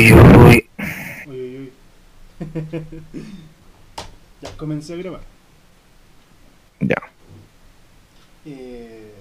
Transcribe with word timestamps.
Uy, 0.00 0.12
uy. 0.12 0.64
Uy, 1.26 1.40
uy, 1.40 1.56
uy. 1.58 1.70
ya, 4.40 4.50
comencé 4.56 4.94
a 4.94 4.96
grabar. 4.96 5.20
Ya. 6.80 6.96
Eh... 8.46 9.12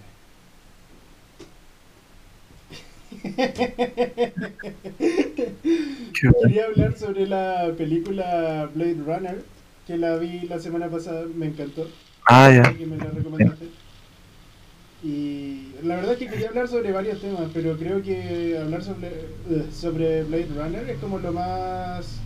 Quería 6.13 6.65
hablar 6.67 6.97
sobre 6.97 7.27
la 7.27 7.73
película 7.77 8.69
Blade 8.73 9.03
Runner, 9.05 9.43
que 9.85 9.97
la 9.97 10.15
vi 10.15 10.47
la 10.47 10.59
semana 10.59 10.87
pasada, 10.87 11.25
me 11.35 11.47
encantó. 11.47 11.89
Ah, 12.25 12.49
ya. 12.51 12.73
Que 12.73 12.85
me 12.85 12.95
la 12.95 13.09
recomendaste. 13.09 13.65
Y 15.03 15.38
la 15.83 15.95
verdad 15.95 16.13
es 16.13 16.19
que 16.19 16.27
quería 16.27 16.49
hablar 16.49 16.67
sobre 16.67 16.91
varios 16.91 17.21
temas, 17.21 17.49
pero 17.53 17.77
creo 17.77 18.01
que 18.01 18.57
hablar 18.59 18.83
sobre, 18.83 19.07
eh, 19.07 19.65
sobre 19.71 20.23
Blade 20.23 20.47
Runner 20.55 20.89
es 20.89 20.97
como 20.99 21.19
lo 21.19 21.31
más 21.31 22.17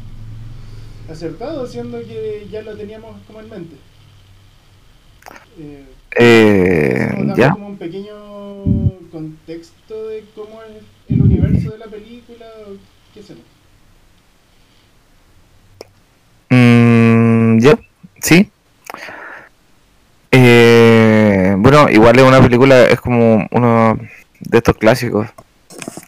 acertado, 1.10 1.68
siendo 1.68 2.00
que 2.00 2.48
ya 2.52 2.62
lo 2.62 2.76
teníamos 2.76 3.16
como 3.28 3.40
en 3.42 3.50
mente. 3.50 3.76
Eh, 5.60 5.86
Eh, 6.20 7.10
como 7.18 7.36
ya. 7.36 7.52
como 7.52 7.68
un 7.68 7.78
pequeño 7.78 8.14
contexto 9.12 10.08
de 10.08 10.24
cómo 10.36 10.62
es 10.64 10.84
el 11.10 11.22
universo 11.22 11.72
de 11.72 11.78
la 11.80 11.88
película, 11.88 12.46
o 12.68 12.76
qué 13.14 13.24
sé 13.24 13.36
yo. 13.36 13.42
Mm, 16.56 17.60
ya. 17.60 17.80
Sí. 18.22 18.50
Eh, 20.32 20.63
igual 21.92 22.18
es 22.18 22.24
una 22.24 22.42
película, 22.42 22.84
es 22.86 23.00
como 23.02 23.48
uno 23.52 23.98
de 24.40 24.58
estos 24.58 24.78
clásicos. 24.78 25.28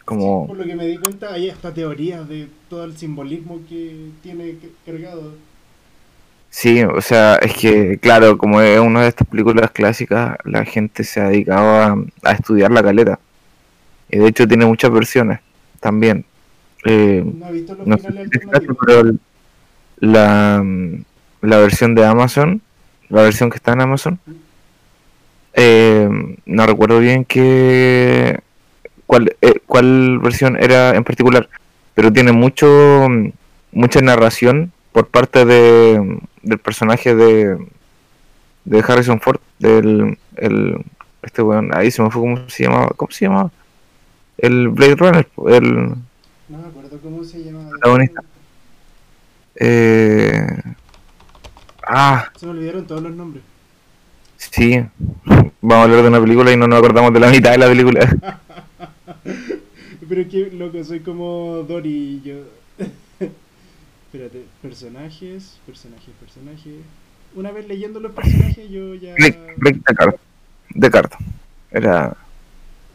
Como. 0.05 0.47
Por 0.47 0.57
lo 0.57 0.63
que 0.65 0.75
me 0.75 0.85
di 0.85 0.97
cuenta, 0.97 1.33
hay 1.33 1.49
esta 1.49 1.73
teoría 1.73 2.21
de 2.23 2.47
todo 2.69 2.83
el 2.85 2.95
simbolismo 2.97 3.59
que 3.67 4.09
tiene 4.21 4.55
cargado. 4.85 5.33
Sí, 6.49 6.83
o 6.83 7.01
sea, 7.01 7.35
es 7.35 7.53
que, 7.53 7.97
claro, 7.97 8.37
como 8.37 8.61
es 8.61 8.79
una 8.79 9.01
de 9.01 9.09
estas 9.09 9.27
películas 9.27 9.71
clásicas, 9.71 10.37
la 10.45 10.63
gente 10.63 11.03
se 11.03 11.19
ha 11.19 11.27
dedicado 11.29 11.67
a, 11.81 12.29
a 12.29 12.31
estudiar 12.33 12.71
la 12.71 12.81
caleta. 12.83 13.19
Y 14.09 14.19
de 14.19 14.27
hecho 14.27 14.47
tiene 14.47 14.65
muchas 14.65 14.91
versiones 14.91 15.39
también. 15.81 16.23
Eh, 16.85 17.23
No 17.25 17.47
he 17.49 17.51
visto 17.51 17.75
los 17.75 17.87
no 17.87 17.97
sé 17.97 18.07
finales 18.07 18.29
si 18.31 18.37
es 18.37 18.43
cierto, 18.43 18.57
alternativos. 18.57 18.77
pero 18.85 18.99
el- 19.01 19.19
la, 19.97 20.63
la 21.41 21.57
versión 21.57 21.95
de 21.95 22.05
Amazon, 22.05 22.61
la 23.09 23.23
versión 23.23 23.49
que 23.49 23.57
está 23.57 23.73
en 23.73 23.81
Amazon, 23.81 24.19
eh, 25.55 26.09
no 26.45 26.65
recuerdo 26.67 26.99
bien 26.99 27.25
qué 27.25 28.39
cuál, 29.07 29.35
eh, 29.41 29.59
cuál 29.67 30.19
versión 30.19 30.57
era 30.61 30.95
en 30.95 31.03
particular, 31.03 31.49
pero 31.95 32.11
tiene 32.13 32.31
mucho 32.33 33.07
mucha 33.71 34.01
narración 34.01 34.71
por 34.93 35.07
parte 35.07 35.45
de, 35.45 36.19
del 36.43 36.59
personaje 36.59 37.15
de, 37.15 37.57
de 38.65 38.79
Harrison 38.87 39.19
Ford, 39.21 39.39
del 39.59 40.17
el, 40.37 40.77
este 41.23 41.41
weón, 41.41 41.71
ahí 41.75 41.91
se 41.91 42.01
me 42.03 42.11
fue 42.11 42.21
cómo 42.21 42.49
se 42.49 42.63
llamaba, 42.63 42.89
¿cómo 42.95 43.11
se 43.11 43.25
llamaba? 43.25 43.51
El 44.37 44.69
Blade 44.69 44.95
Runner, 44.95 45.27
el 45.49 45.73
No 46.49 46.57
me 46.59 46.67
acuerdo 46.67 46.99
cómo 47.01 47.23
se 47.23 47.43
llama. 47.43 47.69
Protagonista. 47.69 48.21
eh, 49.55 50.47
ah, 51.87 52.29
Se 52.35 52.45
me 52.45 52.51
olvidaron 52.53 52.85
todos 52.87 53.01
los 53.01 53.13
nombres. 53.15 53.43
sí, 54.37 54.85
vamos 55.65 55.77
a 55.77 55.83
hablar 55.83 56.01
de 56.03 56.07
una 56.09 56.21
película 56.21 56.51
y 56.51 56.57
no 56.57 56.67
nos 56.67 56.79
acordamos 56.79 57.13
de 57.13 57.19
la 57.19 57.29
mitad 57.29 57.51
de 57.51 57.57
la 57.57 57.67
película. 57.67 58.39
Pero 60.07 60.21
es 60.21 60.27
que, 60.27 60.51
loco, 60.51 60.83
soy 60.83 60.99
como 60.99 61.63
Dory 61.67 61.89
y 61.89 62.21
yo. 62.21 62.35
Espérate, 64.05 64.45
personajes, 64.61 65.57
personajes, 65.65 66.13
personajes. 66.19 66.75
Una 67.33 67.51
vez 67.51 67.67
leyendo 67.67 67.99
los 67.99 68.11
personajes, 68.13 68.69
yo 68.69 68.93
ya. 68.95 69.13
Blake 69.15 69.81
Deckard, 69.87 70.15
Deckard 70.69 71.11
era 71.71 72.15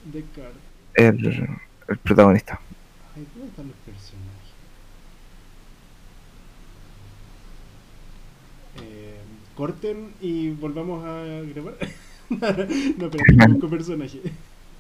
Descartes. 0.05 0.61
el, 0.95 1.49
el 1.89 1.97
protagonista. 1.99 2.59
Ay, 3.17 3.27
¿dónde 3.35 3.49
están 3.51 3.67
los 3.67 3.77
personajes? 3.85 4.31
Eh, 8.83 9.21
corten 9.57 10.13
y 10.21 10.51
volvamos 10.51 11.05
a 11.05 11.23
grabar. 11.53 11.75
no, 12.31 13.11
pero 13.11 13.23
aquí 13.27 13.53
busco 13.53 13.69
personaje. 13.69 14.21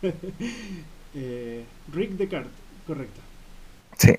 eh, 1.15 1.65
Rick 1.93 2.13
Descartes, 2.13 2.53
correcto. 2.87 3.21
Sí, 3.99 4.11
Eh, 4.11 4.19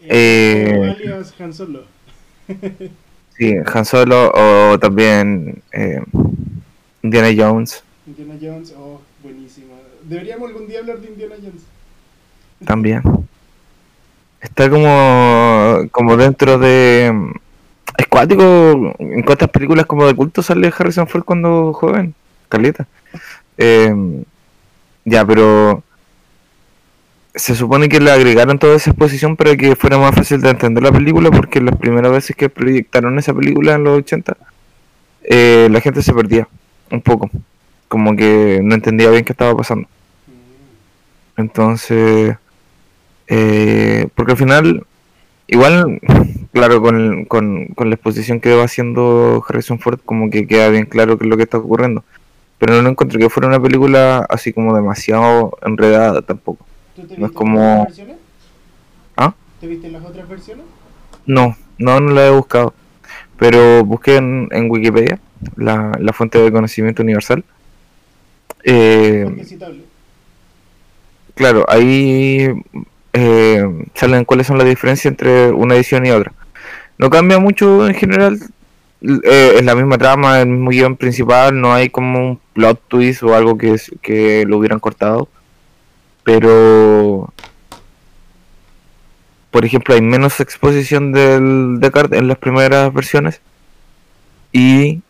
Eh, 0.00 0.90
alias 0.90 1.34
Han 1.40 1.52
Solo. 1.52 1.84
sí, 3.36 3.54
Han 3.74 3.84
Solo 3.84 4.30
o 4.32 4.78
también 4.78 5.62
eh, 5.72 6.00
Indiana 7.02 7.28
Jones 7.36 7.82
Indiana 8.06 8.34
Jones, 8.40 8.74
oh, 8.78 9.00
buenísima. 9.22 9.74
Deberíamos 10.02 10.48
algún 10.48 10.66
día 10.66 10.78
hablar 10.80 11.00
de 11.00 11.08
Indiana 11.08 11.34
Jones. 11.42 11.62
también. 12.64 13.02
Está 14.40 14.70
como, 14.70 15.88
como 15.90 16.16
dentro 16.16 16.58
de... 16.58 17.12
Es 17.98 18.06
cuático, 18.06 18.94
en 19.00 19.22
cuántas 19.22 19.50
películas 19.50 19.84
como 19.84 20.06
de 20.06 20.14
culto 20.14 20.40
sale 20.40 20.72
Harrison 20.76 21.08
Ford 21.08 21.24
cuando 21.24 21.72
joven, 21.72 22.14
Carlita. 22.48 22.86
Eh, 23.58 23.92
ya, 25.04 25.26
pero 25.26 25.82
se 27.34 27.56
supone 27.56 27.88
que 27.88 27.98
le 27.98 28.12
agregaron 28.12 28.58
toda 28.58 28.76
esa 28.76 28.90
exposición 28.90 29.36
para 29.36 29.56
que 29.56 29.74
fuera 29.74 29.98
más 29.98 30.14
fácil 30.14 30.40
de 30.40 30.50
entender 30.50 30.82
la 30.82 30.92
película, 30.92 31.30
porque 31.30 31.60
las 31.60 31.76
primeras 31.76 32.12
veces 32.12 32.36
que 32.36 32.48
proyectaron 32.48 33.18
esa 33.18 33.34
película 33.34 33.74
en 33.74 33.82
los 33.82 33.98
80, 33.98 34.36
eh, 35.24 35.68
la 35.70 35.80
gente 35.80 36.00
se 36.00 36.14
perdía 36.14 36.48
un 36.92 37.02
poco, 37.02 37.28
como 37.88 38.14
que 38.14 38.60
no 38.62 38.76
entendía 38.76 39.10
bien 39.10 39.24
qué 39.24 39.32
estaba 39.32 39.56
pasando. 39.56 39.88
Entonces, 41.36 42.36
eh, 43.26 44.08
porque 44.14 44.32
al 44.32 44.38
final, 44.38 44.86
igual, 45.48 46.00
claro, 46.52 46.80
con, 46.80 47.24
con, 47.24 47.66
con 47.74 47.88
la 47.90 47.96
exposición 47.96 48.40
que 48.40 48.54
va 48.54 48.64
haciendo 48.64 49.44
Harrison 49.48 49.78
Ford, 49.80 49.98
como 50.04 50.30
que 50.30 50.46
queda 50.46 50.68
bien 50.68 50.86
claro 50.86 51.18
qué 51.18 51.24
es 51.24 51.30
lo 51.30 51.36
que 51.36 51.42
está 51.42 51.58
ocurriendo. 51.58 52.04
Pero 52.58 52.80
no 52.82 52.88
encontré 52.88 53.18
que 53.18 53.28
fuera 53.30 53.48
una 53.48 53.60
película 53.60 54.26
así 54.28 54.52
como 54.52 54.74
demasiado 54.74 55.56
enredada 55.64 56.22
tampoco. 56.22 56.64
¿Tú 56.96 57.02
te 57.02 57.16
No 57.18 57.26
es 57.26 57.30
viste 57.30 57.34
como- 57.34 57.58
las 57.60 57.68
otras 57.82 57.86
versiones? 57.96 58.16
¿Ah? 59.16 59.34
¿Te 59.60 59.66
viste 59.66 59.88
las 59.90 60.04
otras 60.04 60.28
versiones? 60.28 60.64
No, 61.26 61.56
no, 61.78 62.00
no 62.00 62.12
la 62.12 62.26
he 62.26 62.30
buscado. 62.30 62.74
Pero 63.38 63.84
busqué 63.84 64.16
en, 64.16 64.48
en 64.50 64.68
Wikipedia, 64.70 65.20
la, 65.56 65.92
la 66.00 66.12
fuente 66.12 66.38
de 66.42 66.50
conocimiento 66.50 67.02
universal. 67.02 67.44
Eh, 68.64 69.24
es. 69.38 69.54
Claro, 71.34 71.64
ahí 71.68 72.48
eh, 73.20 73.86
salen 73.94 74.24
cuáles 74.24 74.46
son 74.46 74.58
las 74.58 74.66
diferencias 74.66 75.12
entre 75.12 75.50
una 75.50 75.74
edición 75.74 76.06
y 76.06 76.10
otra. 76.10 76.32
No 76.98 77.10
cambia 77.10 77.38
mucho 77.38 77.86
en 77.86 77.94
general, 77.94 78.38
eh, 79.00 79.54
es 79.56 79.64
la 79.64 79.74
misma 79.74 79.98
trama, 79.98 80.40
el 80.40 80.48
mismo 80.48 80.70
guion 80.70 80.96
principal, 80.96 81.60
no 81.60 81.72
hay 81.72 81.90
como 81.90 82.18
un 82.18 82.40
plot 82.54 82.82
twist 82.88 83.22
o 83.22 83.34
algo 83.34 83.56
que, 83.56 83.76
que 84.02 84.44
lo 84.46 84.58
hubieran 84.58 84.80
cortado. 84.80 85.28
Pero, 86.24 87.32
por 89.50 89.64
ejemplo, 89.64 89.94
hay 89.94 90.02
menos 90.02 90.40
exposición 90.40 91.12
del 91.12 91.78
Descartes 91.80 92.18
en 92.18 92.28
las 92.28 92.38
primeras 92.38 92.92
versiones. 92.92 93.40
Y 94.52 95.02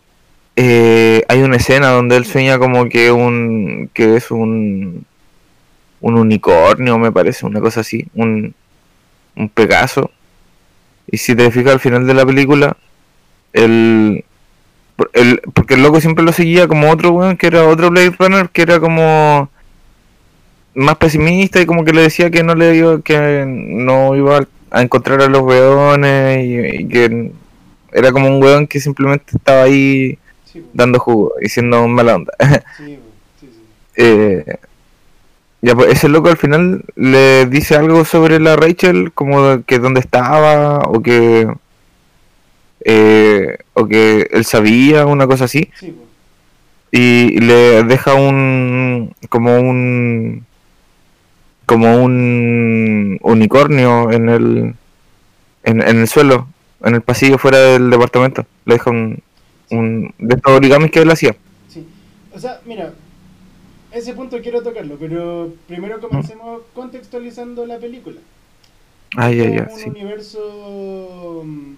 eh, 0.57 1.25
hay 1.29 1.43
una 1.43 1.57
escena 1.57 1.91
donde 1.91 2.17
él 2.17 2.27
sueña 2.27 2.59
como 2.59 2.89
que 2.89 3.13
un 3.13 3.91
que 3.95 4.17
es 4.17 4.33
un 4.33 5.07
un 6.01 6.19
unicornio, 6.19 6.99
me 6.99 7.13
parece, 7.13 7.47
una 7.47 7.61
cosa 7.61 7.81
así, 7.81 8.07
un, 8.15 8.55
un 9.37 9.49
Pegaso. 9.49 10.11
Y 11.11 11.19
si 11.19 11.35
te 11.35 11.51
fijas 11.51 11.75
al 11.75 11.81
final 11.81 12.07
de 12.07 12.15
la 12.15 12.27
película, 12.27 12.77
el, 13.53 14.25
el 15.13 15.41
porque 15.55 15.75
el 15.75 15.83
loco 15.83 16.01
siempre 16.01 16.25
lo 16.25 16.33
seguía 16.33 16.69
como 16.69 16.91
otro 16.91 17.13
weón, 17.13 17.37
que 17.37 17.47
era 17.49 17.67
otro 17.67 17.91
Blade 17.91 18.15
Runner, 18.19 18.51
que 18.51 18.63
era 18.63 18.81
como 18.81 19.51
más 20.75 20.97
pesimista 20.97 21.61
y 21.61 21.67
como 21.67 21.85
que 21.85 21.93
le 21.93 22.03
decía 22.03 22.31
que 22.31 22.43
no 22.43 22.55
le 22.55 22.77
iba, 22.77 23.01
que 23.01 23.45
no 23.47 24.15
iba 24.15 24.47
a 24.71 24.83
encontrar 24.83 25.23
a 25.23 25.29
los 25.29 25.43
weones 25.43 26.45
y, 26.45 26.83
y 26.83 26.89
que 26.89 27.33
era 27.93 28.13
como 28.13 28.29
un 28.29 28.43
weón 28.43 28.67
que 28.67 28.81
simplemente 28.81 29.37
estaba 29.37 29.63
ahí 29.63 30.19
Sí, 30.53 30.65
dando 30.73 30.99
jugo 30.99 31.35
y 31.43 31.49
siendo 31.49 31.87
mala 31.89 32.17
onda. 32.17 32.33
sí, 32.77 32.99
sí. 33.39 33.51
Eh, 33.97 34.45
ya 35.63 35.75
pues 35.75 35.93
ese 35.93 36.09
loco 36.09 36.29
al 36.29 36.37
final 36.37 36.85
le 36.97 37.47
dice 37.47 37.75
algo 37.77 38.05
sobre 38.05 38.39
la 38.41 38.57
Rachel, 38.57 39.13
como 39.13 39.63
que 39.65 39.79
dónde 39.79 40.01
estaba, 40.01 40.79
o 40.87 41.03
que 41.03 41.49
eh, 42.85 43.59
o 43.75 43.87
que 43.87 44.29
él 44.31 44.45
sabía, 44.45 45.07
una 45.07 45.27
cosa 45.27 45.45
así, 45.45 45.71
Sí, 45.79 45.91
po. 45.93 46.05
y 46.93 47.39
le 47.41 47.83
deja 47.85 48.15
un 48.15 49.13
como 49.29 49.59
un 49.59 50.45
como 51.67 52.03
un 52.03 53.19
unicornio 53.21 54.11
en 54.11 54.29
el, 54.31 54.75
en, 55.65 55.83
en 55.83 55.99
el 55.99 56.09
suelo, 56.09 56.49
en 56.83 56.95
el 56.95 57.03
pasillo 57.03 57.37
fuera 57.37 57.59
del 57.59 57.91
departamento. 57.91 58.47
Le 58.65 58.75
deja 58.75 58.91
un, 58.91 59.19
un 59.71 60.15
de 60.19 60.37
estos 60.37 60.53
origamis 60.53 60.91
que 60.91 61.01
él 61.01 61.11
hacía. 61.11 61.37
Sí. 61.69 61.87
O 62.33 62.39
sea, 62.39 62.61
mira, 62.65 62.95
ese 63.99 64.15
punto 64.15 64.41
quiero 64.41 64.63
tocarlo, 64.63 64.97
pero 64.99 65.53
primero 65.67 66.01
comencemos 66.01 66.63
contextualizando 66.75 67.67
la 67.67 67.79
película. 67.79 68.21
Ah, 69.17 69.31
ya, 69.31 69.45
Es 69.45 69.55
ya, 69.55 69.71
un 69.73 69.79
sí. 69.79 69.89
universo 69.91 71.43
mm, 71.45 71.75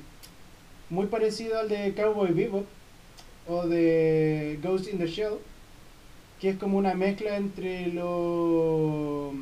muy 0.91 1.07
parecido 1.07 1.59
al 1.59 1.69
de 1.69 1.95
Cowboy 1.95 2.33
Bebop 2.33 2.67
o 3.49 3.67
de 3.67 4.59
Ghost 4.63 4.89
in 4.93 4.99
the 4.99 5.07
Shell, 5.07 5.35
que 6.41 6.51
es 6.51 6.57
como 6.59 6.79
una 6.79 6.95
mezcla 6.95 7.37
entre 7.37 7.89
lo 7.89 9.33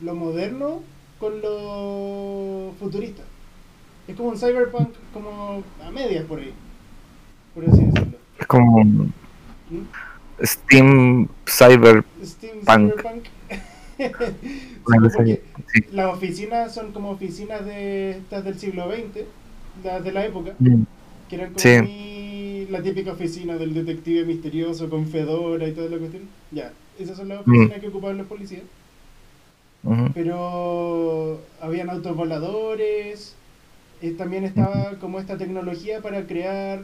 lo 0.00 0.14
moderno 0.14 0.82
con 1.18 1.40
lo 1.40 2.74
futurista. 2.78 3.22
Es 4.06 4.16
como 4.16 4.28
un 4.30 4.38
cyberpunk 4.38 4.90
como 5.12 5.64
a 5.82 5.90
medias 5.90 6.24
por 6.26 6.38
ahí, 6.40 6.52
por 7.54 7.64
así 7.68 7.84
decirlo. 7.84 8.18
Es 8.38 8.46
como 8.46 8.84
¿Mm? 8.84 9.88
Steam 10.42 11.28
Cyber. 11.46 12.04
Steam 12.24 12.58
Punk. 12.64 12.94
Cyberpunk. 13.00 13.24
Sí. 15.24 15.38
Sí. 15.72 15.80
las 15.92 16.14
oficinas 16.14 16.72
son 16.74 16.92
como 16.92 17.10
oficinas 17.10 17.64
de 17.64 18.10
estas 18.10 18.44
del 18.44 18.58
siglo 18.58 18.88
XX, 18.90 19.24
las 19.82 20.04
de 20.04 20.12
la 20.12 20.24
época, 20.26 20.54
Mm. 20.58 20.82
que 21.28 21.34
eran 21.36 21.48
como 21.54 21.58
Sí. 21.58 22.66
la 22.70 22.82
típica 22.82 23.12
oficina 23.12 23.56
del 23.56 23.72
detective 23.74 24.24
misterioso 24.24 24.88
con 24.90 25.06
fedora 25.08 25.66
y 25.66 25.72
toda 25.72 25.88
la 25.88 25.96
cuestión. 25.98 26.24
Ya, 26.52 26.72
esas 26.98 27.16
son 27.16 27.28
las 27.28 27.40
oficinas 27.40 27.80
que 27.80 27.88
ocupaban 27.88 28.18
los 28.18 28.26
policías. 28.26 28.62
Pero 30.14 31.40
habían 31.60 31.90
autos 31.90 32.16
voladores, 32.16 33.34
eh, 34.02 34.10
también 34.12 34.44
estaba 34.44 34.94
como 35.00 35.18
esta 35.20 35.36
tecnología 35.38 36.00
para 36.02 36.26
crear 36.26 36.82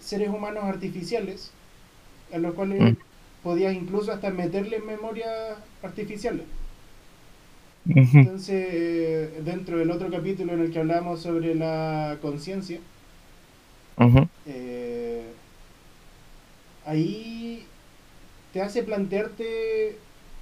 seres 0.00 0.28
humanos 0.28 0.64
artificiales, 0.64 1.50
a 2.34 2.38
los 2.38 2.54
cuales 2.54 2.80
Mm. 2.80 2.96
podías 3.42 3.74
incluso 3.74 4.12
hasta 4.12 4.30
meterles 4.30 4.84
memorias 4.84 5.56
artificiales. 5.82 6.46
Ujú. 7.86 8.18
Entonces, 8.18 9.44
dentro 9.44 9.78
del 9.78 9.90
otro 9.90 10.10
capítulo 10.10 10.52
en 10.54 10.60
el 10.60 10.72
que 10.72 10.78
hablamos 10.80 11.20
sobre 11.20 11.54
la 11.54 12.16
conciencia, 12.22 12.80
eh, 14.46 15.22
ahí 16.86 17.62
te 18.52 18.62
hace 18.62 18.82
plantearte 18.82 19.96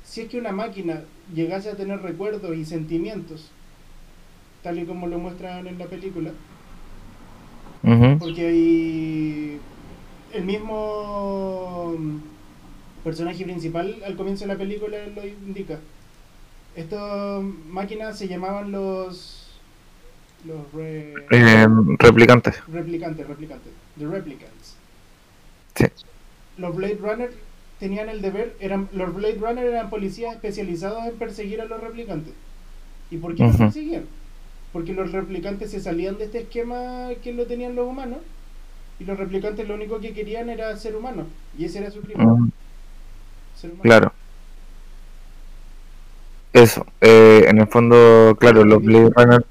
si 0.04 0.22
es 0.22 0.28
que 0.28 0.38
una 0.38 0.52
máquina 0.52 1.00
llegase 1.34 1.70
a 1.70 1.76
tener 1.76 2.00
recuerdos 2.02 2.56
y 2.56 2.64
sentimientos, 2.64 3.50
tal 4.62 4.78
y 4.78 4.84
como 4.84 5.06
lo 5.06 5.18
muestran 5.18 5.66
en 5.66 5.78
la 5.78 5.86
película, 5.86 6.30
porque 8.18 8.46
ahí 8.46 9.58
el 10.34 10.44
mismo 10.44 11.94
personaje 13.04 13.44
principal 13.44 13.96
al 14.06 14.16
comienzo 14.16 14.44
de 14.44 14.52
la 14.52 14.58
película 14.58 14.98
lo 15.14 15.26
indica. 15.26 15.78
Estas 16.76 17.42
máquinas 17.68 18.18
se 18.18 18.28
llamaban 18.28 18.72
los 18.72 19.38
los 20.44 20.72
re- 20.72 21.14
Eh, 21.30 21.66
replicantes. 21.98 22.56
replicantes, 22.66 23.26
replicantes, 23.28 23.72
the 23.98 24.06
replicants. 24.06 24.74
Sí. 25.76 25.84
Los 26.58 26.74
Blade 26.74 26.98
Runner 27.00 27.30
tenían 27.78 28.08
el 28.08 28.20
deber, 28.22 28.56
eran 28.58 28.88
los 28.92 29.14
Blade 29.14 29.38
Runner 29.40 29.64
eran 29.64 29.88
policías 29.90 30.34
especializados 30.34 31.04
en 31.06 31.14
perseguir 31.14 31.60
a 31.60 31.66
los 31.66 31.80
replicantes. 31.80 32.34
¿Y 33.10 33.18
por 33.18 33.34
qué 33.36 33.44
los 33.44 33.54
Ujú. 33.54 33.64
perseguían? 33.64 34.04
Porque 34.72 34.94
los 34.94 35.12
replicantes 35.12 35.70
se 35.70 35.80
salían 35.80 36.18
de 36.18 36.24
este 36.24 36.40
esquema 36.40 37.10
que 37.22 37.32
lo 37.32 37.46
tenían 37.46 37.74
los 37.76 37.86
humanos 37.86 38.18
y 39.02 39.04
los 39.04 39.18
replicantes 39.18 39.66
lo 39.66 39.74
único 39.74 40.00
que 40.00 40.12
querían 40.12 40.48
era 40.48 40.76
ser 40.76 40.94
humanos 40.94 41.26
y 41.58 41.64
ese 41.64 41.80
era 41.80 41.90
su 41.90 42.00
crimen, 42.00 42.26
Mm, 42.28 42.50
ser 43.56 43.70
humano. 43.70 43.82
Claro. 43.82 44.12
Eso. 46.52 46.86
eh, 47.00 47.46
en 47.48 47.58
el 47.58 47.66
fondo, 47.66 48.36
claro, 48.38 48.64
los 48.64 48.82
Blade 48.82 49.10
Runner 49.16 49.44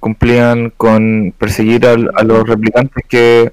cumplían 0.00 0.70
con 0.76 1.34
perseguir 1.36 1.86
a, 1.86 1.96
los 1.96 2.46
replicantes 2.48 3.04
que 3.08 3.52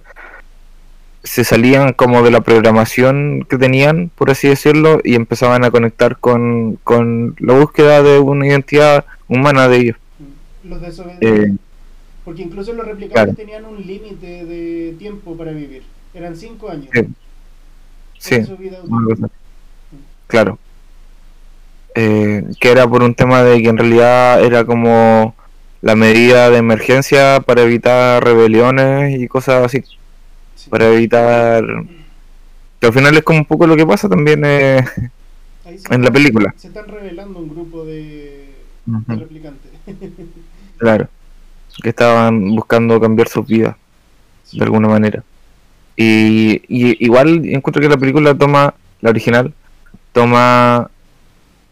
se 1.24 1.44
salían 1.44 1.94
como 1.94 2.24
de 2.24 2.32
la 2.32 2.42
programación 2.42 3.46
que 3.50 3.58
tenían, 3.58 4.12
por 4.16 4.30
así 4.30 4.48
decirlo, 4.48 5.00
y 5.04 5.16
empezaban 5.16 5.66
a 5.66 5.72
conectar 5.72 6.18
con, 6.18 6.76
con 6.84 7.36
la 7.40 7.54
búsqueda 7.54 8.02
de 8.04 8.20
una 8.20 8.48
identidad 8.48 9.06
humana 9.28 9.68
de 9.68 9.78
ellos. 9.78 9.98
Los 10.64 10.82
desobedecían. 10.82 11.44
Eh, 11.52 11.67
Porque 12.28 12.42
incluso 12.42 12.74
los 12.74 12.86
replicantes 12.86 13.24
claro. 13.24 13.34
tenían 13.36 13.64
un 13.64 13.78
límite 13.88 14.44
de 14.44 14.96
tiempo 15.00 15.38
para 15.38 15.54
vivir. 15.54 15.84
Eran 16.14 16.36
cinco 16.36 16.70
años. 16.70 16.90
Sí. 16.92 17.08
sí, 18.18 18.44
su 18.44 18.58
vida 18.58 18.80
claro. 20.28 20.60
Eh, 21.96 22.44
que 22.60 22.70
era 22.70 22.86
por 22.86 23.02
un 23.02 23.16
tema 23.16 23.44
de 23.44 23.62
que 23.62 23.70
en 23.70 23.78
realidad 23.78 24.44
era 24.44 24.66
como 24.66 25.36
la 25.82 25.96
medida 25.96 26.50
de 26.50 26.58
emergencia 26.58 27.40
para 27.40 27.62
evitar 27.62 28.22
rebeliones 28.22 29.22
y 29.22 29.30
cosas 29.30 29.64
así, 29.64 29.86
Sí. 30.56 30.70
para 30.70 30.92
evitar... 30.92 31.64
Que 32.82 32.88
al 32.88 32.94
final 32.94 33.16
es 33.16 33.24
como 33.24 33.40
un 33.40 33.46
poco 33.46 33.68
lo 33.68 33.78
que 33.78 33.88
pasa 33.88 34.10
también 34.10 34.44
eh, 34.44 34.84
en 35.90 36.02
la 36.02 36.12
película. 36.12 36.54
Se 36.58 36.68
están 36.68 36.90
revelando 36.90 37.40
un 37.40 37.48
grupo 37.48 37.86
de, 37.86 38.50
de 38.86 39.16
replicantes. 39.16 39.72
Claro, 40.78 41.10
que 41.82 41.90
estaban 41.90 42.56
buscando 42.56 43.00
cambiar 43.00 43.28
sus 43.28 43.46
vidas 43.46 43.76
de 44.52 44.64
alguna 44.64 44.88
manera. 44.88 45.24
Y, 45.96 46.62
igual 47.04 47.46
encuentro 47.46 47.82
que 47.82 47.90
la 47.90 47.98
película 47.98 48.36
toma, 48.36 48.76
la 49.02 49.10
original, 49.10 49.54
toma 50.12 50.90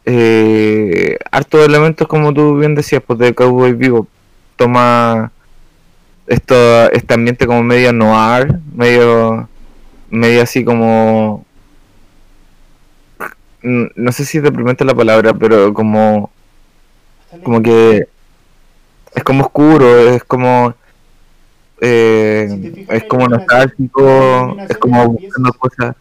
eh, 0.05 1.17
hartos 1.31 1.65
elementos, 1.65 2.07
como 2.07 2.33
tú 2.33 2.57
bien 2.57 2.75
decías, 2.75 3.03
pues 3.05 3.19
de 3.19 3.33
Cowboy 3.33 3.73
Vivo. 3.73 4.07
Toma 4.55 5.31
esto, 6.27 6.91
este 6.91 7.13
ambiente 7.13 7.45
como 7.45 7.63
medio 7.63 7.93
noir, 7.93 8.59
medio, 8.73 9.47
medio 10.09 10.41
así 10.41 10.63
como... 10.63 11.45
No 13.61 14.11
sé 14.11 14.25
si 14.25 14.39
deprimente 14.39 14.85
la 14.85 14.93
palabra, 14.93 15.33
pero 15.33 15.73
como, 15.73 16.29
como 17.43 17.63
que 17.63 18.07
es 19.15 19.23
como 19.23 19.43
oscuro, 19.43 20.09
es 20.09 20.23
como... 20.23 20.73
eh, 21.81 22.47
Si 22.51 22.57
te 22.61 22.69
fijas, 22.71 22.95
es 22.95 23.03
como 23.05 23.27
nostálgico, 23.27 24.57
es 24.69 24.77
como 24.77 25.07
buscando 25.09 25.53
cosas. 25.53 25.95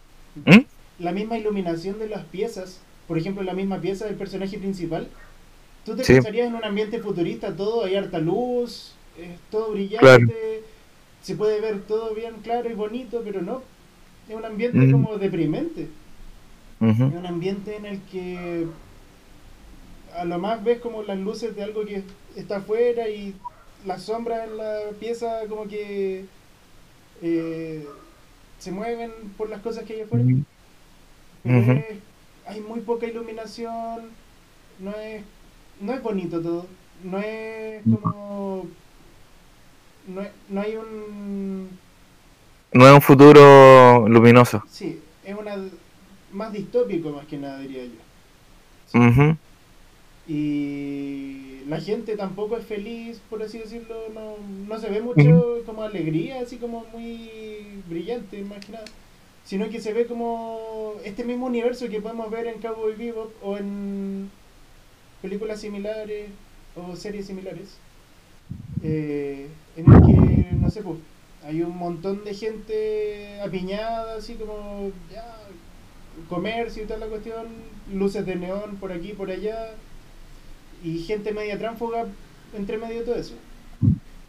¿Mm? 0.45 0.59
La 0.99 1.11
misma 1.11 1.37
iluminación 1.37 1.99
de 1.99 2.07
las 2.09 2.23
piezas, 2.25 2.79
por 3.07 3.17
ejemplo, 3.17 3.43
la 3.43 3.53
misma 3.53 3.77
pieza 3.79 4.05
del 4.05 4.15
personaje 4.15 4.57
principal, 4.57 5.07
tú 5.85 5.95
te 5.95 6.03
Sí. 6.03 6.13
pensarías 6.13 6.47
en 6.47 6.55
un 6.55 6.63
ambiente 6.63 6.99
futurista, 6.99 7.55
todo, 7.55 7.85
hay 7.85 7.95
harta 7.95 8.19
luz, 8.19 8.93
es 9.19 9.29
todo 9.51 9.71
brillante, 9.71 9.99
Claro. 9.99 10.25
se 11.21 11.35
puede 11.35 11.59
ver 11.61 11.81
todo 11.87 12.13
bien 12.13 12.35
claro 12.43 12.69
y 12.69 12.73
bonito, 12.73 13.21
pero 13.23 13.41
no, 13.41 13.61
es 14.29 14.35
un 14.35 14.45
ambiente 14.45 14.77
Mm. 14.79 14.91
como 14.91 15.17
deprimente. 15.17 15.87
Es 16.81 16.99
un 16.99 17.25
ambiente 17.25 17.77
en 17.77 17.85
el 17.85 17.99
que 18.11 18.67
a 20.17 20.25
lo 20.25 20.39
más 20.39 20.63
ves 20.63 20.79
como 20.79 21.03
las 21.03 21.17
luces 21.17 21.55
de 21.55 21.63
algo 21.63 21.85
que 21.85 22.03
está 22.35 22.57
afuera 22.57 23.09
y 23.09 23.35
las 23.85 24.03
sombras 24.03 24.47
en 24.47 24.57
la 24.57 24.79
pieza 24.99 25.41
como 25.47 25.67
que 25.67 26.25
eh, 27.21 27.87
se 28.59 28.71
mueven 28.71 29.11
por 29.37 29.49
las 29.49 29.61
cosas 29.61 29.83
que 29.83 29.93
hay 29.93 30.01
afuera. 30.01 30.25
Pero 31.43 31.59
Ujú. 31.59 31.71
es- 31.71 31.85
hay 32.47 32.61
muy 32.61 32.79
poca 32.81 33.07
iluminación, 33.07 34.09
no 34.79 34.91
es, 34.95 35.23
no 35.81 35.93
es 35.93 36.01
bonito 36.03 36.41
todo, 36.41 36.67
no 37.03 37.19
es 37.19 37.81
como... 37.83 38.67
No, 40.07 40.21
es- 40.21 40.31
no 40.49 40.61
hay 40.61 40.75
un... 40.75 41.69
No 42.73 42.87
es 42.87 42.93
un 42.93 43.01
futuro 43.01 44.07
luminoso. 44.09 44.63
Sí, 44.69 44.99
es 45.23 45.35
una 45.35 45.55
más 46.31 46.51
distópico 46.51 47.09
más 47.11 47.25
que 47.25 47.37
nada 47.37 47.59
diría 47.59 47.85
yo. 47.85 47.91
Sí. 48.87 48.97
Y 50.27 51.61
la 51.67 51.79
gente 51.79 52.15
tampoco 52.15 52.57
es 52.57 52.65
feliz, 52.65 53.21
por 53.29 53.43
así 53.43 53.59
decirlo, 53.59 53.95
no, 54.13 54.35
no 54.67 54.79
se 54.79 54.89
ve 54.89 55.01
mucho 55.01 55.61
como 55.65 55.83
alegría, 55.83 56.41
así 56.41 56.57
como 56.57 56.85
muy 56.91 57.29
brillante, 57.87 58.41
nada, 58.41 58.85
sino 59.43 59.69
que 59.69 59.79
se 59.79 59.93
ve 59.93 60.07
como 60.07 60.93
este 61.03 61.23
mismo 61.23 61.45
universo 61.45 61.87
que 61.89 62.01
podemos 62.01 62.31
ver 62.31 62.47
en 62.47 62.59
Cowboy 62.59 62.95
Bebop 62.95 63.31
o 63.43 63.57
en 63.57 64.31
películas 65.21 65.61
similares 65.61 66.29
o 66.75 66.95
series 66.95 67.27
similares, 67.27 67.77
eh, 68.83 69.47
en 69.77 69.91
el 69.91 70.01
que, 70.01 70.51
no 70.55 70.69
sé, 70.69 70.81
pues, 70.81 70.97
hay 71.43 71.61
un 71.61 71.77
montón 71.77 72.23
de 72.23 72.33
gente 72.33 73.39
apiñada, 73.41 74.15
así 74.17 74.33
como, 74.35 74.91
ya, 75.11 75.37
comercio 76.29 76.83
y 76.83 76.87
toda 76.87 76.99
la 76.99 77.07
cuestión, 77.07 77.45
luces 77.93 78.25
de 78.25 78.35
neón 78.35 78.77
por 78.77 78.91
aquí, 78.91 79.13
por 79.13 79.29
allá, 79.29 79.75
y 80.83 80.99
gente 80.99 81.33
media 81.33 81.57
tránfuga 81.57 82.05
entre 82.55 82.77
medio 82.77 82.99
de 82.99 83.05
todo 83.05 83.15
eso. 83.15 83.35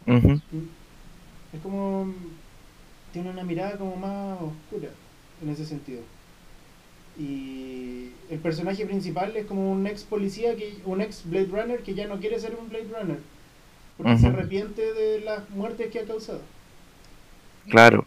Ujú. 0.05 0.41
Es 1.53 1.61
como. 1.61 2.13
Tiene 3.13 3.29
una 3.29 3.43
mirada 3.43 3.77
como 3.77 3.95
más 3.95 4.37
oscura 4.41 4.89
en 5.41 5.49
ese 5.49 5.65
sentido. 5.65 6.01
Y 7.17 8.11
el 8.29 8.39
personaje 8.39 8.85
principal 8.85 9.35
es 9.35 9.45
como 9.45 9.71
un 9.71 9.87
ex 9.87 10.03
policía, 10.03 10.55
que, 10.55 10.77
un 10.85 11.01
ex 11.01 11.23
Blade 11.25 11.47
Runner 11.47 11.79
que 11.79 11.95
ya 11.95 12.07
no 12.07 12.19
quiere 12.19 12.39
ser 12.39 12.55
un 12.59 12.69
Blade 12.69 12.89
Runner. 12.91 13.19
Porque 13.97 14.17
se 14.19 14.27
arrepiente 14.27 14.93
de 14.93 15.21
las 15.21 15.49
muertes 15.49 15.89
que 15.89 15.99
ha 15.99 16.05
causado. 16.05 16.41
Claro. 17.69 18.05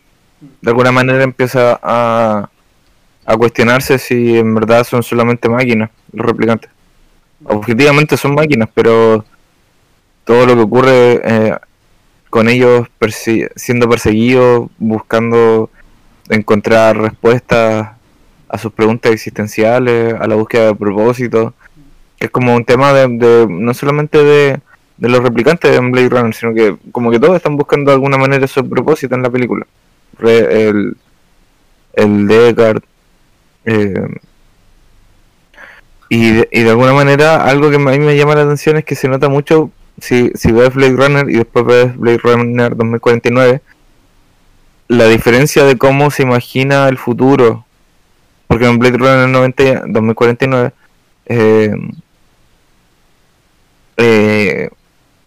De 0.60 0.70
alguna 0.70 0.92
manera 0.92 1.24
empieza 1.24 1.80
a, 1.82 2.48
a 3.24 3.36
cuestionarse 3.36 3.98
si 3.98 4.38
en 4.38 4.54
verdad 4.54 4.84
son 4.84 5.02
solamente 5.02 5.48
máquinas, 5.48 5.90
los 6.12 6.24
replicantes. 6.24 6.70
Objetivamente 7.44 8.16
son 8.16 8.34
máquinas, 8.34 8.68
pero 8.74 9.24
todo 10.24 10.46
lo 10.46 10.54
que 10.54 10.60
ocurre 10.62 11.20
eh, 11.24 11.56
con 12.28 12.48
ellos 12.48 12.86
siendo 13.56 13.88
perseguidos, 13.88 14.70
buscando 14.78 15.70
encontrar 16.28 16.96
respuestas 16.98 17.88
a 18.48 18.58
sus 18.58 18.72
preguntas 18.72 19.12
existenciales, 19.12 20.14
a 20.14 20.26
la 20.26 20.34
búsqueda 20.36 20.66
de 20.66 20.74
propósito, 20.74 21.54
es 22.18 22.30
como 22.30 22.54
un 22.54 22.64
tema 22.64 22.92
de, 22.92 23.08
de- 23.08 23.46
no 23.48 23.72
solamente 23.74 24.22
de, 24.22 24.60
de 24.98 25.08
los 25.08 25.20
replicantes 25.22 25.76
en 25.76 25.90
Blade 25.90 26.08
Runner, 26.10 26.34
sino 26.34 26.52
que 26.54 26.76
como 26.92 27.10
que 27.10 27.18
todos 27.18 27.36
están 27.36 27.56
buscando 27.56 27.90
de 27.90 27.94
alguna 27.94 28.18
manera 28.18 28.46
su 28.46 28.68
propósito 28.68 29.14
en 29.14 29.22
la 29.22 29.30
película. 29.30 29.66
El, 30.22 30.96
el 31.94 32.28
Deckard, 32.28 32.82
eh, 33.64 33.94
y, 36.10 36.32
de, 36.32 36.48
y 36.52 36.62
de 36.64 36.70
alguna 36.70 36.92
manera 36.92 37.44
algo 37.44 37.70
que 37.70 37.76
a 37.76 37.78
mí 37.78 37.98
me 38.00 38.16
llama 38.16 38.34
la 38.34 38.42
atención 38.42 38.76
es 38.76 38.84
que 38.84 38.96
se 38.96 39.08
nota 39.08 39.30
mucho 39.30 39.70
si, 40.00 40.32
si 40.34 40.52
ves 40.52 40.74
Blade 40.74 40.96
Runner 40.96 41.30
y 41.30 41.36
después 41.36 41.64
ves 41.64 41.96
Blade 41.96 42.18
Runner 42.18 42.76
2049 42.76 43.62
la 44.90 45.06
diferencia 45.06 45.62
de 45.62 45.78
cómo 45.78 46.10
se 46.10 46.24
imagina 46.24 46.88
el 46.88 46.98
futuro. 46.98 47.64
Porque 48.48 48.66
en 48.66 48.80
Blade 48.80 48.98
Runner 48.98 49.28
90, 49.28 49.84
2049 49.86 50.72
eh, 51.26 51.76
eh, 53.96 54.70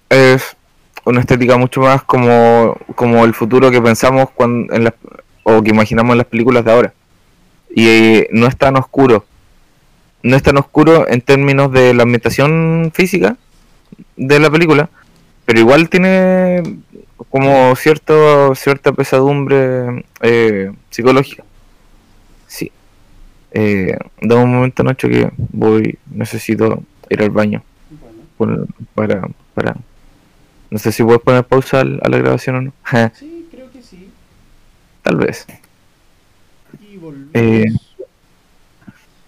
es 0.10 0.58
una 1.06 1.22
estética 1.22 1.56
mucho 1.56 1.80
más 1.80 2.04
como, 2.04 2.76
como 2.96 3.24
el 3.24 3.34
futuro 3.34 3.72
que 3.72 3.82
pensamos 3.82 4.30
cuando 4.36 4.74
en 4.74 4.84
las, 4.84 4.96
o 5.44 5.64
que 5.64 5.70
imaginamos 5.70 6.12
en 6.12 6.18
las 6.18 6.28
películas 6.28 6.66
de 6.66 6.72
ahora. 6.74 6.94
Y 7.74 7.88
eh, 7.88 8.28
no 8.34 8.48
es 8.48 8.58
tan 8.58 8.76
oscuro 8.76 9.24
no 10.24 10.36
es 10.36 10.44
tan 10.44 10.58
oscuro 10.58 11.08
en 11.08 11.22
términos 11.22 11.72
de 11.72 11.94
la 11.94 12.04
ambientación 12.04 12.92
física 12.94 13.38
de 14.16 14.40
la 14.40 14.50
película, 14.50 14.90
pero 15.46 15.60
igual 15.60 15.90
tiene 15.90 16.64
como 17.30 17.76
cierto 17.76 18.54
cierta 18.56 18.92
pesadumbre 18.94 20.06
eh, 20.22 20.72
psicológica. 20.90 21.44
Sí. 22.48 22.72
Eh, 23.52 23.98
dame 24.22 24.44
un 24.44 24.54
momento, 24.56 24.84
Nacho, 24.84 25.08
que 25.10 25.30
voy, 25.38 25.98
necesito 26.12 26.82
ir 27.10 27.22
al 27.22 27.30
baño 27.30 27.64
Bueno, 28.38 28.66
por- 28.66 28.68
para, 28.96 29.30
para... 29.54 29.76
No 30.72 30.80
sé 30.80 30.92
si 30.92 31.04
puedes 31.04 31.22
poner 31.22 31.44
pausa 31.44 31.82
al- 31.82 32.00
a 32.04 32.10
la 32.10 32.18
grabación 32.18 32.56
o 32.56 32.62
no. 32.62 32.74
sí, 33.14 33.48
creo 33.52 33.72
que 33.72 33.82
sí. 33.84 34.10
Tal 35.04 35.18
vez. 35.18 35.46
Y 36.90 36.98
volvemos. 36.98 37.30
Eh, 37.34 37.66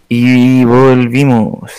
Y 0.09 0.63
volvimos. 0.65 1.71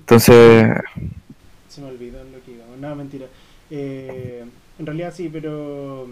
Entonces, 0.00 0.78
Se 1.68 1.80
me 1.80 1.88
olvidó 1.88 2.22
lo 2.24 2.42
que 2.44 2.52
iba. 2.52 2.64
No, 2.78 2.94
mentira. 2.96 3.26
Eh, 3.70 4.44
en 4.78 4.86
realidad 4.86 5.12
sí, 5.14 5.28
pero 5.28 6.08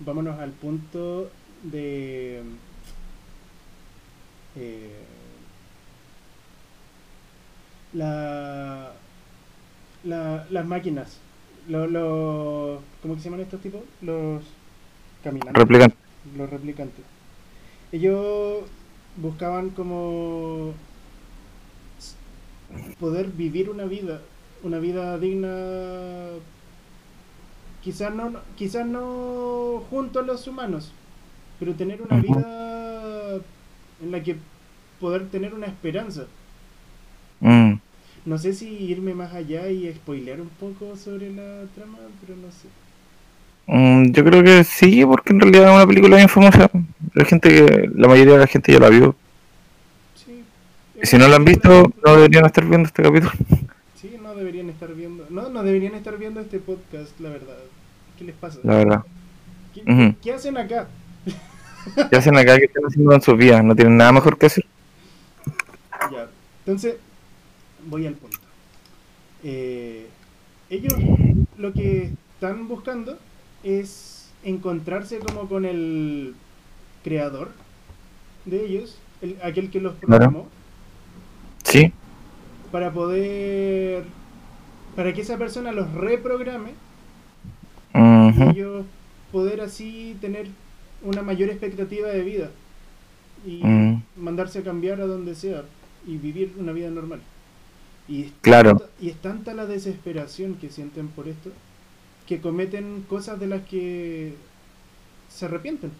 vámonos 0.00 0.38
al 0.38 0.52
punto 0.52 1.30
de... 1.62 2.42
eh, 4.56 5.06
la, 7.92 8.92
la- 10.04 10.46
las 10.50 10.66
máquinas. 10.66 11.20
Los, 11.68 11.90
los, 11.90 12.80
¿Cómo 13.02 13.14
que 13.14 13.20
se 13.20 13.26
llaman 13.26 13.40
estos 13.40 13.60
tipos? 13.60 13.82
Los 14.00 14.42
caminantes. 15.22 15.54
replicante. 15.54 15.96
los 16.24 16.50
replicantes. 16.50 17.04
Ellos 17.92 18.64
buscaban 19.22 19.70
como 19.70 20.74
poder 22.98 23.28
vivir 23.28 23.70
una 23.70 23.84
vida, 23.84 24.20
una 24.62 24.78
vida 24.78 25.18
digna, 25.18 25.48
quizás 27.80 28.14
no, 28.14 28.42
quizás 28.56 28.86
no 28.86 29.84
junto 29.90 30.20
a 30.20 30.22
los 30.22 30.46
humanos, 30.46 30.92
pero 31.58 31.76
tener 31.76 32.02
una 32.02 32.18
vida 32.18 33.40
en 34.00 34.10
la 34.10 34.22
que 34.22 34.42
poder 34.98 35.30
tener 35.30 35.54
una 35.54 35.66
esperanza. 35.66 36.26
Mm, 37.42 37.78
No 38.24 38.38
sé 38.38 38.52
si 38.52 38.68
irme 38.68 39.12
más 39.14 39.34
allá 39.34 39.70
y 39.70 39.92
spoilear 39.92 40.40
un 40.40 40.50
poco 40.50 40.96
sobre 40.96 41.32
la 41.32 41.66
trama, 41.74 41.98
pero 42.20 42.36
no 42.36 42.52
sé. 42.52 42.68
Mm, 43.68 44.10
yo 44.12 44.24
creo 44.24 44.42
que 44.42 44.64
sí, 44.64 45.04
porque 45.04 45.32
en 45.32 45.40
realidad 45.40 45.68
es 45.70 45.74
una 45.76 45.86
película 45.86 46.16
bien 46.16 46.28
famosa. 46.28 46.70
La 47.14 47.24
gente, 47.24 47.48
que- 47.50 47.90
la 47.94 48.08
mayoría 48.08 48.34
de 48.34 48.40
la 48.40 48.46
gente 48.46 48.72
ya 48.72 48.78
la 48.80 48.88
vio. 48.88 49.14
Sí. 50.14 50.42
Y 51.02 51.06
si 51.06 51.16
no 51.18 51.28
la 51.28 51.36
han 51.36 51.44
visto, 51.44 51.92
no 52.04 52.16
deberían 52.16 52.46
estar 52.46 52.64
viendo 52.64 52.86
este 52.88 53.02
capítulo. 53.02 53.32
Sí, 54.00 54.16
no 54.22 54.34
deberían 54.34 54.68
estar 54.70 54.92
viendo. 54.94 55.26
No, 55.30 55.48
no 55.48 55.62
deberían 55.62 55.94
estar 55.94 56.16
viendo 56.18 56.40
este 56.40 56.58
podcast, 56.58 57.18
la 57.20 57.30
verdad. 57.30 57.56
¿Qué 58.18 58.24
les 58.24 58.34
pasa? 58.34 58.58
La 58.62 58.74
verdad. 58.76 59.02
¿Qué, 59.74 59.82
Ujú. 59.82 60.14
qué 60.22 60.32
hacen 60.32 60.56
acá? 60.58 60.88
¿Qué 62.10 62.16
hacen 62.16 62.36
acá? 62.36 62.56
¿Qué 62.58 62.64
están 62.66 62.84
haciendo 62.84 63.12
en 63.14 63.22
sus 63.22 63.36
vidas? 63.36 63.62
No 63.64 63.74
tienen 63.76 63.96
nada 63.96 64.12
mejor 64.12 64.36
que 64.38 64.46
hacer. 64.46 64.64
Ya. 66.12 66.26
Entonces, 66.64 66.96
voy 67.86 68.06
al 68.06 68.14
punto. 68.14 68.38
Eh, 69.44 70.06
ellos 70.70 70.92
lo 71.56 71.72
que 71.72 72.10
están 72.34 72.66
buscando 72.68 73.18
es 73.62 74.30
encontrarse 74.44 75.18
como 75.18 75.48
con 75.48 75.64
el 75.64 76.34
creador 77.04 77.50
de 78.44 78.64
ellos, 78.64 78.98
el- 79.20 79.36
aquel 79.42 79.70
que 79.70 79.80
los 79.80 79.94
programó, 79.96 80.46
Sí. 81.64 81.92
para 82.72 82.92
poder. 82.92 84.04
para 84.96 85.12
que 85.12 85.20
esa 85.20 85.36
persona 85.38 85.70
los 85.70 85.92
reprograme 85.94 86.70
y 87.94 88.42
ellos 88.50 88.84
poder 89.30 89.60
así 89.60 90.16
tener 90.20 90.48
una 91.04 91.22
mayor 91.22 91.50
expectativa 91.50 92.08
de 92.08 92.22
vida 92.22 92.50
y 93.46 93.62
mandarse 94.16 94.58
a 94.58 94.62
cambiar 94.64 95.00
a 95.00 95.06
donde 95.06 95.36
sea 95.36 95.62
y 96.04 96.16
vivir 96.16 96.52
una 96.58 96.72
vida 96.72 96.90
normal. 96.90 97.20
Y 98.08 98.22
es, 98.24 98.32
Claro. 98.40 98.70
tanta, 98.70 98.92
y 99.00 99.10
es 99.10 99.16
tanta 99.18 99.54
la 99.54 99.66
desesperación 99.66 100.54
que 100.54 100.70
sienten 100.70 101.06
por 101.08 101.28
esto 101.28 101.50
que 102.28 102.40
cometen 102.40 103.04
cosas 103.08 103.40
de 103.40 103.46
las 103.46 103.62
que 103.62 104.34
se 105.30 105.46
arrepienten. 105.46 105.90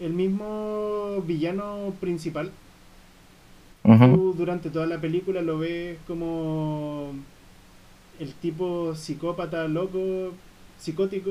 El 0.00 0.12
mismo 0.12 1.22
villano 1.26 1.94
principal, 2.00 2.50
tú 3.82 4.34
durante 4.36 4.70
toda 4.70 4.86
la 4.86 5.00
película 5.00 5.40
lo 5.42 5.58
ves 5.58 5.98
como 6.06 7.12
el 8.18 8.32
tipo 8.34 8.94
psicópata, 8.96 9.68
loco, 9.68 10.32
psicótico, 10.78 11.30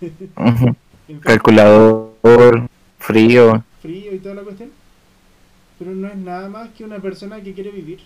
Calculador, 1.20 2.68
frío. 2.98 3.64
frío 3.82 4.14
y 4.14 4.18
toda 4.18 4.34
la 4.36 4.42
cuestión. 4.42 4.70
Pero 5.78 5.94
no 5.94 6.08
es 6.08 6.16
nada 6.16 6.48
más 6.48 6.70
que 6.70 6.84
una 6.84 6.98
persona 7.00 7.40
que 7.42 7.52
quiere 7.52 7.70
vivir 7.70 8.00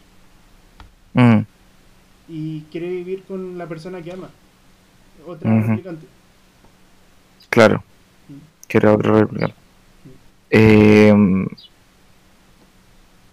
Mm, 1.14 1.40
y 2.34 2.62
quiere 2.72 2.88
vivir 2.88 3.22
con 3.28 3.58
la 3.58 3.66
persona 3.66 4.00
que 4.00 4.12
ama. 4.12 4.30
Otra 5.26 5.52
Ujú. 5.52 5.68
replicante. 5.68 6.06
Claro. 7.50 7.84
Que 8.66 8.78
era 8.78 8.94
otro 8.94 9.18
replicante. 9.20 9.54
Eh, 10.50 11.14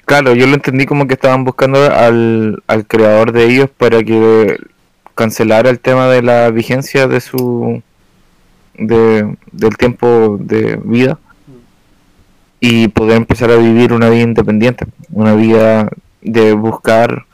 claro, 0.06 0.34
yo 0.36 0.48
lo 0.48 0.54
entendí 0.56 0.86
como 0.86 1.08
que 1.08 1.14
estaban 1.14 1.44
buscando 1.44 1.80
al, 1.92 2.62
al 2.68 2.86
creador 2.88 3.32
de 3.32 3.46
ellos 3.46 3.70
para 3.70 4.04
que 4.04 4.58
cancelara 5.16 5.70
el 5.70 5.80
tema 5.80 6.08
de 6.08 6.22
la 6.22 6.50
vigencia 6.50 7.08
de 7.08 7.20
su 7.22 7.82
de, 8.76 9.36
del 9.52 9.78
tiempo 9.78 10.38
de 10.40 10.80
vida 10.84 11.18
Mm. 11.48 11.52
y 12.62 12.88
poder 12.90 13.18
empezar 13.18 13.50
a 13.52 13.56
vivir 13.58 13.92
una 13.94 14.10
vida 14.10 14.22
independiente, 14.24 14.86
una 15.12 15.34
vida 15.36 15.90
de 16.22 16.54
buscar 16.54 17.26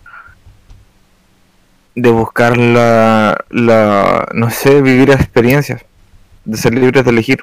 de 1.95 2.09
buscar 2.11 2.57
la, 2.57 3.45
la 3.49 4.27
no 4.33 4.49
sé, 4.49 4.81
vivir 4.81 5.11
experiencias, 5.11 5.83
de 6.43 6.57
ser 6.57 6.73
libres 6.75 7.03
de 7.05 7.11
elegir, 7.11 7.41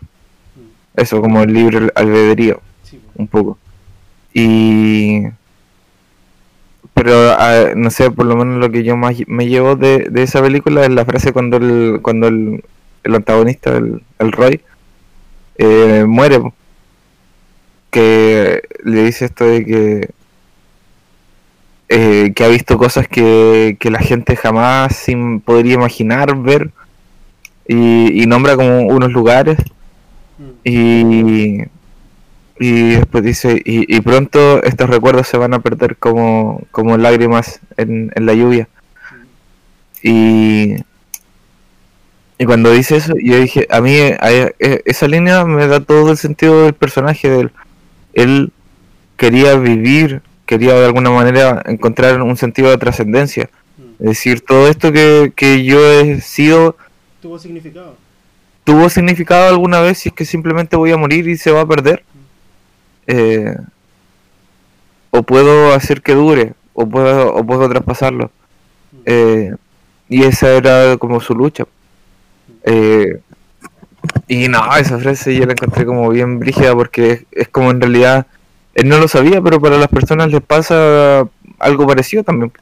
eso 0.97 1.21
como 1.21 1.43
el 1.43 1.53
libre 1.53 1.91
albedrío 1.95 2.61
Sí, 2.83 3.01
un 3.15 3.27
poco. 3.27 3.59
Y 4.35 5.23
pero 6.95 7.37
no 7.75 7.91
sé, 7.91 8.11
por 8.11 8.27
lo 8.27 8.37
menos 8.37 8.59
lo 8.59 8.71
que 8.71 8.85
yo 8.85 8.97
más 8.97 9.17
me 9.27 9.49
llevo 9.49 9.77
de, 9.77 10.09
de 10.11 10.23
esa 10.23 10.43
película 10.43 10.85
es 10.85 10.91
la 10.91 11.05
frase 11.05 11.33
cuando 11.33 11.57
el, 11.57 12.01
cuando 12.03 12.29
el, 12.29 12.65
el 13.03 13.15
antagonista, 13.15 13.77
el, 13.77 14.03
el 14.19 14.33
Roy, 14.33 14.61
eh, 15.59 16.05
muere. 16.07 16.41
Que 17.91 18.63
le 18.85 19.05
dice 19.05 19.27
esto 19.27 19.45
de 19.45 19.65
que 19.65 20.11
eh, 21.95 22.33
que 22.35 22.45
ha 22.45 22.49
visto 22.49 22.79
cosas 22.79 23.07
que, 23.07 23.77
que 23.79 23.91
la 23.91 23.99
gente 24.01 24.35
jamás 24.37 24.97
sin- 24.97 25.41
podría 25.41 25.75
imaginar 25.75 26.35
ver 26.37 26.71
y, 27.69 28.23
y 28.23 28.27
nombra 28.27 28.57
como 28.57 28.81
unos 28.89 29.13
lugares 29.13 29.59
Mm. 30.39 30.51
y, 30.65 31.63
y 32.59 32.91
después 32.97 33.23
dice 33.23 33.61
y, 33.65 33.95
y 33.95 34.01
pronto 34.01 34.63
estos 34.63 34.89
recuerdos 34.89 35.29
se 35.29 35.37
van 35.37 35.53
a 35.55 35.61
perder 35.61 35.97
como, 35.99 36.63
como 36.71 36.97
lágrimas 36.97 37.61
en, 37.77 38.11
en 38.15 38.27
la 38.27 38.33
lluvia. 38.35 38.67
Y, 40.03 40.77
y 42.39 42.45
cuando 42.47 42.73
dice 42.73 42.97
eso 42.97 43.15
yo 43.23 43.39
dije 43.39 43.67
a 43.71 43.81
mí 43.81 43.97
a- 43.99 44.31
e- 44.59 44.83
esa 44.85 45.07
línea 45.07 45.45
me 45.45 45.67
da 45.67 45.81
todo 45.81 46.11
el 46.11 46.17
sentido 46.17 46.65
del 46.65 46.75
personaje 46.75 47.29
de 47.29 47.41
él. 47.43 47.51
Él 48.15 48.53
quería 49.17 49.55
vivir 49.57 50.23
quería 50.53 50.75
de 50.75 50.85
alguna 50.87 51.11
manera 51.11 51.63
encontrar 51.67 52.21
un 52.21 52.37
sentido 52.37 52.69
de 52.71 52.77
trascendencia 52.79 53.49
Mm. 53.79 53.83
es 54.05 54.09
decir 54.15 54.41
todo 54.43 54.69
esto 54.69 54.93
que, 54.93 55.33
que 55.35 55.65
yo 55.65 55.79
he 55.93 56.21
sido 56.21 56.77
Tuvo 57.23 57.39
significado. 57.39 57.97
tuvo 58.65 58.89
significado 58.91 59.49
alguna 59.49 59.81
vez 59.81 59.99
si 59.99 60.11
es 60.11 60.15
que 60.15 60.27
simplemente 60.27 60.77
voy 60.77 60.91
a 60.93 60.99
morir 60.99 61.27
y 61.29 61.37
se 61.37 61.51
va 61.53 61.63
a 61.63 61.67
perder 61.67 62.05
Eh, 63.07 63.57
o 65.11 65.23
puedo 65.23 65.73
hacer 65.75 66.03
que 66.03 66.15
dure 66.15 66.53
o 66.75 66.87
puedo 66.87 67.35
o 67.35 67.45
puedo 67.47 67.69
traspasarlo 67.69 68.31
Mm. 68.93 68.97
Eh, 69.07 69.55
y 70.11 70.23
esa 70.25 70.49
era 70.51 70.97
como 70.99 71.19
su 71.21 71.35
lucha 71.35 71.65
Eh, 72.65 73.21
y 74.29 74.49
no 74.49 74.61
esa 74.77 74.99
frase 74.99 75.35
yo 75.35 75.47
la 75.47 75.53
encontré 75.53 75.87
como 75.87 76.11
bien 76.11 76.39
brígida 76.39 76.75
porque 76.75 77.11
es, 77.13 77.19
es 77.33 77.49
como 77.49 77.71
en 77.71 77.81
realidad 77.81 78.27
él 78.75 78.89
no 78.89 78.99
lo 78.99 79.09
sabía 79.09 79.41
pero 79.43 79.61
para 79.61 79.77
las 79.79 79.89
personas 79.89 80.31
les 80.31 80.41
pasa 80.43 81.27
algo 81.59 81.87
parecido 81.87 82.23
también 82.25 82.53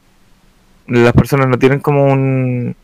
las 0.86 1.12
personas 1.12 1.46
no 1.48 1.58
tienen 1.58 1.78
como 1.80 2.04
un 2.06 2.74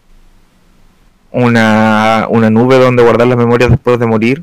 una, 1.33 2.26
una 2.30 2.50
nube 2.50 2.78
donde 2.78 3.02
guardar 3.02 3.26
las 3.26 3.37
memorias 3.37 3.71
después 3.71 3.99
de 3.99 4.06
morir 4.06 4.42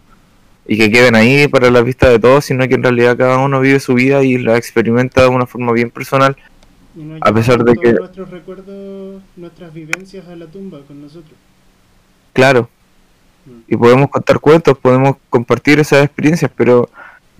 y 0.67 0.77
que 0.77 0.91
queden 0.91 1.15
ahí 1.15 1.47
para 1.47 1.69
la 1.71 1.81
vista 1.81 2.07
de 2.09 2.19
todos, 2.19 2.45
sino 2.45 2.67
que 2.67 2.75
en 2.75 2.83
realidad 2.83 3.17
cada 3.17 3.37
uno 3.39 3.59
vive 3.59 3.79
su 3.79 3.93
vida 3.95 4.23
y 4.23 4.37
la 4.37 4.57
experimenta 4.57 5.21
de 5.23 5.27
una 5.27 5.45
forma 5.45 5.71
bien 5.73 5.89
personal. 5.89 6.35
Y 6.95 7.17
A 7.21 7.33
pesar 7.33 7.63
de 7.63 7.73
que- 7.75 7.93
nuestros 7.93 8.29
recuerdos, 8.29 9.21
nuestras 9.35 9.73
vivencias 9.73 10.27
a 10.27 10.35
la 10.35 10.45
tumba 10.45 10.79
con 10.87 11.01
nosotros. 11.01 11.33
Claro, 12.33 12.69
Mm. 13.45 13.51
y 13.67 13.75
podemos 13.75 14.09
contar 14.09 14.39
cuentos, 14.39 14.77
podemos 14.77 15.17
compartir 15.29 15.79
esas 15.79 16.05
experiencias, 16.05 16.51
pero 16.55 16.89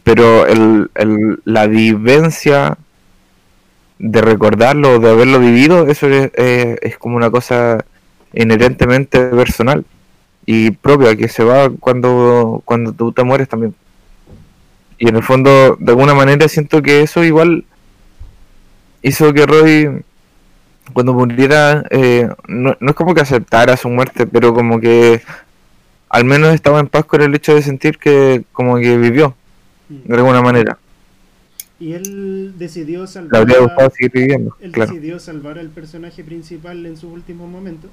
pero 0.03 0.45
el, 0.47 0.89
el- 0.95 1.39
la 1.45 1.67
vivencia 1.67 2.77
de 3.99 4.21
recordarlo, 4.21 4.99
de 4.99 5.09
haberlo 5.11 5.39
vivido, 5.39 5.87
eso 5.87 6.07
es, 6.09 6.31
es 6.35 6.97
como 6.97 7.15
una 7.15 7.29
cosa 7.31 7.85
inherentemente 8.33 9.19
personal 9.27 9.85
y 10.45 10.71
propia 10.71 11.15
que 11.15 11.27
se 11.29 11.43
va 11.43 11.69
cuando 11.79 12.61
cuando 12.65 12.93
tú 12.93 13.11
te 13.13 13.23
mueres 13.23 13.49
también. 13.49 13.75
Y 14.97 15.09
en 15.09 15.15
el 15.15 15.23
fondo, 15.23 15.75
de 15.79 15.91
alguna 15.91 16.13
manera 16.13 16.47
siento 16.47 16.81
que 16.81 17.01
eso 17.01 17.23
igual 17.23 17.65
hizo 19.01 19.33
que 19.33 19.45
Roy 19.45 20.03
cuando 20.93 21.13
muriera 21.13 21.83
eh, 21.91 22.29
no, 22.47 22.75
no 22.79 22.89
es 22.91 22.95
como 22.95 23.13
que 23.15 23.21
aceptara 23.21 23.77
su 23.77 23.89
muerte, 23.89 24.27
pero 24.27 24.53
como 24.53 24.79
que 24.79 25.21
al 26.09 26.25
menos 26.25 26.53
estaba 26.55 26.79
en 26.79 26.87
paz 26.87 27.05
con 27.05 27.21
el 27.21 27.35
hecho 27.35 27.55
de 27.55 27.61
sentir 27.63 27.99
que 27.99 28.43
como 28.53 28.77
que 28.77 28.97
vivió. 28.97 29.35
De 29.89 30.15
alguna 30.15 30.41
manera. 30.41 30.77
Y 31.79 31.93
él 31.93 32.53
decidió 32.57 33.01
Le 33.01 33.07
salvar. 33.07 33.41
habría 33.41 33.57
a- 33.57 33.61
gustado 33.61 33.89
seguir 33.89 34.11
viviendo, 34.11 34.55
Él 34.61 34.71
claro. 34.71 34.91
decidió 34.91 35.19
salvar 35.19 35.59
al 35.59 35.69
personaje 35.69 36.23
principal 36.23 36.85
en 36.85 36.95
sus 36.97 37.11
últimos 37.11 37.49
momentos. 37.49 37.89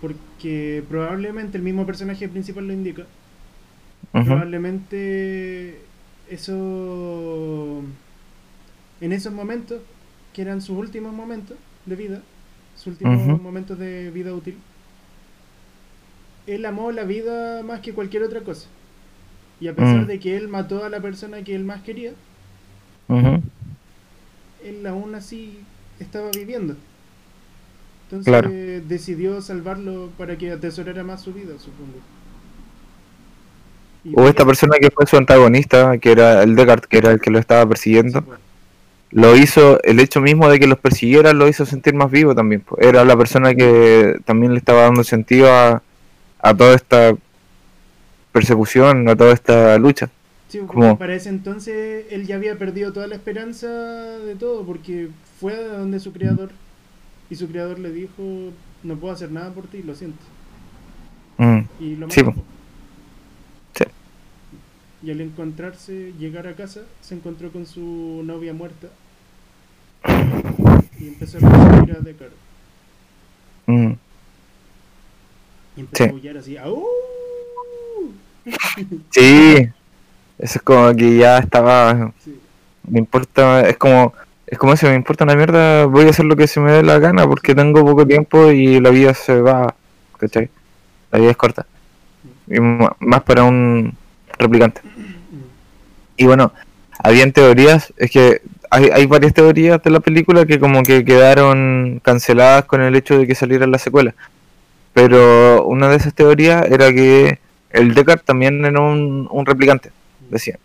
Porque 0.00 0.82
probablemente 0.88 1.56
el 1.56 1.62
mismo 1.64 1.86
personaje 1.86 2.28
principal 2.28 2.66
lo 2.66 2.72
indica. 2.72 3.04
Probablemente 4.12 5.78
eso. 6.30 7.82
En 9.00 9.12
esos 9.12 9.32
momentos, 9.32 9.80
que 10.32 10.42
eran 10.42 10.60
sus 10.62 10.76
últimos 10.76 11.12
momentos 11.12 11.56
de 11.86 11.96
vida, 11.96 12.22
sus 12.76 12.88
últimos 12.88 13.40
momentos 13.42 13.78
de 13.78 14.10
vida 14.10 14.32
útil, 14.32 14.56
él 16.46 16.64
amó 16.64 16.92
la 16.92 17.04
vida 17.04 17.62
más 17.62 17.80
que 17.80 17.92
cualquier 17.92 18.22
otra 18.22 18.40
cosa. 18.40 18.68
Y 19.60 19.68
a 19.68 19.74
pesar 19.74 20.04
Mm. 20.04 20.06
de 20.06 20.20
que 20.20 20.36
él 20.36 20.48
mató 20.48 20.84
a 20.84 20.90
la 20.90 21.00
persona 21.00 21.42
que 21.42 21.54
él 21.54 21.64
más 21.64 21.82
quería, 21.82 22.12
él 24.64 24.86
aún 24.86 25.14
así 25.14 25.60
estaba 26.00 26.30
viviendo. 26.30 26.76
Entonces 28.04 28.36
Claro. 28.36 28.50
decidió 28.88 29.40
salvarlo 29.42 30.10
para 30.16 30.36
que 30.38 30.50
atesorara 30.52 31.02
más 31.04 31.22
su 31.22 31.32
vida, 31.32 31.58
supongo. 31.58 32.00
Y 34.04 34.12
O 34.16 34.28
esta 34.28 34.44
persona 34.46 34.76
que 34.80 34.90
fue 34.90 35.06
su 35.06 35.16
antagonista, 35.16 35.98
que 35.98 36.12
era 36.12 36.42
el 36.42 36.54
Deckard, 36.54 36.82
que 36.82 36.98
era 36.98 37.10
el 37.12 37.20
que 37.20 37.30
lo 37.30 37.38
estaba 37.38 37.66
sí, 37.68 37.68
persiguiendo, 37.68 38.22
pues. 38.22 38.38
lo 39.10 39.36
hizo, 39.36 39.82
el 39.82 40.00
hecho 40.00 40.20
mismo 40.20 40.48
de 40.48 40.58
que 40.60 40.66
los 40.66 40.78
persiguiera 40.78 41.32
lo 41.32 41.48
hizo 41.48 41.66
sentir 41.66 41.94
más 41.94 42.10
vivo 42.10 42.34
también. 42.34 42.64
Era 42.78 43.04
la 43.04 43.16
persona 43.16 43.54
que 43.54 44.16
también 44.24 44.52
le 44.52 44.58
estaba 44.58 44.82
dando 44.82 45.04
sentido 45.04 45.52
a, 45.52 45.82
a 46.40 46.54
toda 46.54 46.74
esta 46.76 47.16
persecución, 48.40 49.08
a 49.08 49.16
toda 49.16 49.32
esta 49.32 49.78
lucha. 49.78 50.10
Sí, 50.48 50.58
porque 50.58 50.74
como- 50.74 50.98
para 50.98 51.14
ese 51.14 51.30
entonces 51.30 52.04
él 52.10 52.26
ya 52.26 52.36
había 52.36 52.56
perdido 52.58 52.92
toda 52.92 53.06
la 53.06 53.14
esperanza 53.14 53.66
de 53.68 54.34
todo, 54.36 54.64
porque 54.64 55.08
fue 55.40 55.54
a 55.54 55.78
donde 55.78 55.98
su 56.00 56.12
creador 56.12 56.50
y 57.30 57.34
su 57.36 57.48
creador 57.48 57.78
le 57.78 57.90
dijo, 57.92 58.22
no 58.82 58.96
puedo 58.96 59.14
hacer 59.14 59.30
nada 59.32 59.50
por 59.52 59.66
ti, 59.66 59.82
lo 59.82 59.94
siento. 59.94 60.18
Mm, 61.38 61.60
Y 61.80 61.96
lo 61.96 62.10
Sí. 62.10 62.20
Sí. 63.74 63.84
Y 65.02 65.10
al 65.10 65.20
encontrarse, 65.22 66.12
llegar 66.18 66.46
a 66.46 66.54
casa, 66.54 66.82
se 67.00 67.14
encontró 67.14 67.50
con 67.50 67.64
su 67.66 68.22
novia 68.24 68.52
muerta. 68.52 68.88
Y 71.00 71.08
empezó 71.08 71.38
a 71.38 71.40
perseguir 71.40 71.96
a 71.96 72.00
Deckard. 72.00 72.32
mm. 73.66 73.92
Y 75.76 75.80
empezó 75.80 76.04
Sí. 76.04 76.08
a 76.10 76.12
aullar 76.12 76.36
así, 76.38 76.56
¡au! 76.56 76.84
Sí, 79.10 79.56
eso 80.38 80.58
es 80.58 80.62
como 80.62 80.94
que 80.94 81.16
ya 81.18 81.38
estaba 81.38 82.12
Sí. 82.24 82.38
me 82.88 82.98
importa, 83.00 83.62
es 83.68 83.76
como, 83.78 84.14
es 84.46 84.58
como 84.58 84.76
si 84.76 84.86
me 84.86 84.94
importa 84.94 85.24
una 85.24 85.36
mierda, 85.36 85.86
voy 85.86 86.06
a 86.06 86.10
hacer 86.10 86.26
lo 86.26 86.36
que 86.36 86.46
se 86.48 86.60
me 86.60 86.72
dé 86.72 86.82
la 86.82 86.98
gana 86.98 87.26
porque 87.26 87.54
tengo 87.54 87.84
poco 87.84 88.06
tiempo 88.06 88.50
y 88.52 88.80
la 88.80 88.90
vida 88.90 89.14
se 89.14 89.40
va, 89.40 89.74
¿cachai? 90.18 90.50
La 91.12 91.18
vida 91.20 91.30
es 91.32 91.36
corta. 91.36 91.66
Y 92.48 92.60
más 92.60 93.22
para 93.24 93.44
un 93.44 93.94
replicante. 94.38 94.82
Y 96.16 96.24
bueno, 96.26 96.52
habían 96.98 97.32
teorías, 97.32 97.92
es 97.96 98.10
que 98.10 98.42
hay, 98.70 98.90
hay 98.92 99.06
varias 99.06 99.34
teorías 99.34 99.82
de 99.82 99.90
la 99.90 100.00
película 100.00 100.46
que 100.46 100.58
como 100.58 100.82
que 100.82 101.04
quedaron 101.04 102.00
canceladas 102.02 102.64
con 102.64 102.82
el 102.82 102.94
hecho 102.96 103.18
de 103.18 103.26
que 103.26 103.34
saliera 103.34 103.66
la 103.66 103.78
secuela. 103.78 104.14
Pero 104.94 105.64
una 105.66 105.88
de 105.88 105.96
esas 105.96 106.14
teorías 106.14 106.64
era 106.70 106.92
que 106.92 107.38
el 107.76 107.94
Deckard 107.94 108.20
también 108.20 108.64
era 108.64 108.80
un, 108.80 109.44
replicante, 109.46 109.90
decían. 110.30 110.58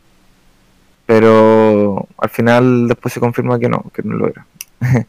Pero 1.05 2.07
al 2.17 2.29
final 2.29 2.87
después 2.87 3.13
se 3.13 3.19
confirma 3.19 3.59
que 3.59 3.69
no, 3.69 3.85
que 3.93 4.01
no 4.03 4.15
lo 4.15 4.27
era. 4.27 4.45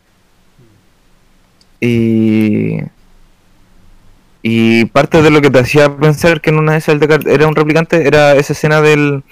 y 4.43 4.85
parte 4.87 5.23
de 5.23 5.31
lo 5.31 5.41
que 5.41 5.51
te 5.51 5.61
hacía 5.61 5.97
pensar 5.97 6.41
que 6.41 6.51
en 6.51 6.59
una 6.59 6.73
de 6.73 6.79
esas 6.79 6.95
el 6.95 7.01
Deckard 7.01 7.27
era 7.29 7.47
un 7.49 7.57
replicante 7.57 8.07
era 8.07 8.35
esa 8.35 8.53
escena 8.53 8.81
del 8.81 9.25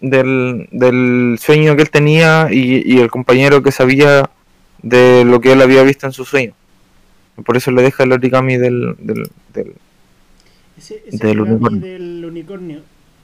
del, 0.00 1.38
sueño 1.40 1.76
que 1.76 1.82
él 1.82 1.90
tenía 1.90 2.48
y, 2.50 2.98
el 2.98 3.10
compañero 3.10 3.62
que 3.62 3.72
sabía 3.72 4.30
de 4.82 5.24
lo 5.24 5.40
que 5.40 5.52
él 5.52 5.62
había 5.62 5.82
visto 5.82 6.06
en 6.06 6.12
su 6.12 6.24
sueño. 6.24 6.54
Por 7.44 7.56
eso 7.56 7.70
le 7.70 7.82
deja 7.82 8.04
el 8.04 8.12
origami 8.12 8.56
del- 8.56 8.96
Ese, 10.80 11.02
ese 11.06 11.26
Del 11.26 11.40
unicornio. 11.40 11.82
del 11.82 12.24
unicornio 12.24 12.82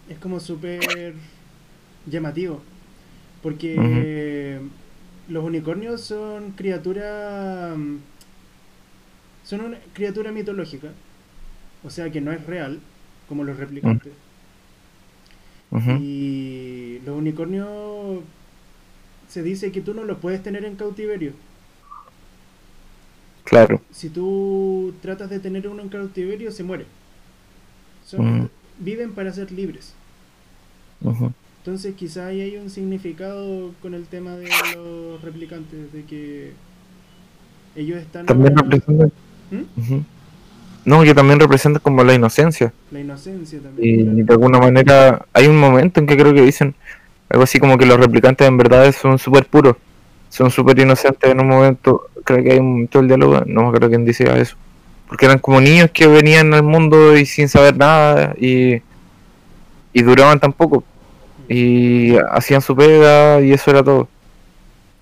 es 0.09 0.19
como 0.19 0.41
súper 0.41 1.15
llamativo. 2.07 2.63
Porque 3.43 4.61
los 5.29 5.45
unicornios 5.45 6.03
son 6.03 6.53
criaturas. 6.53 7.77
mm, 7.79 7.97
Son 9.43 9.63
una 9.63 9.79
criatura 9.95 10.31
mitológica. 10.31 10.93
O 11.83 11.91
sea 11.91 12.11
que 12.13 12.21
no 12.21 12.33
es 12.33 12.47
real, 12.47 12.83
como 13.27 13.45
los 13.45 13.57
replicantes. 13.59 14.15
Y 15.95 17.01
los 17.05 17.17
unicornios 17.17 18.23
se 19.29 19.43
dice 19.43 19.71
que 19.73 19.83
tú 19.83 19.95
no 19.95 20.05
lo 20.05 20.21
puedes 20.21 20.43
tener 20.43 20.65
en 20.65 20.77
cautiverio. 20.77 21.35
Claro. 23.45 23.81
Si 23.91 24.11
tú 24.11 24.99
tratas 25.03 25.31
de 25.31 25.41
tener 25.41 25.67
uno 25.69 25.83
en 25.83 25.89
cautiverio, 25.89 26.53
se 26.53 26.63
muere. 26.65 26.87
Son. 28.07 28.51
Viven 28.79 29.13
para 29.13 29.33
ser 29.33 29.51
libres. 29.53 29.95
Entonces 31.59 31.95
quizá 31.95 32.27
ahí 32.29 32.41
hay 32.41 32.57
un 32.57 32.71
significado 32.71 33.73
con 33.83 33.95
el 33.95 34.05
tema 34.07 34.37
de 34.37 34.49
los 34.77 35.21
replicantes, 35.23 35.93
de 35.93 36.05
que 36.05 36.53
ellos 37.75 37.99
están... 37.99 38.27
También 38.27 38.53
ahora- 38.57 38.71
representa. 38.71 39.07
¿Mm? 39.51 39.99
No, 40.85 41.03
que 41.03 41.15
también 41.15 41.41
representa 41.41 41.81
como 41.81 42.05
la 42.05 42.15
inocencia. 42.15 42.73
La 42.93 43.01
inocencia 43.01 43.59
Y 43.59 43.63
también. 43.63 44.25
de 44.27 44.33
alguna 44.33 44.59
manera 44.61 45.27
hay 45.33 45.49
un 45.49 45.59
momento 45.59 45.99
en 46.01 46.07
que 46.07 46.17
creo 46.17 46.33
que 46.33 46.43
dicen 46.43 46.75
algo 47.29 47.43
así 47.43 47.59
como 47.59 47.77
que 47.77 47.87
los 47.87 47.99
replicantes 47.99 48.47
en 48.47 48.57
verdad 48.57 48.93
son 48.93 49.19
súper 49.19 49.47
puros, 49.47 49.77
son 50.31 50.51
súper 50.53 50.79
inocentes 50.79 51.29
en 51.29 51.41
un 51.41 51.49
momento, 51.49 52.09
creo 52.25 52.43
que 52.45 52.53
hay 52.53 52.59
un 52.59 52.71
momento 52.73 52.99
del 53.01 53.09
diálogo, 53.09 53.43
no 53.47 53.67
acuerdo 53.67 53.89
quién 53.89 54.05
decía 54.05 54.37
eso, 54.39 54.57
porque 55.09 55.27
eran 55.27 55.39
como 55.39 55.61
niños 55.61 55.91
que 55.93 56.07
venían 56.07 56.53
al 56.55 56.63
mundo 56.63 57.17
y 57.17 57.27
sin 57.27 57.49
saber 57.49 57.77
nada 57.77 58.35
y, 58.39 58.83
y 59.93 60.03
duraban 60.03 60.41
tan 60.41 60.53
poco 60.53 60.83
y 61.49 62.17
hacían 62.31 62.61
su 62.61 62.75
pega 62.75 63.41
y 63.41 63.53
eso 63.53 63.71
era 63.71 63.83
todo. 63.83 64.09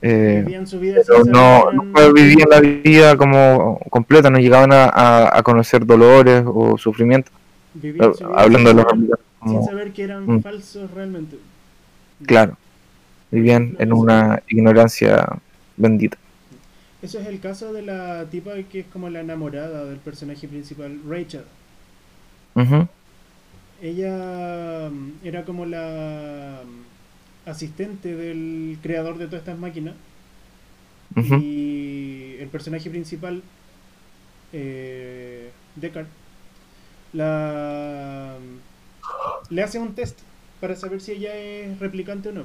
Eh, 0.03 0.43
Vivían 0.45 0.67
su 0.67 0.79
vida 0.79 1.01
pero 1.07 1.25
no, 1.25 1.65
vivían 2.13 2.49
la 2.51 2.61
vida 2.61 3.17
como 3.17 3.81
completa, 3.89 4.29
no 4.29 4.39
llegaban 4.39 4.71
a, 4.73 4.85
a- 4.85 5.39
a 5.39 5.43
conocer 5.43 5.87
dolores 5.87 6.45
o 6.47 6.77
sufrimiento, 6.77 7.31
vivían 7.73 8.13
su 8.15 8.27
vida 8.29 8.37
hablando 8.39 8.69
de 8.71 8.75
los 8.75 8.85
replicantes 8.85 9.25
sin 9.43 9.53
como- 9.55 9.65
saber 9.67 9.93
que 9.93 10.03
eran 10.03 10.27
Mm. 10.27 10.43
falsos 10.43 10.91
realmente. 10.91 11.39
Claro. 12.27 12.57
Vivían 13.31 13.75
en 13.79 13.93
una 13.95 14.43
ignorancia 14.49 15.27
bendita. 15.79 16.19
Eso 17.05 17.19
es 17.19 17.27
el 17.27 17.39
caso 17.39 17.75
de 17.75 17.83
la 17.83 18.25
tipa 18.31 18.55
que 18.71 18.81
es 18.81 18.87
como 18.87 19.11
la 19.11 19.21
enamorada 19.21 19.85
del 19.85 19.99
personaje 19.99 20.49
principal, 20.49 21.03
Rachel. 21.07 21.45
Ella 23.83 24.89
mm, 24.91 25.11
era 25.23 25.45
como 25.45 25.67
la 25.67 26.63
mm, 26.65 27.51
asistente 27.51 28.15
del 28.17 28.79
creador 28.83 29.19
de 29.19 29.27
todas 29.27 29.41
estas 29.41 29.59
máquinas. 29.59 29.95
Y 31.15 32.37
el 32.41 32.49
personaje 32.49 32.89
principal, 32.89 33.43
eh, 34.55 35.51
Deckard, 35.77 36.07
la, 37.13 38.37
le 39.51 39.63
hace 39.63 39.79
un 39.79 39.95
test 39.95 40.21
para 40.59 40.75
saber 40.75 41.03
si 41.03 41.13
ella 41.13 41.37
es 41.37 41.79
replicante 41.81 42.31
o 42.31 42.33
no, 42.33 42.45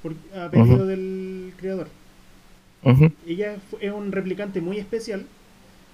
por, 0.00 0.14
a 0.40 0.48
pedido 0.48 0.86
del 0.86 1.52
creador. 1.58 1.88
Ella 3.26 3.56
es 3.80 3.92
un 3.92 4.12
replicante 4.12 4.60
muy 4.60 4.78
especial 4.78 5.26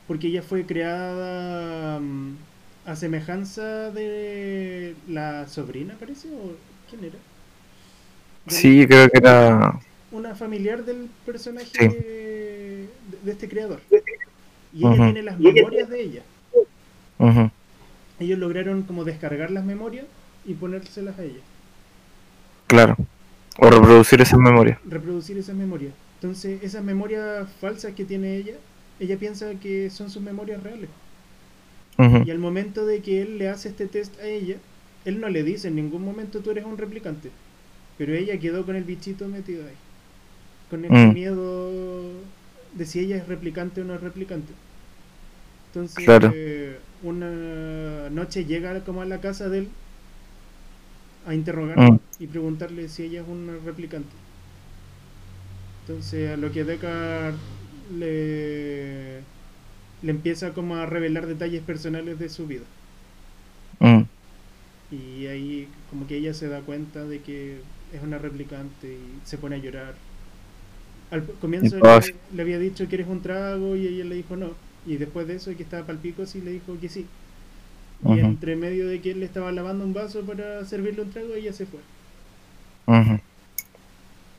porque 0.07 0.29
ella 0.29 0.42
fue 0.42 0.66
creada 0.66 1.99
mm, 2.01 2.37
a 2.87 2.96
semejanza 2.96 3.90
de 3.90 4.96
la 5.09 5.49
sobrina, 5.49 5.96
parece, 5.99 6.29
o 6.31 6.57
quién 6.88 7.05
era. 7.05 7.18
Sí, 8.46 8.87
creo 8.87 9.09
que 9.09 9.18
era. 9.18 9.81
una 10.11 10.35
familiar 10.35 10.85
del 10.85 11.09
personaje 11.25 11.70
Sí. 11.79 11.88
de, 11.88 12.88
de 13.25 13.33
este 13.33 13.49
creador. 13.49 13.81
Y 14.72 14.85
ella 14.87 15.01
tiene 15.03 15.22
las 15.22 15.38
memorias 15.38 15.88
de 15.88 16.03
ella. 16.03 16.22
Ellos 18.18 18.38
lograron 18.38 18.83
como 18.83 19.05
descargar 19.05 19.51
las 19.51 19.64
memorias 19.64 20.07
y 20.44 20.55
ponérselas 20.55 21.18
a 21.18 21.25
ella. 21.25 21.40
Claro. 22.66 22.96
O 23.59 23.70
reproducir 23.70 24.20
esa 24.20 24.37
memoria. 24.37 24.81
Reproducir 24.85 25.38
esas 25.38 25.57
memorias. 25.57 25.94
Entonces, 26.27 26.61
esas 26.65 26.83
memorias 26.83 27.49
falsas 27.61 27.95
que 27.95 28.05
tiene 28.05 28.35
ella, 28.37 28.55
ella 28.99 29.17
piensa 29.17 29.55
que 29.61 29.91
son 29.91 30.11
sus 30.11 30.21
memorias 30.21 30.61
reales. 30.61 30.91
Y 32.25 32.31
al 32.33 32.39
momento 32.41 32.85
de 32.85 33.01
que 33.01 33.23
él 33.23 33.39
le 33.39 33.49
hace 33.49 33.69
este 33.69 33.87
test 33.87 34.19
a 34.21 34.27
ella, 34.27 34.57
él 35.05 35.21
no 35.21 35.29
le 35.29 35.45
dice 35.45 35.69
en 35.69 35.77
ningún 35.77 36.03
momento 36.05 36.41
tú 36.41 36.51
eres 36.51 36.65
un 36.65 36.77
replicante. 36.79 37.31
Pero 37.97 38.12
ella 38.12 38.39
quedó 38.41 38.67
con 38.67 38.75
el 38.75 38.83
bichito 38.83 39.29
metido 39.29 39.62
ahí. 39.65 39.77
Con 40.69 40.85
ese 40.85 40.95
Mm. 40.95 41.15
miedo 41.15 41.71
de 42.75 42.87
si 42.87 43.01
ella 43.01 43.17
es 43.19 43.29
replicante 43.29 43.83
o 43.83 43.85
no 43.85 43.95
es 43.95 44.01
replicante. 44.01 44.53
Entonces, 45.69 46.05
Claro. 46.05 46.33
eh, 46.35 46.77
una 47.03 48.11
noche 48.11 48.45
llega 48.47 48.81
como 48.85 49.03
a 49.03 49.07
la 49.07 49.21
casa 49.21 49.49
de 49.49 49.59
él 49.61 49.69
a 51.27 51.35
interrogarla 51.35 51.93
Mm. 51.93 51.99
y 52.19 52.27
preguntarle 52.27 52.89
si 52.89 53.03
ella 53.05 53.23
es 53.23 53.29
una 53.29 53.55
replicante. 53.65 54.15
Entonces, 55.87 56.31
a 56.33 56.37
lo 56.37 56.51
que 56.53 56.64
Deckard 56.64 57.37
le, 57.88 59.27
le 60.03 60.11
empieza 60.11 60.55
como 60.55 60.77
a 60.77 60.87
revelar 60.87 61.27
detalles 61.27 61.62
personales 61.64 62.18
de 62.18 62.29
su 62.31 62.46
vida. 62.46 62.66
mm, 63.81 64.07
Y 64.90 65.27
ahí 65.27 65.68
como 65.90 66.07
que 66.07 66.16
ella 66.16 66.35
se 66.35 66.49
da 66.49 66.62
cuenta 66.62 67.05
de 67.07 67.22
que 67.22 67.66
es 67.92 68.03
una 68.03 68.18
replicante 68.18 68.94
y 68.94 69.20
se 69.25 69.38
pone 69.38 69.57
a 69.57 69.59
llorar. 69.59 69.96
Al 71.11 71.25
comienzo 71.40 71.81
le, 71.81 72.14
le 72.31 72.42
había 72.42 72.59
dicho 72.61 72.88
que 72.88 72.94
eres 72.96 73.09
un 73.09 73.22
trago 73.22 73.75
y 73.77 73.87
ella 73.88 74.05
le 74.05 74.14
dijo 74.16 74.37
no. 74.37 74.57
Y 74.85 74.96
después 74.99 75.27
de 75.27 75.35
eso, 75.37 75.55
que 75.57 75.62
estaba 75.64 75.87
palpico, 75.87 76.27
sí 76.27 76.40
le 76.40 76.53
dijo 76.53 76.79
que 76.79 76.88
sí. 76.88 77.11
Y 78.03 78.18
entre 78.20 78.57
medio 78.57 78.88
de 78.88 79.01
que 79.03 79.12
él 79.12 79.20
le 79.20 79.27
estaba 79.27 79.53
lavando 79.53 79.85
un 79.85 79.94
vaso 79.94 80.25
para 80.27 80.64
servirle 80.66 81.03
un 81.03 81.11
trago, 81.11 81.35
ella 81.35 81.53
se 81.53 81.66
fue. 81.66 81.83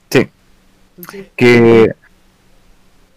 Sí, 0.09 0.29
Que 1.35 1.93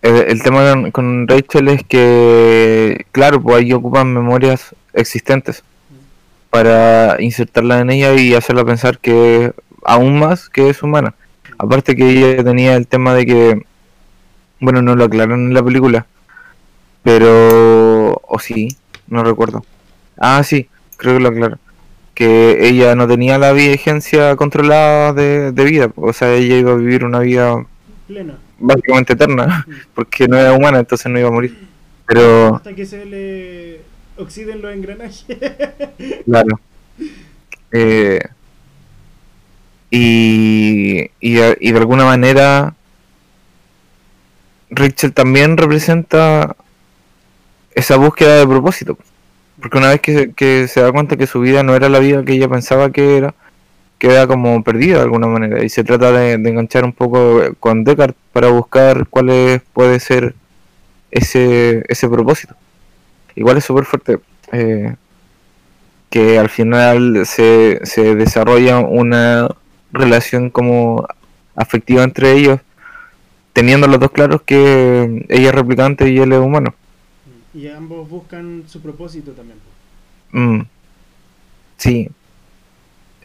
el, 0.02 0.42
tema 0.42 0.70
con, 0.70 0.90
con 0.90 1.28
Rachel 1.28 1.68
es 1.68 1.84
que, 1.84 3.06
claro, 3.12 3.40
pues 3.42 3.58
ahí 3.58 3.72
ocupan 3.72 4.12
memorias 4.12 4.74
existentes 4.92 5.62
para 6.50 7.16
insertarla 7.20 7.80
en 7.80 7.90
ella 7.90 8.14
y 8.14 8.34
hacerla 8.34 8.64
pensar 8.64 8.98
que 8.98 9.52
aún 9.84 10.18
más 10.18 10.48
que 10.48 10.70
es 10.70 10.82
humana. 10.82 11.14
Aparte 11.58 11.94
que 11.94 12.08
ella 12.08 12.42
tenía 12.42 12.76
el 12.76 12.86
tema 12.86 13.14
de 13.14 13.26
que, 13.26 13.62
bueno, 14.58 14.82
no 14.82 14.96
lo 14.96 15.04
aclaran 15.04 15.40
en 15.46 15.54
la 15.54 15.62
película, 15.62 16.06
pero, 17.02 18.20
o 18.26 18.38
sí, 18.38 18.76
no 19.08 19.22
recuerdo. 19.24 19.64
Ah, 20.18 20.42
sí, 20.42 20.68
creo 20.96 21.14
que 21.14 21.20
lo 21.20 21.28
aclaran. 21.28 21.60
Que 22.14 22.68
ella 22.68 22.94
no 22.94 23.06
tenía 23.06 23.38
la 23.38 23.52
vigencia 23.52 24.36
controlada 24.36 25.12
de, 25.12 25.52
de 25.52 25.64
vida, 25.64 25.90
o 25.96 26.12
sea, 26.12 26.32
ella 26.34 26.56
iba 26.56 26.72
a 26.72 26.76
vivir 26.76 27.04
una 27.04 27.20
vida 27.20 27.66
plena. 28.10 28.38
básicamente 28.58 29.12
eterna, 29.14 29.66
porque 29.94 30.26
no 30.28 30.36
era 30.36 30.52
humana, 30.52 30.80
entonces 30.80 31.10
no 31.10 31.18
iba 31.18 31.28
a 31.28 31.32
morir. 31.32 31.56
Pero, 32.06 32.56
Hasta 32.56 32.74
que 32.74 32.84
se 32.86 33.04
le 33.06 33.80
oxiden 34.16 34.60
los 34.62 34.72
engranajes. 34.74 35.24
claro. 36.26 36.58
Eh, 37.72 38.18
y, 39.90 41.10
y, 41.20 41.34
de- 41.34 41.58
y 41.60 41.72
de 41.72 41.78
alguna 41.78 42.04
manera, 42.04 42.74
Rachel 44.70 45.12
también 45.12 45.56
representa 45.56 46.54
esa 47.74 47.96
búsqueda 47.96 48.36
de 48.38 48.46
propósito. 48.46 48.98
Porque 49.60 49.78
una 49.78 49.90
vez 49.90 50.00
que 50.00 50.68
se 50.68 50.80
da 50.80 50.90
cuenta 50.92 51.16
que 51.16 51.26
su 51.26 51.40
vida 51.40 51.62
no 51.62 51.74
era 51.74 51.88
la 51.88 51.98
vida 51.98 52.24
que 52.24 52.32
ella 52.32 52.48
pensaba 52.48 52.90
que 52.90 53.16
era, 53.18 53.34
queda 54.00 54.26
como 54.28 54.64
perdida 54.64 54.98
de 54.98 55.04
alguna 55.04 55.28
manera. 55.28 55.64
Y 55.64 55.70
se 55.70 55.84
trata 55.84 56.12
de, 56.12 56.38
de 56.38 56.50
enganchar 56.50 56.84
un 56.86 56.94
poco 56.94 57.42
con 57.60 57.84
Descartes 57.84 58.16
para 58.34 58.50
buscar 58.50 59.08
cuál 59.08 59.30
es- 59.30 59.62
puede 59.74 60.00
ser 60.00 60.36
ese, 61.12 61.84
ese 61.88 62.08
propósito. 62.10 62.56
Igual 63.36 63.58
es 63.58 63.64
súper 63.66 63.84
fuerte. 63.86 64.20
eh, 64.52 64.96
que 66.10 66.38
al 66.38 66.48
final 66.50 67.24
se, 67.26 67.80
se 67.84 68.14
desarrolla 68.16 68.78
una 68.80 69.48
relación 69.92 70.50
como 70.50 71.06
afectiva 71.54 72.02
entre 72.02 72.32
ellos, 72.32 72.60
teniendo 73.52 73.88
los 73.88 74.00
dos 74.00 74.12
claros 74.12 74.42
que 74.42 75.26
ella 75.28 75.50
es 75.50 75.54
replicante 75.54 76.10
y 76.10 76.18
él 76.18 76.32
es 76.32 76.40
humano. 76.40 76.74
y 77.52 77.68
ambos 77.68 78.08
buscan 78.08 78.64
su 78.66 78.80
propósito 78.80 79.32
también. 79.32 79.58
Mm. 80.32 80.62
Sí. 81.76 82.08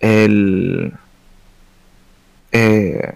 El. 0.05 0.93
eh, 2.51 3.13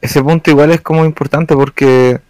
ese 0.00 0.22
punto 0.22 0.50
igual 0.50 0.70
es 0.72 0.80
como 0.80 1.04
importante 1.04 1.54
porque 1.54 2.20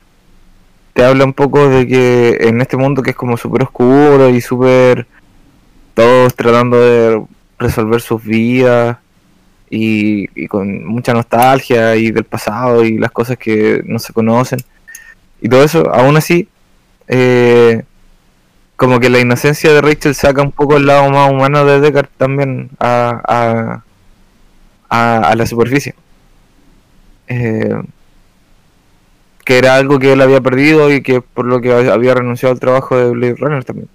te 0.94 1.04
habla 1.04 1.24
un 1.24 1.34
poco 1.34 1.68
de 1.68 1.86
que 1.86 2.38
en 2.40 2.60
este 2.60 2.76
mundo 2.76 3.02
que 3.02 3.10
es 3.10 3.16
como 3.16 3.36
súper 3.36 3.64
oscuro 3.64 4.28
y 4.30 4.40
súper. 4.40 5.06
todos 5.94 6.34
tratando 6.34 6.78
de 6.80 7.22
resolver 7.58 8.00
sus 8.00 8.22
vidas 8.22 8.98
y, 9.70 10.28
y 10.40 10.46
con 10.48 10.84
mucha 10.86 11.12
nostalgia 11.12 11.96
y 11.96 12.10
del 12.10 12.24
pasado 12.24 12.84
y 12.84 12.98
las 12.98 13.10
cosas 13.10 13.36
que 13.38 13.82
no 13.84 13.98
se 13.98 14.12
conocen 14.12 14.60
y 15.40 15.48
todo 15.48 15.64
eso, 15.64 15.94
aún 15.94 16.16
así, 16.16 16.48
eh, 17.08 17.84
como 18.76 19.00
que 19.00 19.10
la 19.10 19.20
inocencia 19.20 19.72
de 19.72 19.80
Rachel 19.80 20.14
saca 20.14 20.42
un 20.42 20.52
poco 20.52 20.76
el 20.76 20.86
lado 20.86 21.10
más 21.10 21.30
humano 21.30 21.64
de 21.64 21.80
Deckard 21.80 22.08
también 22.18 22.70
a, 22.78 23.22
a, 23.26 23.84
a, 24.88 25.28
a 25.30 25.34
la 25.36 25.46
superficie. 25.46 25.94
eh, 27.28 27.82
que 29.44 29.58
era 29.58 29.76
algo 29.76 29.98
que 29.98 30.12
él 30.12 30.20
había 30.22 30.40
perdido 30.40 30.92
y 30.92 31.02
que 31.02 31.20
por 31.22 31.46
lo 31.46 31.60
que 31.60 31.72
había 31.72 32.14
renunciado 32.14 32.52
al 32.52 32.60
trabajo 32.60 32.96
de 32.96 33.10
Blade 33.10 33.36
Runner 33.38 33.64
también. 33.64 33.88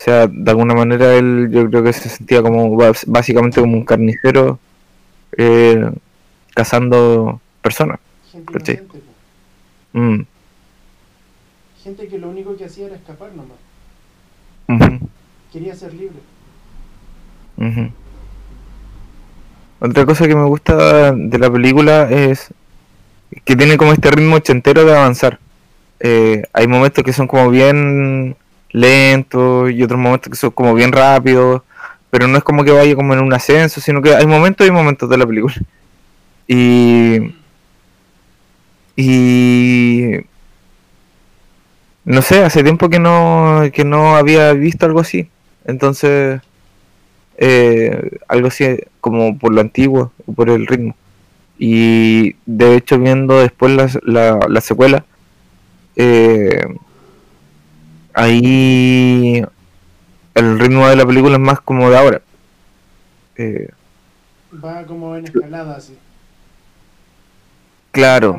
O 0.00 0.02
sea, 0.04 0.26
de 0.28 0.50
alguna 0.50 0.74
manera 0.74 1.14
él 1.16 1.48
yo 1.50 1.68
creo 1.68 1.82
que 1.82 1.92
se 1.92 2.08
sentía 2.08 2.42
como 2.42 2.76
básicamente 3.06 3.60
como 3.60 3.76
un 3.76 3.84
carnicero 3.84 4.60
eh, 5.36 5.90
cazando 6.54 7.40
personas. 7.62 8.00
Gente 8.32 8.52
¿Cachai? 8.52 8.76
inocente, 8.76 9.00
po. 9.02 9.16
Mm, 9.92 10.22
gente 11.88 12.08
que 12.08 12.18
lo 12.18 12.28
único 12.28 12.56
que 12.56 12.66
hacía 12.66 12.86
era 12.86 12.96
escapar 12.96 13.30
nomás. 13.32 15.00
Quería 15.52 15.74
ser 15.74 15.94
libre. 15.94 16.18
Otra 19.80 20.04
cosa 20.04 20.26
que 20.26 20.36
me 20.36 20.44
gusta 20.44 21.12
de 21.12 21.38
la 21.38 21.50
película 21.50 22.10
es 22.10 22.52
que 23.44 23.56
tiene 23.56 23.76
como 23.76 23.92
este 23.92 24.10
ritmo 24.10 24.36
ochentero 24.36 24.84
de 24.84 24.96
avanzar. 24.96 25.38
Eh, 26.00 26.44
hay 26.52 26.68
momentos 26.68 27.02
que 27.02 27.12
son 27.12 27.26
como 27.26 27.50
bien 27.50 28.36
lentos 28.70 29.70
y 29.70 29.82
otros 29.82 29.98
momentos 29.98 30.30
que 30.30 30.36
son 30.36 30.50
como 30.50 30.74
bien 30.74 30.92
rápidos, 30.92 31.62
pero 32.10 32.28
no 32.28 32.36
es 32.36 32.44
como 32.44 32.64
que 32.64 32.72
vaya 32.72 32.94
como 32.94 33.14
en 33.14 33.20
un 33.20 33.32
ascenso, 33.32 33.80
sino 33.80 34.02
que 34.02 34.14
hay 34.14 34.26
momentos 34.26 34.66
y 34.66 34.70
momentos 34.70 35.08
de 35.08 35.16
la 35.16 35.26
película. 35.26 35.54
Y 36.46 37.34
y 39.00 40.16
no 42.08 42.22
sé, 42.22 42.42
hace 42.42 42.62
tiempo 42.62 42.88
que 42.88 42.98
no 42.98 43.62
que 43.70 43.84
no 43.84 44.16
había 44.16 44.54
visto 44.54 44.86
algo 44.86 45.00
así. 45.00 45.28
Entonces 45.66 46.40
eh, 47.36 48.18
algo 48.28 48.48
así 48.48 48.78
como 49.02 49.38
por 49.38 49.52
lo 49.52 49.60
antiguo, 49.60 50.12
por 50.34 50.48
el 50.48 50.66
ritmo. 50.66 50.96
Y 51.58 52.34
de 52.46 52.76
hecho 52.76 52.98
viendo 52.98 53.38
después 53.38 53.72
la, 53.72 53.90
la, 54.04 54.40
la 54.48 54.60
secuela, 54.62 55.04
eh, 55.96 56.64
ahí 58.14 59.44
el 60.34 60.58
ritmo 60.58 60.88
de 60.88 60.96
la 60.96 61.04
película 61.06 61.34
es 61.34 61.40
más 61.40 61.60
como 61.60 61.90
de 61.90 61.98
ahora. 61.98 62.22
Eh, 63.36 63.68
Va 64.64 64.82
como 64.86 65.14
en 65.14 65.26
escalada 65.26 65.76
así. 65.76 65.98
Claro, 67.98 68.32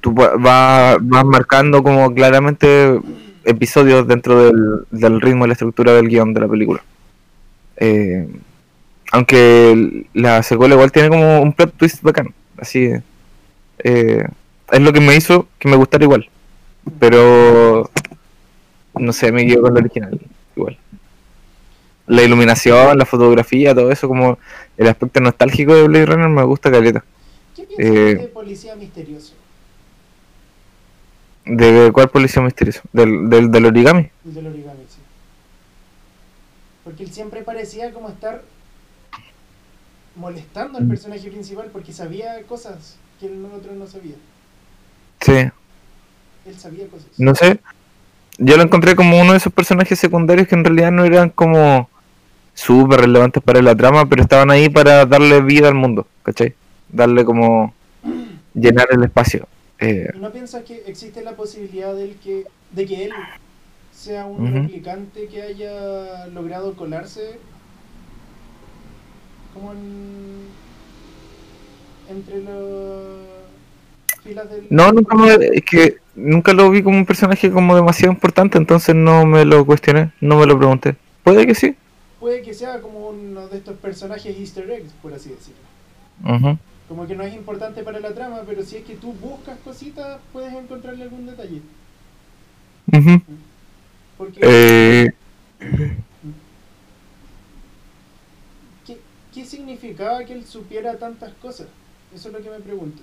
tú 0.00 0.14
va- 0.14 0.36
va- 0.36 0.96
vas 1.00 1.24
marcando 1.24 1.82
como 1.82 2.12
claramente 2.14 2.98
episodios 3.44 4.06
dentro 4.08 4.44
del, 4.44 4.86
del 4.90 5.20
ritmo 5.20 5.44
y 5.44 5.48
la 5.48 5.52
estructura 5.52 5.92
del 5.92 6.08
guion 6.08 6.32
de 6.34 6.40
la 6.40 6.48
película. 6.48 6.82
Eh, 7.76 8.26
aunque 9.12 10.06
la 10.14 10.42
secuela 10.42 10.74
igual 10.74 10.92
tiene 10.92 11.08
como 11.10 11.40
un 11.42 11.52
plot 11.52 11.74
twist 11.76 12.02
bacán. 12.02 12.32
Así 12.58 12.90
eh, 13.78 14.26
es 14.72 14.80
lo 14.80 14.92
que 14.92 15.00
me 15.00 15.14
hizo 15.14 15.46
que 15.58 15.68
me 15.68 15.76
gustara 15.76 16.04
igual. 16.04 16.28
Pero 16.98 17.90
no 18.98 19.12
sé, 19.12 19.30
me 19.32 19.46
quedo 19.46 19.62
con 19.62 19.74
la 19.74 19.80
original 19.80 20.18
igual. 20.56 20.78
La 22.06 22.22
iluminación, 22.22 22.96
la 22.98 23.04
fotografía, 23.04 23.74
todo 23.74 23.90
eso, 23.90 24.08
como 24.08 24.38
el 24.78 24.86
aspecto 24.88 25.20
nostálgico 25.20 25.74
de 25.74 25.86
Blade 25.88 26.06
Runner 26.06 26.28
me 26.28 26.44
gusta 26.44 26.70
caleta. 26.70 27.04
¿Qué 27.76 27.84
piensas 27.84 28.16
Eh, 28.16 28.16
de 28.16 28.28
policía 28.28 28.74
misterioso? 28.76 29.34
¿De 31.44 31.90
cuál 31.92 32.10
policía 32.10 32.42
misterioso? 32.42 32.82
¿Del, 32.92 33.30
del, 33.30 33.50
del 33.50 33.66
origami? 33.66 34.10
El 34.24 34.34
del 34.34 34.46
origami, 34.48 34.84
sí. 34.88 35.00
Porque 36.82 37.02
él 37.04 37.12
siempre 37.12 37.42
parecía 37.42 37.92
como 37.92 38.08
estar 38.08 38.48
molestando 40.14 40.78
al 40.78 40.86
personaje 40.86 41.30
principal 41.30 41.70
porque 41.72 41.92
sabía 41.92 42.42
cosas 42.46 42.98
que 43.20 43.26
el 43.26 43.44
otro 43.52 43.74
no 43.74 43.86
sabía. 43.86 44.16
Sí, 45.20 45.50
Él 46.44 46.58
sabía 46.58 46.88
cosas. 46.88 47.10
no 47.16 47.34
sé. 47.34 47.60
Yo 48.38 48.56
lo 48.56 48.62
encontré 48.64 48.96
como 48.96 49.20
uno 49.20 49.32
de 49.32 49.38
esos 49.38 49.52
personajes 49.52 49.98
secundarios 49.98 50.48
que 50.48 50.56
en 50.56 50.64
realidad 50.64 50.92
no 50.92 51.04
eran 51.04 51.30
como 51.30 51.90
súper 52.54 53.00
relevantes 53.02 53.42
para 53.42 53.62
la 53.62 53.76
trama, 53.76 54.06
pero 54.08 54.22
estaban 54.22 54.50
ahí 54.50 54.68
para 54.70 55.06
darle 55.06 55.40
vida 55.42 55.68
al 55.68 55.74
mundo, 55.74 56.08
¿cachai? 56.22 56.56
Darle 56.88 57.24
como 57.24 57.74
llenar 58.54 58.88
el 58.90 59.02
espacio. 59.04 59.46
Eh, 59.78 60.10
¿Y 60.14 60.18
no 60.18 60.32
piensas 60.32 60.64
que 60.64 60.82
existe 60.86 61.22
la 61.22 61.36
posibilidad 61.36 61.94
de, 61.94 62.04
él 62.04 62.16
que, 62.22 62.44
de 62.72 62.86
que 62.86 63.04
él 63.04 63.12
sea 63.92 64.26
un 64.26 64.52
replicante 64.52 65.26
que 65.26 65.42
haya 65.42 66.26
logrado 66.28 66.74
colarse 66.74 67.38
como 69.52 69.72
en, 69.72 70.46
entre 72.08 72.42
las 72.42 72.54
filas 74.22 74.50
del... 74.50 74.66
no, 74.70 74.92
nunca 74.92 75.16
me, 75.16 75.34
es 75.34 75.64
que 75.64 75.96
nunca 76.14 76.52
lo 76.52 76.70
vi 76.70 76.82
como 76.82 76.98
un 76.98 77.06
personaje 77.06 77.50
como 77.50 77.74
demasiado 77.74 78.12
importante, 78.12 78.58
entonces 78.58 78.94
no 78.94 79.26
me 79.26 79.44
lo 79.44 79.64
cuestioné, 79.64 80.12
no 80.20 80.38
me 80.38 80.46
lo 80.46 80.58
pregunté. 80.58 80.96
Puede 81.22 81.46
que 81.46 81.54
sí. 81.54 81.74
Puede 82.20 82.42
que 82.42 82.54
sea 82.54 82.80
como 82.80 83.08
uno 83.08 83.48
de 83.48 83.58
estos 83.58 83.76
personajes 83.76 84.36
easter 84.38 84.70
eggs, 84.70 84.92
por 85.02 85.12
así 85.12 85.30
decirlo. 85.30 86.36
Ujú. 86.36 86.58
Como 86.88 87.06
que 87.06 87.16
no 87.16 87.24
es 87.24 87.34
importante 87.34 87.82
para 87.82 88.00
la 88.00 88.14
trama, 88.14 88.42
pero 88.46 88.62
si 88.62 88.76
es 88.76 88.84
que 88.84 88.96
tú 88.96 89.12
buscas 89.12 89.58
cositas, 89.60 90.20
puedes 90.32 90.52
encontrarle 90.54 91.02
algún 91.04 91.26
detalle. 91.26 91.62
Ujú. 92.92 93.20
Porque, 94.16 94.40
Eh, 94.42 95.10
¿qué, 98.86 98.98
qué 99.34 99.44
significaba 99.44 100.24
que 100.24 100.32
él 100.34 100.44
supiera 100.46 100.98
tantas 100.98 101.32
cosas? 101.34 101.68
Eso 102.14 102.28
es 102.28 102.34
lo 102.34 102.42
que 102.42 102.50
me 102.50 102.60
pregunto. 102.60 103.02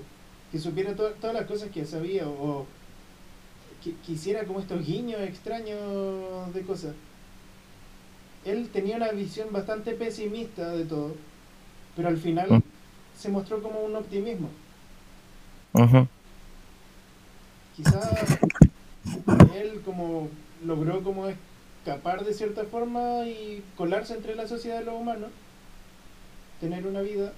Que 0.51 0.59
supiera 0.59 0.95
to- 0.95 1.11
todas 1.19 1.35
las 1.35 1.45
cosas 1.45 1.69
que 1.71 1.85
sabía, 1.85 2.27
o 2.27 2.65
que, 3.83 3.93
que 4.05 4.13
hiciera 4.13 4.45
como 4.45 4.59
estos 4.59 4.85
guiños 4.85 5.19
extraños 5.21 6.53
de 6.53 6.61
cosas. 6.61 6.93
Él 8.45 8.69
tenía 8.71 8.97
una 8.97 9.11
visión 9.11 9.49
bastante 9.51 9.93
pesimista 9.93 10.71
de 10.71 10.85
todo, 10.85 11.15
pero 11.95 12.09
al 12.09 12.17
final 12.17 12.49
Mm. 12.51 12.61
Se 13.17 13.29
mostró 13.29 13.61
como 13.61 13.81
un 13.81 13.95
optimismo. 13.95 14.49
ujú. 15.73 16.07
quizá 17.75 17.99
él 19.55 19.81
como 19.83 20.29
logró 20.63 21.01
como 21.01 21.27
escapar 21.27 22.23
de 22.23 22.33
cierta 22.33 22.63
forma 22.65 23.25
y 23.25 23.63
colarse 23.75 24.13
entre 24.13 24.35
la 24.35 24.47
sociedad 24.47 24.79
de 24.79 24.85
los 24.85 24.95
humanos, 24.95 25.29
tener 26.61 26.85
una 26.85 27.01
vida 27.01 27.33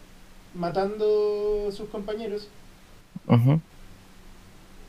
matando 0.54 1.68
a 1.70 1.72
sus 1.72 1.90
compañeros. 1.90 2.50
Ujú. 3.28 3.60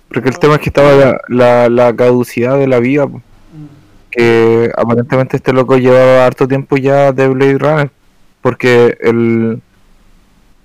Porque 0.08 0.28
el 0.28 0.38
tema 0.38 0.54
es 0.54 0.60
que 0.60 0.68
estaba 0.68 0.92
la, 0.92 1.20
la, 1.28 1.68
la 1.68 1.96
caducidad 1.96 2.58
de 2.58 2.68
la 2.68 2.80
vida, 2.80 3.06
po, 3.06 3.22
Mm, 3.52 3.66
que 4.10 4.70
aparentemente 4.76 5.36
este 5.36 5.52
loco 5.52 5.76
llevaba 5.76 6.26
harto 6.26 6.48
tiempo 6.48 6.76
ya 6.76 7.12
de 7.12 7.28
Blade 7.28 7.58
Runner, 7.58 7.90
porque 8.42 8.96
el, 9.00 9.62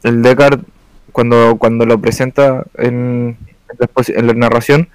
el 0.03 0.21
Deckard, 0.21 0.61
cuando, 1.11 1.57
cuando 1.57 1.85
lo 1.85 1.99
presenta 1.99 2.63
en, 2.77 3.37
en 3.69 3.75
la, 3.79 3.87
exposi- 3.87 4.13
en 4.17 4.27
la 4.27 4.33
narración, 4.33 4.89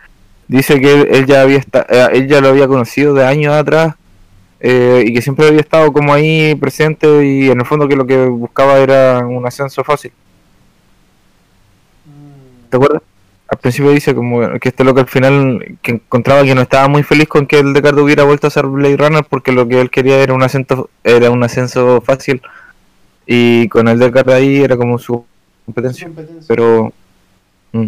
dice 0.48 0.80
que 0.80 0.92
él, 0.94 1.08
él 1.10 1.26
ya 1.26 1.42
había 1.42 1.58
esta- 1.58 1.86
eh, 1.88 2.08
él 2.14 2.28
ya 2.28 2.40
lo 2.40 2.48
había 2.48 2.68
conocido 2.68 3.14
de 3.14 3.24
años 3.26 3.54
atrás 3.54 3.94
eh, 4.60 5.04
y 5.06 5.12
que 5.14 5.22
siempre 5.22 5.46
había 5.48 5.60
estado 5.60 5.92
como 5.92 6.14
ahí 6.14 6.54
presente 6.54 7.26
y 7.26 7.50
en 7.50 7.60
el 7.60 7.66
fondo 7.66 7.88
que 7.88 7.96
lo 7.96 8.06
que 8.06 8.26
buscaba 8.26 8.78
era 8.78 9.18
un 9.26 9.46
ascenso 9.46 9.84
fácil. 9.84 10.12
mm, 12.04 12.70
¿Te 12.70 12.76
acuerdas? 12.76 13.02
Al 13.48 13.58
principio 13.58 13.92
dice 13.92 14.12
como 14.14 14.58
que 14.58 14.68
este 14.70 14.82
loco 14.82 14.98
al 15.00 15.06
final 15.06 15.78
que 15.80 15.92
encontraba 15.92 16.42
que 16.42 16.54
no 16.56 16.62
estaba 16.62 16.88
muy 16.88 17.04
feliz 17.04 17.28
con 17.28 17.46
que 17.46 17.60
el 17.60 17.72
Deckard 17.74 17.96
hubiera 18.00 18.24
vuelto 18.24 18.48
a 18.48 18.50
ser 18.50 18.66
Blade 18.66 18.96
Runner 18.96 19.24
porque 19.28 19.52
lo 19.52 19.68
que 19.68 19.80
él 19.80 19.88
quería 19.90 20.18
era 20.20 20.34
un 20.34 20.42
ascenso 20.42 20.90
era 21.04 21.30
un 21.30 21.44
ascenso 21.44 22.00
fácil 22.00 22.42
y 23.26 23.68
con 23.68 23.88
el 23.88 23.98
Deckard 23.98 24.30
ahí 24.30 24.58
era 24.58 24.76
como 24.76 24.98
su 24.98 25.24
competencia. 25.64 26.06
competencia. 26.06 26.44
Pero 26.48 26.92
mm, 27.72 27.86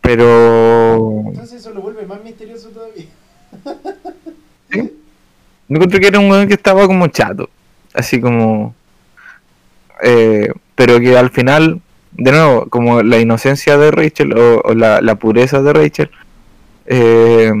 pero 0.00 1.22
Entonces 1.26 1.60
eso 1.60 1.74
lo 1.74 1.82
vuelve 1.82 2.06
más 2.06 2.22
misterioso 2.22 2.70
todavía. 2.70 3.06
yo 4.72 5.76
encontré 5.76 6.00
que 6.00 6.06
era 6.06 6.18
un 6.18 6.30
weón 6.30 6.48
que 6.48 6.54
estaba 6.54 6.86
como 6.86 7.06
chato, 7.08 7.50
así 7.92 8.20
como 8.20 8.74
eh, 10.02 10.52
pero 10.74 11.00
que 11.00 11.18
al 11.18 11.30
final 11.30 11.80
de 12.12 12.32
nuevo, 12.32 12.66
como 12.68 13.02
la 13.02 13.18
inocencia 13.18 13.78
de 13.78 13.90
Rachel 13.90 14.36
o, 14.36 14.60
o 14.64 14.74
la, 14.74 15.00
la 15.00 15.14
pureza 15.14 15.62
de 15.62 15.72
Rachel, 15.72 16.10
eh, 16.86 17.52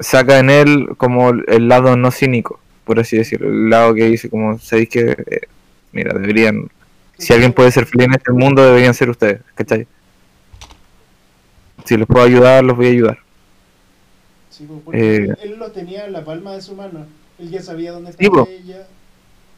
saca 0.00 0.38
en 0.38 0.50
él 0.50 0.88
como 0.96 1.30
el 1.30 1.68
lado 1.68 1.96
no 1.96 2.10
cínico, 2.10 2.60
por 2.84 3.00
así 3.00 3.16
decirlo, 3.16 3.48
el 3.48 3.70
lado 3.70 3.94
que 3.94 4.04
dice 4.04 4.28
como, 4.28 4.58
sabéis 4.58 4.88
que, 4.88 5.00
eh, 5.00 5.40
mira, 5.92 6.12
deberían, 6.18 6.68
si 7.18 7.32
alguien 7.32 7.52
puede 7.52 7.70
ser 7.70 7.86
feliz 7.86 8.06
en 8.06 8.14
este 8.14 8.32
mundo, 8.32 8.62
deberían 8.64 8.94
ser 8.94 9.10
ustedes, 9.10 9.40
¿cachai? 9.54 9.86
Si 11.84 11.96
los 11.96 12.06
puedo 12.06 12.24
ayudar, 12.24 12.64
los 12.64 12.76
voy 12.76 12.86
a 12.86 12.90
ayudar. 12.90 13.18
Sí, 14.50 14.64
pues, 14.68 14.80
porque 14.84 15.16
Eh. 15.16 15.34
él, 15.42 15.56
lo 15.58 15.70
tenía 15.70 16.06
en 16.06 16.12
la 16.12 16.24
palma 16.24 16.52
de 16.52 16.62
su 16.62 16.74
mano. 16.74 17.06
Él 17.38 17.50
ya 17.50 17.62
sabía 17.62 17.92
dónde 17.92 18.10
estaba 18.10 18.44
po. 18.44 18.48
ella. 18.50 18.86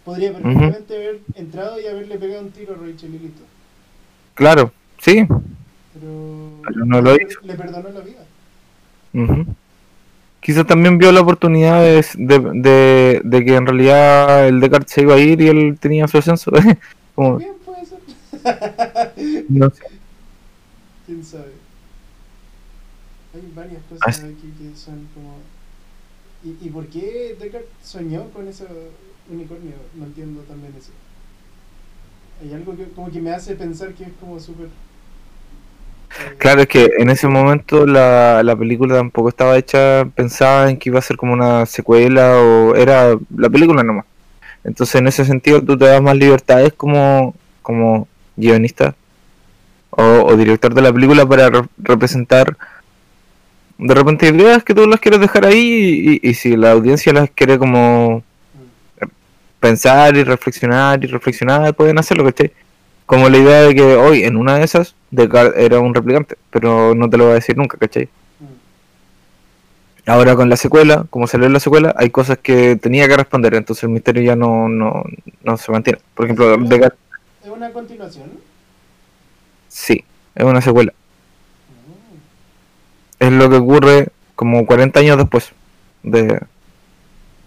Podría 0.05 0.33
perfectamente 0.33 0.95
haber 0.97 1.21
entrado 1.35 1.81
y 1.81 1.87
haberle 1.87 2.19
pegado 2.19 2.43
un 2.43 2.51
tiro 2.51 2.75
a 2.75 2.77
Rachel 2.77 3.15
y 3.15 3.19
listo. 3.19 3.43
Claro, 4.35 4.73
Sí, 4.99 5.27
Pero, 5.95 6.51
Pero 6.67 6.85
no 6.85 7.01
lo 7.01 7.15
hizo. 7.17 7.41
Le 7.43 7.55
perdonó 7.55 7.89
la 7.89 8.01
vida. 8.01 8.25
ujú. 9.15 9.47
Quizás 10.41 10.67
también 10.67 10.99
vio 10.99 11.13
la 11.13 11.21
oportunidad 11.21 11.83
de, 11.83 12.05
de, 12.17 12.39
de- 12.55 13.21
de 13.25 13.45
que 13.45 13.55
en 13.57 13.67
realidad 13.67 14.49
el 14.49 14.61
Descartes 14.61 14.93
se 14.93 15.03
iba 15.03 15.15
a 15.15 15.19
ir 15.19 15.41
y 15.41 15.49
él 15.49 15.79
tenía 15.81 16.09
su 16.09 16.19
ascenso. 16.19 16.51
Como, 17.15 17.39
Bien, 17.39 17.53
puede 17.65 17.85
ser. 17.85 17.99
no 19.49 19.71
sé. 19.71 19.85
¿Quién 21.07 21.25
sabe? 21.25 21.53
Hay 23.35 23.53
varias 23.55 23.83
cosas 23.89 24.25
aquí 24.25 24.53
que 24.59 24.77
son 24.77 25.07
como... 25.15 25.39
¿Y, 26.45 26.67
y 26.67 26.71
por 26.71 26.87
qué 26.87 27.37
Descartes 27.39 27.71
soñó 27.85 28.31
con 28.31 28.49
ese 28.49 28.67
unicornio? 29.31 29.75
No 29.95 30.07
entiendo 30.07 30.41
también 30.43 30.73
eso. 30.79 30.93
Hay 32.43 32.53
algo 32.55 32.77
que 32.77 32.85
como 32.91 33.11
que 33.11 33.21
me 33.21 33.31
hace 33.31 33.55
pensar 33.55 33.95
que 33.95 34.05
es 34.05 34.13
como 34.21 34.41
súper... 34.41 34.69
eh, 36.19 36.35
Claro, 36.39 36.63
es 36.63 36.69
que 36.69 36.91
en 36.99 37.11
ese 37.11 37.29
momento 37.29 37.87
la, 37.87 38.43
la 38.43 38.57
película 38.57 38.97
tampoco 38.97 39.29
estaba 39.29 39.57
hecha, 39.57 40.05
pensaba 40.15 40.71
en 40.71 40.79
que 40.79 40.89
iba 40.91 40.99
a 40.99 41.03
ser 41.03 41.17
como 41.17 41.33
una 41.33 41.67
secuela 41.67 42.37
o 42.39 42.75
era 42.75 43.17
la 43.37 43.49
película 43.51 43.83
nomás. 43.83 44.07
Entonces 44.65 44.97
en 44.97 45.09
ese 45.09 45.25
sentido 45.25 45.63
tú 45.63 45.77
te 45.79 45.87
das 45.87 46.03
más 46.03 46.17
libertades 46.17 46.73
como, 46.75 47.35
como 47.63 48.09
guionista 48.37 48.95
o, 49.91 50.35
director 50.37 50.73
de 50.75 50.83
la 50.83 50.93
película 50.93 51.27
para 51.27 51.51
re- 51.51 51.69
representar 51.79 52.57
de 53.79 53.95
repente 53.95 54.29
ideas 54.29 54.63
que 54.63 54.75
tú 54.75 54.87
las 54.87 55.01
quieres 55.01 55.21
dejar 55.21 55.47
ahí 55.47 56.21
y, 56.23 56.35
si 56.35 56.57
la 56.57 56.73
audiencia 56.73 57.13
las 57.13 57.31
quiere 57.31 57.59
como 57.59 58.19
mm, 58.19 59.07
pensar 59.61 60.17
y 60.17 60.25
reflexionar 60.25 61.03
y 61.03 61.07
reflexionar, 61.09 61.75
pueden 61.75 61.99
hacerlo, 61.99 62.25
¿cachai? 62.25 62.53
Como 63.11 63.29
la 63.29 63.39
idea 63.39 63.63
de 63.63 63.75
que 63.75 63.83
hoy 63.97 64.23
en 64.23 64.37
una 64.37 64.57
de 64.57 64.63
esas 64.63 64.95
Descartes 65.11 65.61
era 65.61 65.81
un 65.81 65.93
replicante, 65.93 66.37
pero 66.49 66.95
no 66.95 67.11
te 67.11 67.17
lo 67.17 67.25
voy 67.25 67.33
a 67.33 67.35
decir 67.35 67.57
nunca, 67.57 67.77
¿cachai? 67.77 68.05
mm. 68.39 70.09
Ahora 70.09 70.37
con 70.37 70.49
la 70.49 70.57
secuela, 70.57 71.05
como 71.11 71.27
salió 71.27 71.49
la 71.49 71.59
secuela, 71.59 71.93
hay 71.97 72.11
cosas 72.11 72.39
que 72.39 72.77
tenía 72.77 73.09
que 73.09 73.17
responder, 73.17 73.55
entonces 73.55 73.83
el 73.83 73.89
misterio 73.89 74.23
ya 74.23 74.37
no, 74.37 74.69
no, 74.69 75.03
no 75.43 75.57
se 75.57 75.73
mantiene. 75.73 75.99
Por 76.15 76.27
ejemplo, 76.27 76.57
Descartes, 76.59 77.01
¿Es 77.43 77.51
una 77.51 77.73
continuación? 77.73 78.31
sí, 79.67 80.05
es 80.37 80.45
una 80.45 80.61
secuela. 80.61 80.93
Mm. 83.19 83.25
Es 83.25 83.33
lo 83.33 83.51
que 83.51 83.57
ocurre 83.57 84.09
como 84.37 84.65
40 84.65 85.01
años 85.01 85.17
después 85.17 85.51
de... 86.05 86.41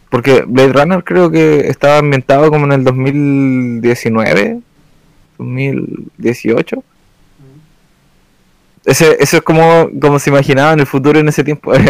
Porque 0.10 0.44
Blade 0.46 0.74
Runner 0.74 1.04
creo 1.06 1.32
que 1.32 1.70
estaba 1.70 2.00
ambientado 2.00 2.52
como 2.52 2.66
en 2.66 2.74
el 2.74 2.84
2019, 2.84 4.60
2018. 5.38 6.78
Mm. 6.78 6.82
Ese, 8.86 9.18
eso 9.20 9.38
es 9.38 9.44
como, 9.44 9.90
como 10.00 10.20
se 10.20 10.30
imaginaba 10.30 10.74
en 10.74 10.80
el 10.82 10.88
futuro 10.88 11.20
en 11.20 11.28
ese 11.28 11.44
tiempo. 11.44 11.74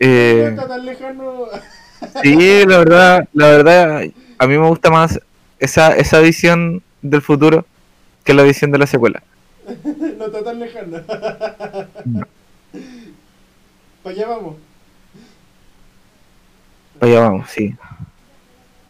No 0.00 0.06
Eh, 0.06 0.46
está 0.48 0.66
tan 0.66 0.86
lejano. 0.86 1.44
sí, 2.22 2.64
la 2.64 2.78
verdad, 2.78 3.28
la 3.34 3.46
verdad, 3.48 4.02
a 4.38 4.46
mí 4.46 4.56
me 4.56 4.66
gusta 4.66 4.88
más 4.90 5.20
esa, 5.58 5.94
esa 5.94 6.20
visión 6.20 6.82
del 7.02 7.20
futuro 7.20 7.66
que 8.24 8.32
la 8.32 8.42
visión 8.42 8.70
de 8.72 8.78
la 8.78 8.86
secuela. 8.86 9.22
no 9.84 10.26
está 10.26 10.42
tan 10.42 10.58
lejano. 10.58 11.02
Para 14.02 14.16
allá 14.16 14.28
vamos. 14.28 14.56
Allá 17.00 17.20
vamos, 17.20 17.50
sí. 17.50 17.74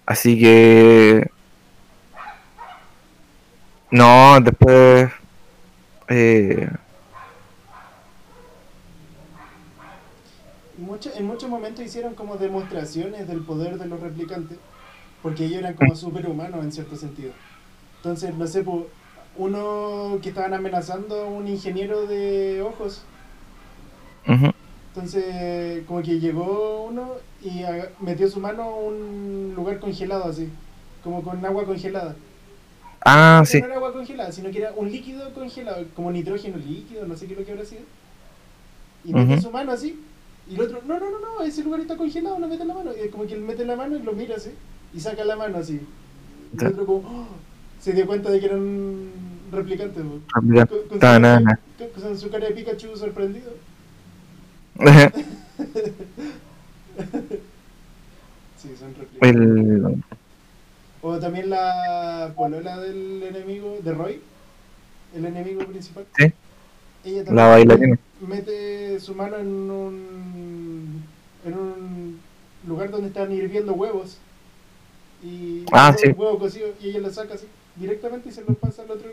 Así 0.07 0.39
que... 0.39 1.31
No, 3.93 4.41
después... 4.41 5.11
Eh, 6.09 6.69
Mucho- 10.79 11.11
en 11.15 11.27
muchos 11.27 11.49
momentos 11.51 11.85
hicieron 11.85 12.15
como 12.15 12.37
demostraciones 12.37 13.29
del 13.29 13.41
poder 13.41 13.79
de 13.79 13.87
los 13.87 14.01
replicantes, 14.01 14.57
porque 15.23 15.45
ellos 15.45 15.59
eran 15.59 15.75
como 15.75 15.95
superhumanos 15.95 16.65
en 16.65 16.73
cierto 16.73 16.97
sentido. 16.97 17.33
Entonces, 17.99 18.35
no 18.35 18.47
sé, 18.47 18.65
uno 19.37 20.19
que 20.23 20.31
estaban 20.31 20.55
amenazando 20.55 21.21
a 21.23 21.27
un 21.27 21.47
ingeniero 21.49 22.07
de 22.07 22.63
ojos, 22.63 23.03
entonces 24.95 25.85
como 25.87 26.03
que 26.03 26.19
llegó 26.19 26.85
uno 26.85 27.13
y 27.43 27.63
metió 28.01 28.29
su 28.29 28.41
mano 28.41 28.63
a 28.63 28.75
un 28.75 29.53
lugar 29.55 29.79
congelado 29.81 30.25
así, 30.25 30.49
como 31.05 31.23
con 31.23 31.45
agua 31.45 31.65
congelada. 31.65 32.15
Ah, 33.05 33.43
sí. 33.47 33.61
No 33.61 33.67
era 33.67 33.77
agua 33.77 33.93
congelada, 33.93 34.31
sino 34.33 34.51
que 34.51 34.59
era 34.59 34.73
un 34.77 34.91
líquido 34.91 35.33
congelado, 35.33 35.85
como 35.95 36.11
nitrógeno 36.13 36.57
líquido, 36.59 37.07
no 37.07 37.17
sé 37.17 37.27
qué 37.27 37.33
es 37.33 37.39
lo 37.41 37.45
que 37.47 37.53
habrá 37.53 37.65
sido. 37.65 37.83
Y 39.05 39.15
mete 39.15 39.35
Ujú. 39.35 39.43
su 39.43 39.51
mano 39.51 39.73
así, 39.73 39.99
y 40.49 40.55
el 40.57 40.61
otro, 40.61 40.83
no, 40.87 40.99
no, 41.01 41.11
no, 41.11 41.19
no, 41.19 41.43
ese 41.43 41.65
lugar 41.65 41.81
está 41.81 41.97
congelado, 41.97 42.39
no 42.39 42.47
mete 42.49 42.65
la 42.65 42.75
mano. 42.75 42.91
Y 42.93 43.09
como 43.09 43.27
que 43.27 43.35
él 43.35 43.41
mete 43.41 43.65
la 43.65 43.77
mano 43.77 43.97
y 43.97 44.03
lo 44.03 44.13
mira 44.13 44.37
así, 44.37 44.51
y 44.93 45.01
saca 45.01 45.25
la 45.25 45.37
mano 45.37 45.57
así. 45.59 45.81
Y 46.53 46.61
el 46.61 46.67
otro 46.73 46.85
como, 46.87 46.99
"Oh", 47.09 47.27
se 47.81 47.93
dio 47.95 48.07
cuenta 48.07 48.31
de 48.31 48.41
que 48.41 48.47
eran 48.47 49.09
replicantes. 49.51 50.03
Replicante. 50.35 50.75
Con, 50.89 50.89
con 50.89 51.01
su 51.01 51.51
con- 51.79 52.03
con 52.03 52.19
su 52.19 52.31
cara 52.31 52.47
de 52.49 52.55
Pikachu 52.55 52.97
sorprendido. 52.97 53.53
Sí, 58.57 58.69
son 58.79 58.95
replicantes. 58.95 59.21
El- 59.23 60.05
O 61.03 61.19
también 61.19 61.49
la 61.51 62.33
polola 62.37 62.79
del 62.79 63.23
enemigo, 63.23 63.79
de 63.83 63.93
Roy, 63.93 64.21
el 65.15 65.25
enemigo 65.25 65.65
principal. 65.65 66.05
Sí. 66.17 66.33
Ella 67.05 67.19
La 67.21 67.25
también 67.25 67.49
bailarina. 67.49 67.99
mete 68.21 69.01
su 69.01 69.15
mano 69.15 69.37
en 69.39 69.47
un, 69.71 71.03
en 71.47 71.55
un 71.55 72.21
lugar 72.67 72.91
donde 72.91 73.09
están 73.09 73.33
hirviendo 73.33 73.73
huevos. 73.73 74.19
Y 75.23 75.65
Ah, 75.73 75.95
sí. 75.99 76.09
huevo 76.09 76.39
cocido 76.39 76.69
y 76.81 76.91
ella 76.91 77.01
lo 77.01 77.11
saca 77.11 77.35
así 77.35 77.47
directamente 77.77 78.29
y 78.29 78.33
se 78.33 78.43
lo 78.43 78.53
pasa 78.55 78.83
al 78.83 78.91
otro. 78.91 79.09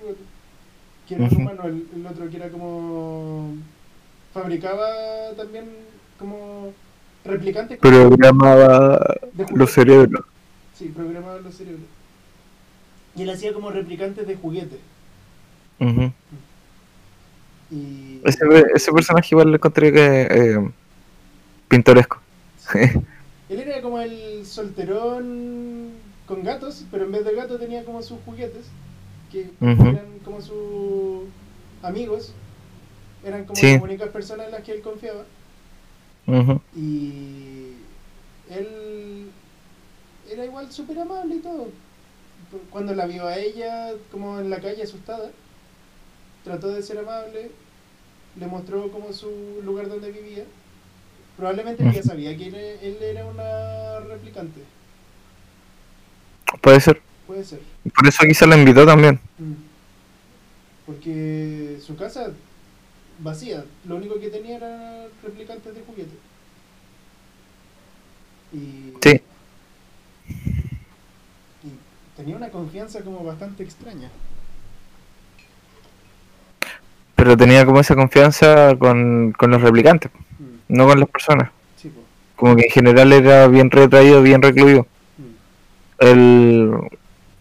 Que 1.08 1.16
era 1.16 1.26
Ujú. 1.26 1.36
humano, 1.38 1.64
el, 1.66 1.88
el 1.96 2.06
otro 2.06 2.30
que 2.30 2.36
era 2.36 2.50
como. 2.50 3.54
fabricaba 4.34 4.88
también 5.38 5.66
como 6.20 6.74
replicantes 7.24 7.78
programaba 7.80 9.00
los 9.56 9.72
cerebros. 9.72 10.26
Sí, 10.78 10.86
programaba 10.90 11.40
los 11.40 11.56
cerebros. 11.56 11.86
Y 13.16 13.24
él 13.24 13.30
hacía 13.32 13.54
como 13.54 13.72
replicantes 13.72 14.28
de 14.28 14.36
juguetes. 14.36 14.80
Ujú. 15.80 16.12
Y. 17.72 18.22
ese, 18.24 18.46
ese 18.76 18.92
personaje 18.92 19.28
igual 19.32 19.50
le 19.52 19.56
encontré 19.58 19.92
que 19.92 20.22
eh, 20.30 20.70
pintoresco. 21.68 22.20
Él 23.50 23.60
era 23.62 23.82
como 23.82 24.00
el 24.00 24.46
solterón 24.46 25.92
con 26.26 26.44
gatos, 26.44 26.86
pero 26.92 27.06
en 27.06 27.12
vez 27.14 27.24
de 27.26 27.34
gato 27.34 27.58
tenía 27.58 27.84
como 27.86 28.02
sus 28.04 28.20
juguetes, 28.26 28.66
que 29.32 29.50
eran 29.62 30.20
como 30.26 30.42
sus 30.42 31.24
amigos. 31.82 32.34
Eran 33.26 33.46
como 33.46 33.56
Sí. 33.56 33.74
las 33.74 33.82
únicas 33.82 34.10
personas 34.10 34.48
en 34.48 34.52
las 34.52 34.64
que 34.64 34.74
él 34.74 34.82
confiaba. 34.82 35.24
Ujú. 36.28 36.62
Y 36.76 37.72
él 38.50 39.30
era 40.32 40.46
igual 40.46 40.72
súper 40.72 41.00
amable 41.00 41.36
y 41.36 41.40
todo. 41.40 41.68
Cuando 42.70 42.94
la 42.96 43.06
vio 43.06 43.28
a 43.28 43.38
ella 43.38 43.92
como 44.12 44.40
en 44.40 44.50
la 44.50 44.62
calle 44.62 44.84
asustada, 44.84 45.32
trató 46.44 46.70
de 46.70 46.82
ser 46.82 47.00
amable, 47.00 47.52
le 48.40 48.48
mostró 48.48 48.90
como 48.92 49.12
su 49.14 49.62
lugar 49.64 49.90
donde 49.90 50.12
vivía. 50.12 50.46
Probablemente 51.36 51.84
él 51.84 51.92
ya 51.94 52.04
sabía 52.04 52.36
que 52.38 52.48
él, 52.48 52.56
él 52.56 52.98
era 53.02 53.26
una 53.26 54.00
replicante, 54.00 54.62
Puede 56.62 56.80
ser. 56.80 57.02
puede 57.28 57.44
ser. 57.44 57.60
Por 57.94 58.08
eso 58.08 58.24
quizá 58.26 58.48
la 58.48 58.58
invitó 58.58 58.86
también. 58.86 59.20
Mm. 59.38 59.54
Porque 60.86 61.78
su 61.86 61.96
casa 61.98 62.32
vacía, 63.20 63.66
lo 63.86 63.98
único 63.98 64.20
que 64.20 64.30
tenía 64.30 64.56
era 64.58 65.08
replicantes 65.24 65.76
de 65.76 65.82
juguete. 65.82 66.16
Y, 68.54 68.94
Sí. 69.02 69.22
Tenía 72.18 72.36
una 72.36 72.50
confianza 72.50 73.02
como 73.02 73.24
bastante 73.24 73.64
extraña. 73.64 74.10
Pero 77.16 77.36
tenía 77.38 77.66
como 77.66 77.80
esa 77.80 77.96
confianza 77.96 78.76
con, 78.78 79.32
con 79.38 79.52
los 79.52 79.62
replicantes, 79.62 80.12
Mm, 80.40 80.76
no 80.78 80.88
con 80.88 81.00
las 81.00 81.10
personas. 81.10 81.50
Sí. 81.78 81.92
Como 82.36 82.56
que 82.56 82.66
en 82.66 82.70
general 82.72 83.12
era 83.12 83.48
bien 83.48 83.72
retraído, 83.72 84.22
bien 84.22 84.42
recluido. 84.42 84.86
Mm. 85.18 85.34
El, 86.00 86.72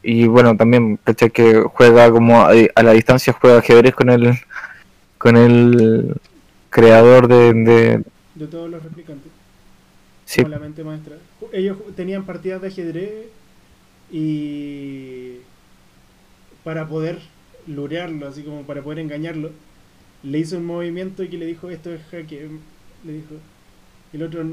y 0.02 0.26
bueno, 0.28 0.56
también, 0.56 0.98
¿cachai? 1.04 1.30
Que 1.30 1.62
juega 1.62 2.10
como 2.10 2.40
a, 2.40 2.52
a 2.74 2.82
la 2.82 2.92
distancia, 2.92 3.34
juega 3.38 3.58
ajedrez 3.58 3.94
con 3.94 4.08
el, 4.08 4.38
con 5.18 5.36
el 5.36 6.14
creador 6.70 7.28
de... 7.28 7.52
de 7.52 8.02
De 8.34 8.46
todos 8.46 8.70
los 8.70 8.82
replicantes. 8.82 9.30
sí, 10.24 10.40
Como 10.42 10.54
la 10.54 10.60
mente 10.60 10.84
maestra. 10.84 11.16
Ellos 11.52 11.76
tenían 11.96 12.24
partidas 12.24 12.62
de 12.62 12.68
ajedrez 12.68 13.10
y 14.10 15.38
para 16.64 16.88
poder 16.88 17.18
lurearlo, 17.66 18.26
así 18.28 18.42
como 18.42 18.62
para 18.62 18.82
poder 18.82 18.98
engañarlo, 19.00 19.50
le 20.22 20.38
hizo 20.38 20.56
un 20.58 20.66
movimiento 20.66 21.22
y 21.22 21.28
que 21.28 21.38
le 21.38 21.46
dijo, 21.46 21.70
esto 21.70 21.92
es 21.92 22.00
jaque. 22.10 22.48
Le 23.04 23.12
dijo. 23.12 23.34
El 24.12 24.22
otro, 24.22 24.44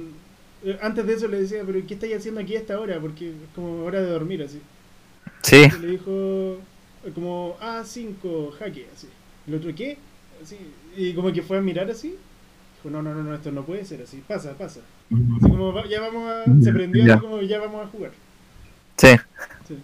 eh, 0.64 0.78
antes 0.82 1.06
de 1.08 1.14
eso 1.14 1.28
le 1.28 1.42
decía, 1.42 1.64
pero 1.66 1.80
¿qué 1.88 1.94
estáis 1.96 2.16
haciendo 2.16 2.42
aquí 2.42 2.56
a 2.56 2.60
esta 2.60 2.80
hora? 2.80 3.00
Porque 3.00 3.30
es 3.30 3.36
como 3.56 3.84
hora 3.86 4.02
de 4.02 4.10
dormir, 4.10 4.44
así. 4.44 4.60
Sí, 5.42 5.64
Y 5.78 5.82
le 5.82 5.88
dijo, 5.88 6.58
eh, 7.06 7.12
como, 7.14 7.58
A5, 7.62 8.52
jaque, 8.52 8.88
así. 8.94 9.08
El 9.48 9.56
otro, 9.56 9.74
¿qué? 9.76 9.98
Así, 10.42 10.58
y 10.98 11.14
como 11.14 11.32
que 11.32 11.42
fue 11.42 11.58
a 11.58 11.62
mirar 11.62 11.90
así. 11.90 12.10
Dijo, 12.78 12.90
no, 12.96 13.02
no, 13.02 13.14
no, 13.14 13.24
no, 13.24 13.34
esto 13.36 13.52
no 13.52 13.64
puede 13.66 13.86
ser 13.86 14.02
así. 14.02 14.22
Pasa, 14.28 14.54
pasa. 14.58 14.82
Así 15.12 15.50
como, 15.50 15.74
"Va- 15.74 15.88
ya 15.88 16.02
vamos 16.02 16.30
a. 16.30 16.44
Se 16.62 16.72
prendió 16.72 17.06
Ya. 17.06 17.14
así 17.16 17.22
como, 17.22 17.42
ya 17.42 17.60
vamos 17.60 17.86
a 17.86 17.88
jugar. 17.88 18.12
Sí, 18.98 19.18
Sí. 19.68 19.84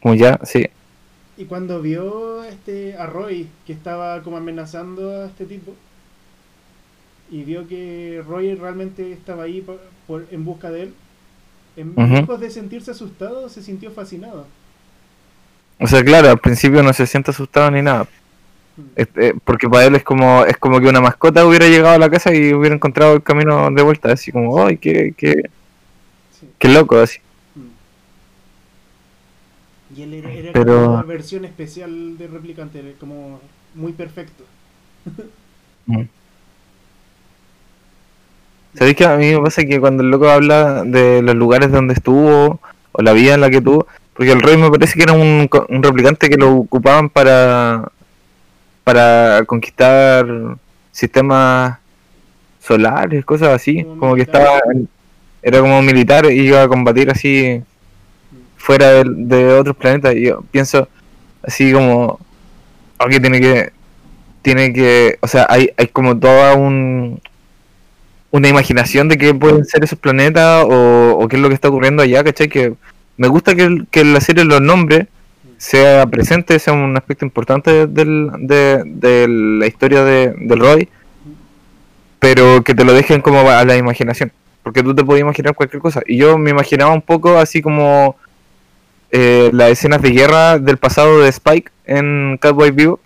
como 0.00 0.14
ya, 0.14 0.38
sí. 0.44 0.66
Y 1.36 1.44
cuando 1.46 1.82
vio 1.82 2.44
este 2.44 2.96
a 2.96 3.06
Roy 3.06 3.48
que 3.66 3.72
estaba 3.72 4.22
como 4.22 4.36
amenazando 4.36 5.22
a 5.22 5.26
este 5.26 5.44
tipo 5.46 5.74
y 7.30 7.42
vio 7.44 7.66
que 7.66 8.22
Roy 8.26 8.54
realmente 8.54 9.12
estaba 9.12 9.44
ahí 9.44 9.60
por, 9.60 9.80
por- 10.06 10.26
en 10.30 10.44
busca 10.44 10.70
de 10.70 10.82
él, 10.84 10.94
en 11.76 11.90
Ujú. 11.96 12.06
lejos 12.14 12.40
de 12.40 12.50
sentirse 12.50 12.90
asustado, 12.92 13.48
se 13.48 13.62
sintió 13.62 13.90
fascinado. 13.92 14.46
O 15.80 15.86
sea, 15.86 16.04
claro, 16.04 16.30
al 16.30 16.38
principio 16.38 16.82
no 16.82 16.92
se 16.92 17.06
siente 17.06 17.30
asustado 17.30 17.70
ni 17.70 17.82
nada. 17.82 18.06
Este, 18.96 19.34
porque 19.44 19.68
para 19.68 19.86
él 19.86 19.96
es 19.96 20.04
como 20.04 20.44
es 20.44 20.56
como 20.58 20.80
que 20.80 20.88
una 20.88 21.00
mascota 21.00 21.46
hubiera 21.46 21.68
llegado 21.68 21.94
a 21.96 21.98
la 21.98 22.10
casa 22.10 22.34
y 22.34 22.54
hubiera 22.54 22.76
encontrado 22.76 23.14
el 23.16 23.22
camino 23.22 23.70
de 23.70 23.82
vuelta, 23.82 24.12
así 24.12 24.32
como, 24.32 24.64
¡ay, 24.66 24.78
qué, 24.78 25.14
qué, 25.16 25.44
qué 26.58 26.68
loco! 26.68 26.98
Así. 26.98 27.18
Y 29.96 30.02
él 30.02 30.14
era, 30.14 30.32
era 30.32 30.52
Pero- 30.52 30.74
como 30.74 30.94
una 30.94 31.02
versión 31.02 31.44
especial 31.44 32.18
de 32.18 32.26
replicante, 32.26 32.80
era 32.80 32.90
como 32.98 33.40
muy 33.74 33.92
perfecto. 33.92 34.44
Mm. 35.86 36.04
¿Sabéis 38.74 38.96
que 38.96 39.04
a 39.04 39.16
mí 39.16 39.32
me 39.32 39.40
pasa 39.40 39.64
que 39.64 39.78
cuando 39.78 40.02
el 40.02 40.10
loco 40.10 40.28
habla 40.28 40.82
de 40.82 41.22
los 41.22 41.34
lugares 41.34 41.70
donde 41.70 41.94
estuvo 41.94 42.58
o 42.92 43.02
la 43.02 43.12
vida 43.12 43.34
en 43.34 43.40
la 43.40 43.50
que 43.50 43.60
tuvo, 43.60 43.86
porque 44.14 44.32
el 44.32 44.40
rey 44.40 44.56
me 44.56 44.70
parece 44.70 44.94
que 44.94 45.02
era 45.02 45.12
un, 45.12 45.48
replicante 45.82 46.28
que 46.28 46.36
lo 46.36 46.56
ocupaban 46.56 47.08
para 47.10 47.90
para 48.82 49.44
conquistar 49.46 50.26
sistemas 50.90 51.78
solares, 52.60 53.24
cosas 53.24 53.48
así, 53.50 53.82
Como 53.82 53.98
como 53.98 54.14
que 54.14 54.22
estaba 54.22 54.60
era 55.42 55.60
como 55.60 55.82
militar 55.82 56.24
y 56.26 56.40
iba 56.40 56.62
a 56.62 56.68
combatir 56.68 57.10
así 57.10 57.62
fuera 58.64 59.04
de, 59.04 59.52
otros 59.52 59.76
planetas 59.76 60.14
y 60.16 60.24
yo 60.24 60.42
pienso 60.50 60.88
así 61.42 61.70
como 61.70 62.18
aquí 62.98 63.20
tiene 63.20 63.38
que 63.38 63.72
tiene 64.40 64.72
que 64.72 65.18
o 65.20 65.28
sea 65.28 65.46
hay, 65.50 65.70
hay 65.76 65.88
como 65.88 66.18
toda 66.18 66.54
un 66.54 67.20
una 68.30 68.48
imaginación 68.48 69.10
de 69.10 69.18
qué 69.18 69.34
pueden 69.34 69.66
ser 69.66 69.84
esos 69.84 69.98
planetas 69.98 70.64
o, 70.66 71.26
qué 71.28 71.36
es 71.36 71.42
lo 71.42 71.48
que 71.48 71.54
está 71.54 71.68
ocurriendo 71.68 72.02
allá 72.02 72.24
¿cachai? 72.24 72.48
que 72.48 72.72
me 73.18 73.28
gusta 73.28 73.54
que, 73.54 73.84
que 73.90 74.02
la 74.02 74.22
serie 74.22 74.46
los 74.46 74.62
nombre 74.62 75.08
sea 75.58 76.06
presente 76.06 76.58
sea 76.58 76.72
un 76.72 76.96
aspecto 76.96 77.26
importante 77.26 77.86
del, 77.86 78.30
de, 78.38 78.82
de 78.86 79.28
la 79.28 79.66
historia 79.66 80.04
de, 80.04 80.32
del 80.38 80.58
Roy 80.58 80.88
pero 82.18 82.64
que 82.64 82.74
te 82.74 82.86
lo 82.86 82.94
dejen 82.94 83.20
como 83.20 83.40
a 83.40 83.62
la 83.66 83.76
imaginación 83.76 84.32
porque 84.62 84.82
tú 84.82 84.94
te 84.94 85.04
puedes 85.04 85.20
imaginar 85.20 85.54
cualquier 85.54 85.82
cosa 85.82 86.00
y 86.06 86.16
yo 86.16 86.38
me 86.38 86.48
imaginaba 86.48 86.94
un 86.94 87.02
poco 87.02 87.36
así 87.36 87.60
como 87.60 88.16
eh, 89.16 89.50
las 89.52 89.70
escenas 89.70 90.02
de 90.02 90.10
guerra 90.10 90.58
del 90.58 90.76
pasado 90.76 91.20
de 91.20 91.28
Spike 91.28 91.70
en 91.84 92.36
Cowboy 92.42 92.72
Vivo. 92.72 92.98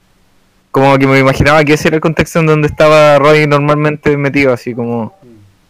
Como 0.70 0.96
que 0.96 1.06
me 1.06 1.18
imaginaba 1.18 1.62
que 1.64 1.74
ese 1.74 1.88
era 1.88 1.96
el 1.96 2.00
contexto 2.00 2.38
en 2.38 2.46
donde 2.46 2.66
estaba 2.66 3.18
Roy 3.18 3.46
normalmente 3.46 4.16
metido, 4.16 4.54
así 4.54 4.74
como... 4.74 5.14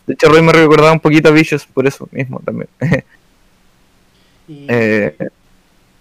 De 0.06 0.14
hecho, 0.14 0.28
Roy 0.28 0.42
me 0.42 0.52
recordaba 0.52 0.92
un 0.92 1.00
poquito 1.00 1.28
a 1.28 1.32
Vicious 1.32 1.66
por 1.66 1.88
eso 1.88 2.08
mismo 2.12 2.40
también. 2.44 2.68
Y, 4.48 4.64
Eh. 4.68 5.14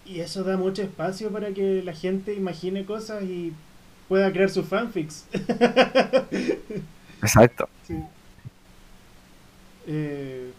y 0.05 0.21
eso 0.21 0.43
da 0.43 0.55
mucho 0.55 0.81
espacio 0.81 1.31
para 1.31 1.51
que 1.51 1.81
la 1.83 1.91
gente 1.93 2.33
imagine 2.33 2.85
cosas 2.85 3.23
y 3.23 3.51
pueda 4.07 4.31
crear 4.31 4.49
sus 4.49 4.65
fanfics. 4.67 5.25
Exacto. 7.21 7.67
Sí. 7.85 7.95
Eh, 9.87 10.51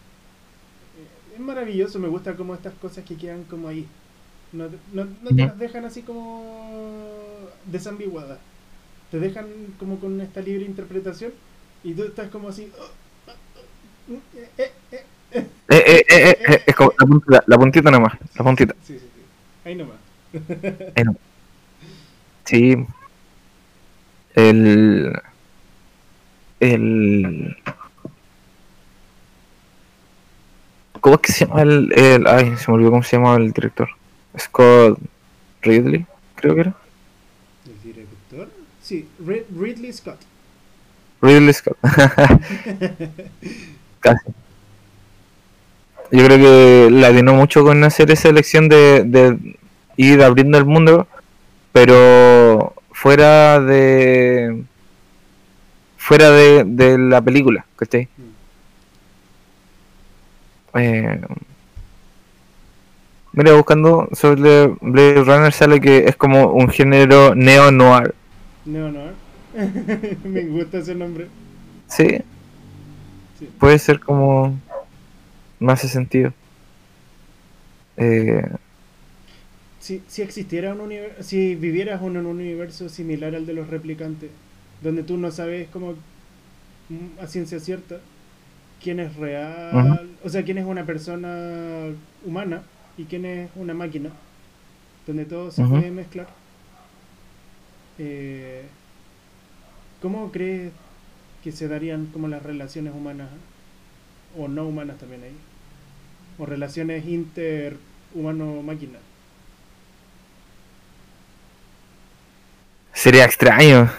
es 1.39 1.45
maravilloso, 1.45 1.99
me 1.99 2.07
gusta 2.07 2.35
como 2.35 2.53
estas 2.53 2.73
cosas 2.75 3.03
que 3.05 3.15
quedan 3.15 3.43
como 3.45 3.67
ahí. 3.67 3.87
No, 4.51 4.67
te- 4.67 4.77
no, 4.93 5.05
no 5.05 5.29
te 5.29 5.35
las 5.35 5.57
dejan 5.59 5.85
así 5.85 6.01
como 6.01 7.13
desambiguadas. 7.65 8.39
Te 9.11 9.19
dejan 9.19 9.45
como 9.79 9.99
con 9.99 10.19
esta 10.21 10.41
libre 10.41 10.65
interpretación 10.65 11.31
y 11.83 11.93
tú 11.93 12.03
estás 12.03 12.29
como 12.29 12.49
así... 12.49 12.71
Es 15.67 16.75
como 16.75 16.93
la 16.99 17.05
puntita, 17.05 17.43
la 17.45 17.57
puntita 17.57 17.91
nomás, 17.91 18.13
la 18.35 18.43
puntita. 18.43 18.75
Sí, 18.83 18.93
sí, 18.93 18.99
sí. 18.99 19.21
Ahí 19.65 19.75
nomás. 19.75 19.97
Eh, 20.95 21.03
no. 21.03 21.15
Sí. 22.45 22.85
El... 24.35 25.13
El... 26.59 27.55
¿Cómo 31.01 31.15
es 31.15 31.21
que 31.21 31.31
se 31.31 31.45
llama 31.45 31.61
el, 31.61 31.91
el... 31.97 32.27
Ay, 32.27 32.55
se 32.57 32.69
me 32.69 32.75
olvidó 32.75 32.91
cómo 32.91 33.03
se 33.03 33.17
llama 33.17 33.35
el 33.35 33.51
director. 33.51 33.89
Scott 34.37 34.99
Ridley, 35.61 36.05
creo 36.35 36.55
que 36.55 36.61
era. 36.61 36.73
¿El 37.65 37.81
director? 37.93 38.49
Sí, 38.81 39.07
Rid- 39.25 39.43
Ridley 39.57 39.93
Scott. 39.93 40.19
Ridley 41.21 41.53
Scott. 41.53 41.77
Casi. 43.99 44.25
Yo 46.11 46.25
creo 46.25 46.37
que 46.37 46.89
la 46.91 47.09
atinó 47.09 47.33
mucho 47.35 47.63
con 47.63 47.83
hacer 47.83 48.09
esa 48.11 48.29
elección 48.29 48.67
de, 48.67 49.03
de 49.03 49.55
ir 49.97 50.23
abriendo 50.23 50.57
el 50.57 50.65
mundo, 50.65 51.07
pero 51.71 52.73
fuera 52.91 53.59
de 53.59 54.63
fuera 55.97 56.31
de, 56.31 56.63
de 56.65 56.97
la 56.97 57.21
película, 57.21 57.65
¿cachai? 57.75 58.07
Eh, 60.73 61.19
mira, 63.33 63.53
buscando 63.53 64.09
sobre 64.13 64.67
Blade 64.81 65.23
Runner 65.23 65.51
sale 65.53 65.79
que 65.81 66.05
es 66.07 66.15
como 66.15 66.51
un 66.53 66.69
género 66.69 67.35
neo-noir. 67.35 68.15
No, 68.65 68.91
no. 68.91 69.17
Me 70.23 70.45
gusta 70.45 70.79
ese 70.79 70.95
nombre. 70.95 71.31
Sí, 71.87 72.21
Sí. 73.33 73.53
puede 73.57 73.79
ser 73.79 73.99
como 74.01 74.59
no 75.59 75.71
hace 75.71 75.87
sentido 75.87 76.33
eh, 77.97 78.43
Si, 79.79 80.03
si 80.07 80.21
existiera 80.21 80.73
un 80.73 80.81
universo, 80.81 81.23
si 81.23 81.55
vivieras 81.55 82.01
en 82.01 82.17
un 82.17 82.25
universo 82.25 82.89
similar 82.89 83.33
al 83.35 83.45
de 83.45 83.53
los 83.53 83.69
replicantes, 83.69 84.31
donde 84.81 85.03
tú 85.03 85.17
no 85.17 85.31
sabes 85.31 85.69
como 85.69 85.93
mm, 86.89 87.19
a 87.21 87.27
ciencia 87.27 87.59
cierta 87.59 88.01
quién 88.83 88.99
es 88.99 89.15
real, 89.15 90.08
o 90.23 90.29
sea, 90.29 90.43
quién 90.43 90.57
es 90.57 90.65
una 90.65 90.85
persona 90.85 91.93
humana 92.25 92.63
y 92.97 93.05
quién 93.05 93.25
es 93.25 93.49
una 93.55 93.73
máquina, 93.73 94.09
donde 95.07 95.25
todo 95.25 95.51
se 95.51 95.63
puede 95.63 95.91
mezclar. 95.91 96.27
Eh, 97.97 98.63
¿Cómo 100.01 100.31
crees 100.31 100.71
que 101.43 101.51
se 101.51 101.67
darían 101.67 102.07
como 102.07 102.27
las 102.27 102.43
relaciones 102.43 102.93
humanas 102.93 103.29
o 104.37 104.47
no 104.47 104.65
humanas 104.65 104.97
también 104.97 105.23
ahí? 105.23 105.35
O 106.37 106.45
relaciones 106.45 107.05
inter 107.05 107.77
humano-máquina. 108.13 108.99
sería 112.99 113.23
extraño 113.23 113.89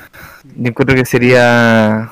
yo 0.56 0.68
encuentro 0.68 0.94
que 0.94 1.06
sería 1.06 2.10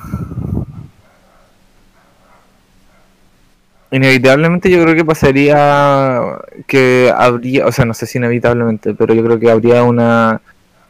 inevitablemente 3.90 4.70
yo 4.70 4.82
creo 4.82 4.94
que 4.94 5.04
pasaría 5.04 6.22
que 6.66 7.12
habría 7.16 7.66
o 7.66 7.72
sea 7.72 7.84
no 7.84 7.94
sé 7.94 8.06
si 8.06 8.18
inevitablemente 8.18 8.94
pero 8.94 9.14
yo 9.14 9.24
creo 9.24 9.38
que 9.38 9.50
habría 9.50 9.82
una 9.82 10.40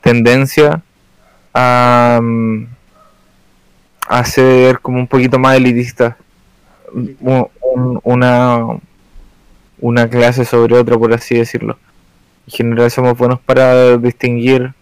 tendencia 0.02 0.82
a, 1.54 2.20
mm, 2.22 2.64
a 4.08 4.24
ser 4.24 4.80
como 4.80 4.98
un 4.98 5.06
poquito 5.06 5.38
más 5.38 5.56
elitista. 5.56 6.16
Un- 6.92 7.48
un- 7.74 8.00
una 8.04 8.78
una 9.80 10.08
clase 10.08 10.44
sobre 10.44 10.76
otra 10.76 10.98
por 10.98 11.12
así 11.12 11.36
decirlo. 11.36 11.78
En 12.46 12.52
general 12.54 12.90
somos 12.90 13.16
buenos 13.18 13.40
para 13.40 13.96
distinguir 13.98 14.72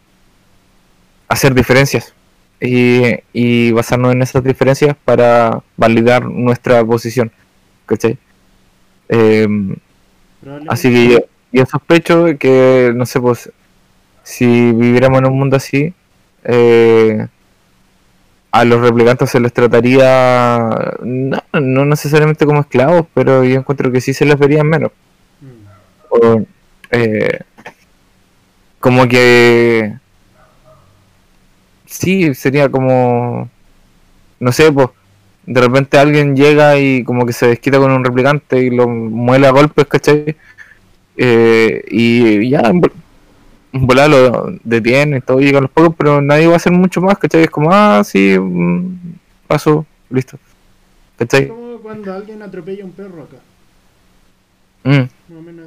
hacer 1.28 1.54
diferencias 1.54 2.14
y, 2.60 3.02
y 3.32 3.72
basarnos 3.72 4.12
en 4.12 4.22
esas 4.22 4.42
diferencias 4.44 4.96
para 5.04 5.60
validar 5.76 6.24
nuestra 6.24 6.84
posición 6.84 7.30
¿cachai? 7.86 8.18
Em, 9.08 9.76
así 10.68 10.90
que 10.90 11.08
yo, 11.08 11.18
yo 11.52 11.66
sospecho 11.66 12.26
que 12.38 12.92
no 12.94 13.06
sé 13.06 13.20
pues 13.20 13.50
si 14.22 14.46
viviéramos 14.72 15.20
en 15.20 15.26
un 15.26 15.38
mundo 15.38 15.56
así, 15.56 15.94
eh, 16.44 17.26
a 18.50 18.64
los 18.64 18.80
replicantes 18.80 19.30
se 19.30 19.40
les 19.40 19.52
trataría, 19.52 20.70
no, 21.02 21.42
no 21.52 21.84
necesariamente 21.84 22.46
como 22.46 22.60
esclavos, 22.60 23.06
pero 23.14 23.44
yo 23.44 23.56
encuentro 23.58 23.92
que 23.92 24.00
sí 24.00 24.14
se 24.14 24.24
les 24.24 24.38
vería 24.38 24.64
menos. 24.64 24.90
Mm. 25.40 25.66
O, 26.10 26.46
eh, 26.90 27.40
como 28.80 29.06
que 29.08 29.96
sí, 31.86 32.34
sería 32.34 32.68
como 32.68 33.50
no 34.38 34.52
sé, 34.52 34.72
pues 34.72 34.88
de 35.46 35.60
repente 35.60 35.98
alguien 35.98 36.34
llega 36.36 36.78
y 36.78 37.04
como 37.04 37.24
que 37.24 37.32
se 37.32 37.46
desquita 37.46 37.78
con 37.78 37.90
un 37.92 38.04
replicante 38.04 38.58
y 38.60 38.70
lo 38.70 38.88
muele 38.88 39.46
a 39.46 39.50
golpes, 39.52 39.86
¿cachai? 39.86 40.36
Eh, 41.16 41.84
y 41.90 42.50
ya 42.50 42.60
en 42.60 42.82
vol- 42.82 42.92
en 43.72 43.86
volada 43.86 44.08
lo 44.08 44.52
detiene, 44.64 45.20
todo 45.20 45.38
llega 45.40 45.58
a 45.58 45.62
los 45.62 45.70
pocos, 45.70 45.94
pero 45.96 46.20
nadie 46.20 46.46
va 46.46 46.54
a 46.54 46.56
hacer 46.56 46.72
mucho 46.72 47.00
más, 47.00 47.18
¿cachai? 47.18 47.42
Es 47.44 47.50
como, 47.50 47.70
ah, 47.72 48.02
sí, 48.04 48.36
mm, 48.38 48.98
paso, 49.46 49.86
listo. 50.10 50.38
¿Cachai? 51.18 51.48
Como 51.48 51.78
cuando 51.78 52.12
alguien 52.12 52.42
atropella 52.42 52.82
a 52.82 52.86
un 52.86 52.92
perro 52.92 53.22
acá. 53.22 53.36
Mm, 54.84 55.08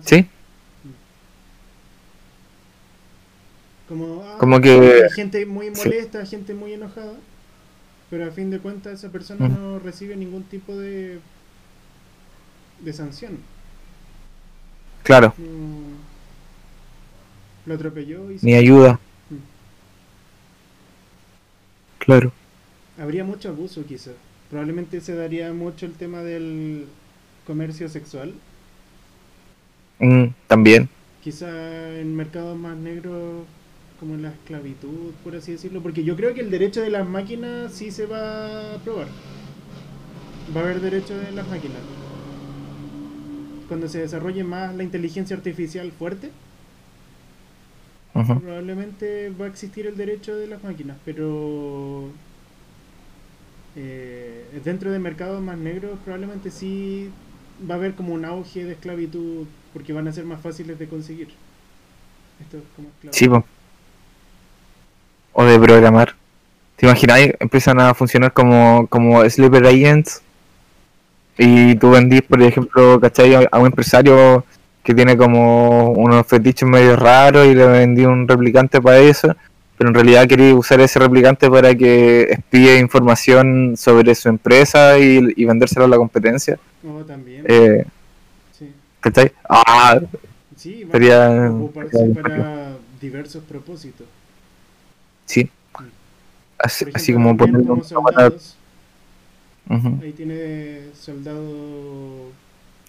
sí, 0.06 0.26
Como, 3.88 4.24
ah, 4.24 4.36
Como 4.38 4.62
que- 4.62 5.04
hay 5.04 5.10
gente 5.16 5.46
muy 5.46 5.74
sí. 5.74 5.82
molesta, 5.90 6.26
gente 6.26 6.54
muy 6.54 6.74
enojada. 6.74 7.14
Pero 8.10 8.26
a 8.26 8.32
fin 8.32 8.50
de 8.50 8.60
cuentas 8.60 8.94
esa 8.94 9.10
persona 9.12 9.48
Mm. 9.48 9.54
no 9.54 9.80
recibe 9.80 10.16
ningún 10.16 10.44
tipo 10.44 10.76
de 10.78 11.20
de 12.82 12.94
sanción. 12.94 13.38
claro, 15.04 15.34
No- 15.38 15.98
lo 17.66 17.74
atropelló 17.76 18.32
y 18.32 18.36
ni 18.36 18.40
se- 18.40 18.56
ayuda. 18.58 19.00
Mm. 19.30 19.36
Claro. 22.00 22.32
habría 22.98 23.24
mucho 23.24 23.50
abuso 23.50 23.86
quizás. 23.86 24.14
Probablemente 24.50 25.00
se 25.02 25.16
daría 25.16 25.54
mucho 25.54 25.86
el 25.86 25.94
tema 25.94 26.22
del 26.22 26.86
comercio 27.46 27.88
sexual. 27.90 28.34
Mm, 30.00 30.26
también. 30.48 30.90
Quizá 31.24 31.50
en 32.00 32.16
mercados 32.16 32.58
más 32.58 32.76
negros 32.78 33.46
como 34.00 34.18
la 34.18 34.30
esclavitud, 34.30 35.12
por 35.24 35.36
así 35.36 35.52
decirlo, 35.52 35.82
porque 35.82 36.04
yo 36.04 36.16
creo 36.16 36.34
que 36.34 36.42
el 36.42 36.50
derecho 36.50 36.82
de 36.82 36.90
las 36.90 37.08
máquinas 37.08 37.74
sí 37.74 37.92
se 37.92 38.06
va 38.06 38.72
a 38.72 38.76
aprobar. 38.76 39.08
Va 40.56 40.62
a 40.62 40.64
haber 40.64 40.82
derecho 40.82 41.18
de 41.18 41.32
las 41.32 41.48
máquinas. 41.48 41.78
Cuando 43.68 43.88
se 43.88 44.00
desarrolle 44.00 44.44
más 44.44 44.76
la 44.76 44.84
inteligencia 44.84 45.36
artificial 45.36 45.92
fuerte, 45.92 46.32
probablemente 48.14 49.30
va 49.30 49.46
a 49.46 49.50
existir 49.50 49.86
el 49.86 49.96
derecho 49.96 50.36
de 50.36 50.48
las 50.48 50.64
máquinas, 50.64 50.98
pero 51.06 52.10
eh, 53.76 54.46
dentro 54.64 54.92
de 54.92 55.00
mercados 55.00 55.42
más 55.42 55.58
negros 55.58 56.00
probablemente 56.04 56.52
sí 56.52 57.10
va 57.70 57.76
a 57.76 57.78
haber 57.78 57.94
como 57.94 58.14
un 58.14 58.26
auge 58.26 58.66
de 58.66 58.74
esclavitud 58.74 59.46
porque 59.74 59.94
van 59.94 60.08
a 60.08 60.12
ser 60.12 60.26
más 60.26 60.42
fáciles 60.42 60.80
de 60.80 60.88
conseguir. 60.88 61.30
Esto 62.42 62.58
es 62.58 62.64
como. 62.76 62.90
Sí, 63.12 63.28
po. 63.28 63.46
O 65.40 65.46
de 65.46 65.58
programar. 65.58 66.16
¿Te 66.76 66.86
imaginas? 66.86 67.20
Empiezan 67.40 67.80
a 67.80 67.94
funcionar 67.94 68.34
como, 68.34 68.88
como 68.88 69.24
sleeper 69.30 69.66
agents. 69.66 70.22
Y 71.38 71.76
tú 71.76 71.92
vendís, 71.92 72.24
por 72.24 72.42
ejemplo, 72.42 73.00
¿cachai? 73.00 73.48
A 73.50 73.58
un 73.58 73.68
empresario 73.68 74.44
que 74.84 74.94
tiene 74.94 75.16
como 75.16 75.92
unos 75.92 76.28
fetiches 76.28 76.68
medio 76.68 76.98
raros 76.98 77.48
y 77.48 77.56
le 77.56 77.66
vendí 77.68 78.04
un 78.04 78.28
replicante 78.28 78.82
para 78.82 78.98
eso. 78.98 79.34
Pero 79.78 79.92
en 79.92 79.94
realidad 79.94 80.28
quería 80.28 80.54
usar 80.54 80.82
ese 80.82 81.00
replicante 81.00 81.50
para 81.50 81.74
que 81.74 82.24
espíe 82.24 82.78
información 82.78 83.78
sobre 83.78 84.14
su 84.16 84.28
empresa 84.28 85.00
y, 85.00 85.22
y 85.38 85.46
vendérselo 85.46 85.86
a 85.86 85.88
la 85.88 85.96
competencia. 85.96 86.60
Oh, 86.86 87.00
también. 87.06 87.46
Eh, 87.48 87.86
sí. 88.52 88.74
¿Cachai? 89.00 89.32
Ah, 89.48 90.02
Sí, 90.58 90.84
ocuparse 90.84 91.98
sería 91.98 92.22
para 92.22 92.72
diversos 93.00 93.42
propósitos. 93.46 94.06
Sí. 95.30 95.50
Así, 96.58 97.14
como 97.14 97.38
ponerle 97.38 97.72
un 97.72 97.84
soldados. 97.86 98.58
Ahí 100.02 100.12
tiene 100.12 100.88
soldado 101.00 102.32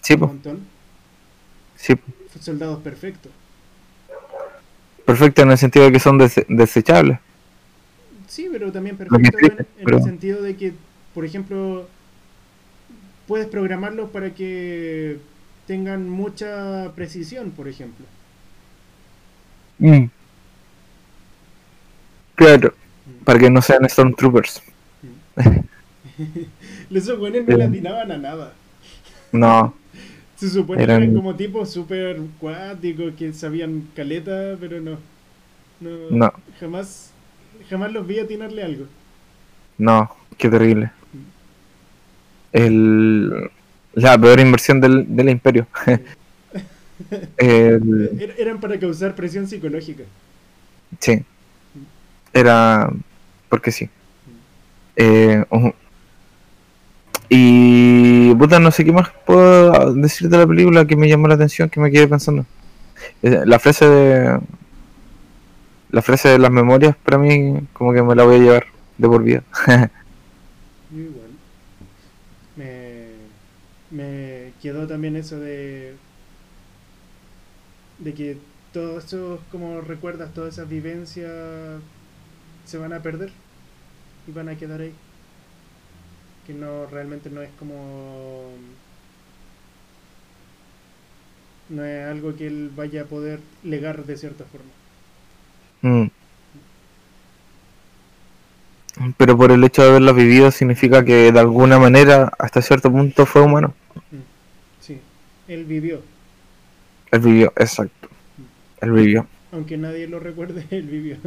Sí, 0.01 0.17
po, 0.17 0.27
montón. 0.27 0.59
sí. 1.77 1.93
Soldados 2.39 2.79
perfectos. 2.81 3.31
Perfecto 5.05 5.41
en 5.43 5.51
el 5.51 5.57
sentido 5.57 5.85
de 5.85 5.91
que 5.91 5.99
son 5.99 6.17
dese- 6.19 6.45
desechables. 6.49 7.19
Sí, 8.27 8.49
pero 8.51 8.71
también 8.71 8.97
perfecto 8.97 9.17
en, 9.19 9.25
explica, 9.45 9.55
en 9.77 9.85
pero- 9.85 9.97
el 9.97 10.03
sentido 10.03 10.41
de 10.41 10.55
que, 10.57 10.73
por 11.13 11.23
ejemplo, 11.25 11.87
puedes 13.27 13.47
programarlos 13.47 14.09
para 14.09 14.33
que 14.33 15.17
tengan 15.67 16.09
mucha 16.09 16.91
precisión, 16.95 17.51
por 17.51 17.67
ejemplo. 17.67 18.05
Mm. 19.79 20.05
Claro, 22.41 22.73
para 23.23 23.37
que 23.37 23.49
no 23.51 23.61
sean 23.61 23.87
Stormtroopers. 23.87 24.63
Esos 26.91 27.19
buenos 27.19 27.41
no 27.45 27.51
Sí. 27.53 27.57
le 27.57 27.63
atinaban 27.65 28.11
a 28.11 28.17
nada. 28.17 28.53
No, 29.31 29.75
Se 30.37 30.49
supone 30.49 30.81
Eran- 30.81 31.01
que 31.01 31.03
eran 31.05 31.15
como 31.15 31.35
tipos 31.35 31.69
súper 31.69 32.17
cuáticos 32.39 33.13
que 33.15 33.31
sabían 33.31 33.87
caleta, 33.95 34.57
pero 34.59 34.81
no. 34.81 34.97
No, 35.81 35.89
No. 36.09 36.33
Jamás, 36.59 37.11
jamás 37.69 37.91
los 37.93 38.07
vi 38.07 38.19
atinarle 38.19 38.63
algo. 38.63 38.85
no, 39.77 40.09
qué 40.39 40.49
terrible. 40.49 40.91
El, 42.53 43.49
la 43.93 44.17
peor 44.17 44.39
inversión 44.39 44.81
del, 44.81 45.05
del 45.15 45.29
imperio. 45.29 45.67
El- 47.37 48.09
Er- 48.19 48.35
Eran 48.39 48.59
para 48.59 48.79
causar 48.79 49.13
presión 49.15 49.47
psicológica. 49.47 50.03
sí, 50.99 51.23
era 52.33 52.89
porque 53.49 53.71
sí. 53.71 53.89
Eh. 54.95 55.43
Y 57.29 58.35
puta, 58.35 58.59
no 58.59 58.71
sé 58.71 58.83
qué 58.83 58.91
más 58.91 59.09
puedo 59.25 59.93
decir 59.93 60.29
de 60.29 60.37
la 60.37 60.47
película 60.47 60.85
que 60.85 60.95
me 60.97 61.07
llamó 61.07 61.27
la 61.27 61.35
atención, 61.35 61.69
que 61.69 61.79
me 61.79 61.91
quedé 61.91 62.07
pensando. 62.07 62.45
Eh, 63.23 63.41
La 63.45 63.59
frase 63.59 63.87
de 63.87 64.39
la 65.91 66.01
frase 66.01 66.29
de 66.29 66.39
las 66.39 66.51
memorias 66.51 66.95
para 66.95 67.17
mí 67.17 67.67
como 67.73 67.93
que 67.93 68.01
me 68.01 68.15
la 68.15 68.23
voy 68.23 68.35
a 68.35 68.39
llevar 68.39 68.65
de 68.97 69.07
por 69.07 69.23
vida. 69.23 69.43
Igual. 70.91 71.31
Me, 72.55 73.07
me 73.89 74.53
quedó 74.61 74.87
también 74.87 75.15
eso 75.15 75.39
de. 75.39 75.95
de 77.99 78.13
que 78.13 78.37
todos 78.73 79.05
esos, 79.05 79.39
como 79.51 79.81
recuerdas, 79.81 80.33
todas 80.33 80.53
esas 80.53 80.69
vivencias 80.69 81.31
se 82.65 82.77
van 82.77 82.93
a 82.93 83.01
perder 83.01 83.31
y 84.27 84.31
van 84.31 84.49
a 84.49 84.55
quedar 84.55 84.81
ahí. 84.81 84.93
Que 86.45 86.53
no, 86.53 86.85
realmente 86.87 87.29
no 87.29 87.41
es 87.41 87.49
como. 87.59 88.51
no 91.71 91.85
es 91.85 92.05
algo 92.05 92.35
que 92.35 92.47
él 92.47 92.71
vaya 92.75 93.03
a 93.03 93.05
poder 93.05 93.39
legar 93.63 94.05
de 94.05 94.17
cierta 94.17 94.43
forma. 94.45 94.69
Mm. 95.81 96.11
Pero 99.17 99.37
por 99.37 99.51
el 99.51 99.63
hecho 99.63 99.81
de 99.81 99.89
haberlas 99.89 100.15
vivido 100.15 100.51
significa 100.51 101.03
que 101.03 101.31
de 101.31 101.39
alguna 101.39 101.79
manera 101.79 102.31
hasta 102.37 102.61
cierto 102.61 102.91
punto 102.91 103.25
fue 103.25 103.41
humano. 103.41 103.73
Sí, 104.79 104.99
él 105.47 105.63
vivió. 105.65 106.01
Él 107.09 107.19
vivió, 107.21 107.53
exacto. 107.55 108.09
Él 108.81 108.91
vivió. 108.91 109.27
Aunque 109.51 109.77
nadie 109.77 110.07
lo 110.07 110.19
recuerde, 110.19 110.65
él 110.71 110.87
vivió. 110.87 111.17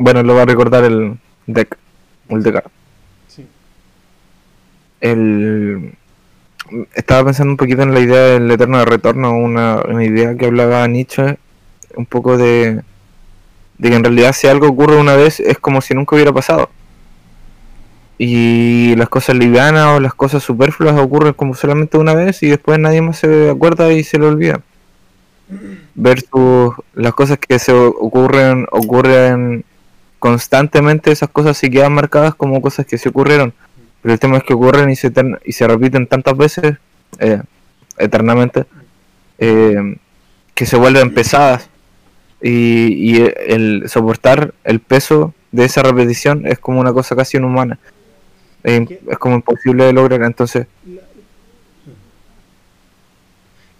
Bueno, 0.00 0.22
lo 0.22 0.34
va 0.34 0.42
a 0.42 0.46
recordar 0.46 0.82
el 0.84 1.18
deck. 1.46 1.76
El 2.30 2.42
deck. 2.42 2.64
sí. 3.28 3.46
El... 5.00 5.92
Estaba 6.94 7.26
pensando 7.26 7.50
un 7.50 7.56
poquito 7.58 7.82
en 7.82 7.92
la 7.92 8.00
idea 8.00 8.20
del 8.20 8.50
eterno 8.50 8.82
retorno, 8.86 9.36
una, 9.36 9.82
una 9.86 10.02
idea 10.02 10.36
que 10.36 10.46
hablaba 10.46 10.86
Nietzsche, 10.86 11.36
un 11.96 12.06
poco 12.06 12.38
de, 12.38 12.80
de 13.76 13.90
que 13.90 13.94
en 13.94 14.04
realidad 14.04 14.32
si 14.32 14.46
algo 14.46 14.68
ocurre 14.68 14.96
una 14.96 15.16
vez 15.16 15.38
es 15.40 15.58
como 15.58 15.82
si 15.82 15.92
nunca 15.92 16.14
hubiera 16.14 16.32
pasado. 16.32 16.70
Y 18.16 18.94
las 18.96 19.10
cosas 19.10 19.36
livianas 19.36 19.96
o 19.96 20.00
las 20.00 20.14
cosas 20.14 20.42
superfluas 20.42 20.98
ocurren 20.98 21.34
como 21.34 21.54
solamente 21.54 21.98
una 21.98 22.14
vez 22.14 22.42
y 22.42 22.48
después 22.48 22.78
nadie 22.78 23.02
más 23.02 23.18
se 23.18 23.50
acuerda 23.50 23.92
y 23.92 24.02
se 24.02 24.18
le 24.18 24.26
olvida. 24.26 24.62
Versus 25.94 26.74
las 26.94 27.12
cosas 27.12 27.38
que 27.38 27.58
se 27.58 27.72
ocurren, 27.72 28.66
ocurren 28.70 29.64
constantemente, 30.20 31.10
esas 31.10 31.30
cosas 31.30 31.58
sí 31.58 31.68
quedan 31.68 31.94
marcadas 31.94 32.36
como 32.36 32.62
cosas 32.62 32.86
que 32.86 32.98
se 32.98 33.08
ocurrieron. 33.08 33.52
Pero 34.02 34.12
el 34.14 34.20
tema 34.20 34.36
es 34.36 34.44
que 34.44 34.54
ocurren 34.54 34.88
y 34.90 34.96
se, 34.96 35.12
y 35.44 35.52
se 35.52 35.66
repiten 35.66 36.06
tantas 36.06 36.36
veces, 36.36 36.76
eh, 37.18 37.42
eternamente, 37.98 38.66
eh, 39.38 39.96
que 40.54 40.66
se 40.66 40.76
vuelven 40.76 41.12
pesadas. 41.12 41.68
Y, 42.42 43.16
y 43.18 43.30
el 43.46 43.84
soportar 43.88 44.54
el 44.64 44.80
peso 44.80 45.34
de 45.52 45.64
esa 45.64 45.82
repetición 45.82 46.46
es 46.46 46.58
como 46.58 46.80
una 46.80 46.92
cosa 46.92 47.16
casi 47.16 47.38
inhumana. 47.38 47.78
Es, 48.62 48.88
es 49.08 49.18
como 49.18 49.34
imposible 49.34 49.84
de 49.84 49.92
lograr. 49.92 50.22
Entonces, 50.22 50.66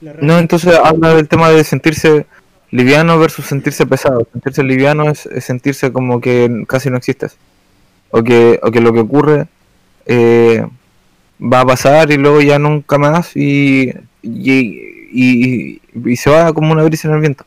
no, 0.01 0.39
entonces 0.39 0.75
habla 0.83 1.15
del 1.15 1.29
tema 1.29 1.51
de 1.51 1.63
sentirse 1.63 2.27
liviano 2.71 3.19
versus 3.19 3.47
sentirse 3.47 3.87
pesado. 3.87 4.27
Sentirse 4.33 4.63
liviano 4.63 5.11
es, 5.11 5.27
es 5.27 5.45
sentirse 5.45 5.93
como 5.93 6.21
que 6.21 6.65
casi 6.69 6.91
no 6.91 6.97
existes. 6.97 7.37
O 8.11 8.23
que, 8.23 8.59
o 8.63 8.71
que 8.71 8.81
lo 8.81 8.93
que 8.93 9.01
ocurre 9.01 9.47
eh, 10.07 10.67
va 11.41 11.61
a 11.61 11.67
pasar 11.67 12.11
y 12.11 12.17
luego 12.17 12.41
ya 12.41 12.59
nunca 12.59 12.99
más 12.99 13.37
y, 13.37 13.93
y, 14.23 14.61
y- 15.13 15.81
y 16.05 16.17
se 16.17 16.31
va 16.31 16.53
como 16.53 16.73
una 16.73 16.83
brisa 16.85 17.09
en 17.09 17.15
el 17.15 17.21
viento. 17.21 17.45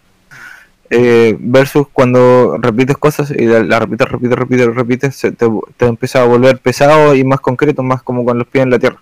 Eh, 0.90 1.36
versus 1.40 1.88
cuando 1.92 2.58
repites 2.60 2.98
cosas 2.98 3.32
y 3.32 3.46
la, 3.46 3.64
la 3.64 3.80
repites, 3.80 4.08
repites, 4.08 4.38
repites, 4.38 4.76
repites, 4.76 5.16
se 5.16 5.32
te, 5.32 5.48
te 5.78 5.86
empieza 5.88 6.22
a 6.22 6.26
volver 6.26 6.60
pesado 6.60 7.16
y 7.16 7.24
más 7.24 7.40
concreto, 7.40 7.82
más 7.82 8.04
como 8.04 8.24
con 8.26 8.38
los 8.38 8.48
pies 8.48 8.64
en 8.64 8.70
la 8.72 8.80
tierra 8.80 9.00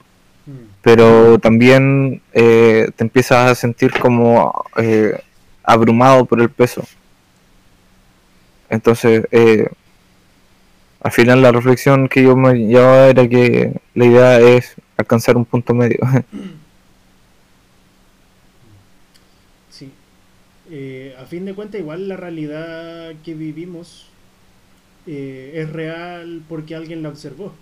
Mm. 0.47 0.51
pero 0.81 1.37
también 1.37 2.21
eh, 2.33 2.89
te 2.95 3.03
empiezas 3.03 3.51
a 3.51 3.53
sentir 3.53 3.91
como 3.99 4.51
eh, 4.77 5.19
abrumado 5.71 6.25
por 6.25 6.41
el 6.41 6.49
peso. 6.49 6.83
Entonces, 8.69 9.27
eh, 9.31 9.67
al 11.01 11.11
final 11.11 11.41
la 11.41 11.51
reflexión 11.51 12.07
que 12.07 12.23
yo 12.23 12.35
me 12.35 12.53
llevaba 12.53 13.07
era 13.07 13.27
que 13.27 13.73
la 13.95 14.05
idea 14.05 14.39
es 14.39 14.75
alcanzar 14.97 15.35
un 15.37 15.45
punto 15.45 15.73
medio. 15.73 15.99
Sí. 19.69 19.91
Eh, 20.69 21.15
a 21.17 21.25
fin 21.25 21.45
de 21.45 21.55
cuentas, 21.55 21.81
igual 21.81 22.07
la 22.07 22.17
realidad 22.17 23.13
que 23.23 23.33
vivimos 23.33 24.09
eh, 25.07 25.53
es 25.55 25.69
real 25.71 26.43
porque 26.47 26.75
alguien 26.75 27.01
la 27.01 27.09
observó. 27.09 27.53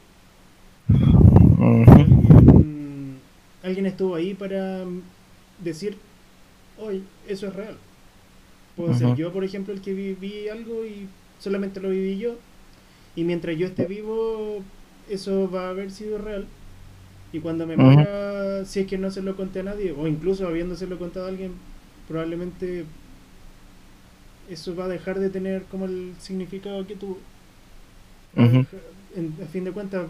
Alguien 3.64 3.86
estuvo 3.86 4.16
ahí 4.16 4.34
para 4.34 4.84
decir, 5.64 5.98
hoy 6.78 7.04
eso 7.28 7.48
es 7.48 7.56
real. 7.56 7.78
Puedo 8.80 8.94
ser 8.96 9.14
yo, 9.14 9.34
por 9.34 9.46
ejemplo, 9.46 9.74
el 9.76 9.82
que 9.82 9.94
viví 9.94 10.50
algo 10.50 10.86
y 10.86 11.10
solamente 11.40 11.82
lo 11.82 11.92
viví 11.92 12.18
yo. 12.20 12.36
Y 13.16 13.24
mientras 13.26 13.58
yo 13.58 13.68
esté 13.68 13.86
vivo, 13.88 14.64
eso 15.10 15.50
va 15.52 15.68
a 15.68 15.72
haber 15.72 15.92
sido 15.92 16.18
real. 16.20 16.48
Y 17.34 17.42
cuando 17.42 17.68
me 17.68 17.78
muera, 17.78 18.66
si 18.66 18.82
es 18.82 18.88
que 18.88 18.98
no 18.98 19.12
se 19.12 19.22
lo 19.24 19.36
conté 19.38 19.62
a 19.62 19.64
nadie, 19.64 19.94
o 19.94 20.08
incluso 20.08 20.48
habiéndoselo 20.48 21.00
contado 21.00 21.28
a 21.28 21.30
alguien, 21.30 21.54
probablemente 22.08 22.86
eso 24.50 24.76
va 24.76 24.86
a 24.86 24.88
dejar 24.90 25.20
de 25.20 25.30
tener 25.30 25.64
como 25.66 25.86
el 25.86 26.14
significado 26.20 26.86
que 26.86 26.96
tuvo. 26.96 27.20
Va 28.38 28.46
a 28.46 29.48
fin 29.48 29.64
de 29.64 29.72
cuentas, 29.72 30.08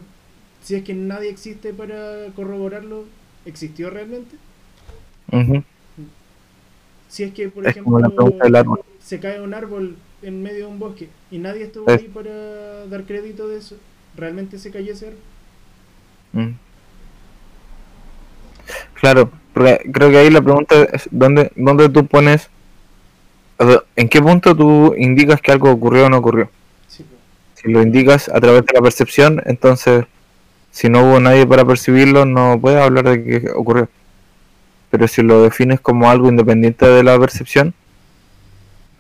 si 0.64 0.76
es 0.76 0.84
que 0.84 0.94
nadie 0.94 1.30
existe 1.30 1.74
para 1.74 2.28
corroborarlo, 2.36 3.06
¿existió 3.46 3.90
realmente? 3.90 4.38
ujú. 5.34 5.64
Si 7.10 7.24
es 7.24 7.34
que, 7.34 7.50
por 7.50 7.66
Es 7.66 7.72
ejemplo, 7.76 8.00
se 9.04 9.20
cae 9.20 9.42
un 9.42 9.54
árbol 9.54 9.98
en 10.22 10.44
medio 10.44 10.60
de 10.60 10.66
un 10.68 10.80
bosque 10.80 11.10
y 11.32 11.40
nadie 11.40 11.64
estuvo 11.64 11.90
Es- 11.90 12.02
ahí 12.02 12.08
para 12.08 12.86
dar 12.86 13.04
crédito 13.04 13.48
de 13.48 13.58
eso, 13.58 13.76
¿realmente 14.16 14.60
se 14.60 14.72
cayó 14.72 14.94
ese 14.94 15.08
árbol? 15.08 15.20
Mm. 16.34 16.54
Claro, 18.94 19.32
porque 19.54 19.90
creo 19.92 20.10
que 20.12 20.18
ahí 20.18 20.30
la 20.30 20.42
pregunta 20.42 20.84
es 20.94 21.08
¿dónde, 21.12 21.52
dónde 21.56 21.90
tú 21.90 22.06
pones, 22.06 22.50
o 23.58 23.66
sea, 23.68 23.84
en 23.96 24.08
qué 24.10 24.22
punto 24.22 24.56
tú 24.56 24.94
indicas 24.96 25.42
que 25.42 25.52
algo 25.52 25.72
ocurrió 25.72 26.06
o 26.06 26.10
no 26.10 26.18
ocurrió? 26.18 26.50
Sí. 26.88 27.04
Si 27.56 27.72
lo 27.72 27.82
indicas 27.82 28.30
a 28.30 28.40
través 28.40 28.66
de 28.66 28.74
la 28.74 28.82
percepción, 28.82 29.42
entonces 29.46 30.06
si 30.72 30.90
no 30.90 31.04
hubo 31.04 31.20
nadie 31.20 31.48
para 31.48 31.66
percibirlo, 31.66 32.26
no 32.26 32.60
puedes 32.62 32.80
hablar 32.80 33.06
de 33.10 33.24
que 33.24 33.50
ocurrió. 33.56 33.90
Pero 34.90 35.08
si 35.08 35.22
lo 35.22 35.44
defines 35.44 35.80
como 35.80 36.10
algo 36.10 36.30
independiente 36.30 36.86
de 36.88 37.04
la 37.04 37.20
percepción, 37.20 37.74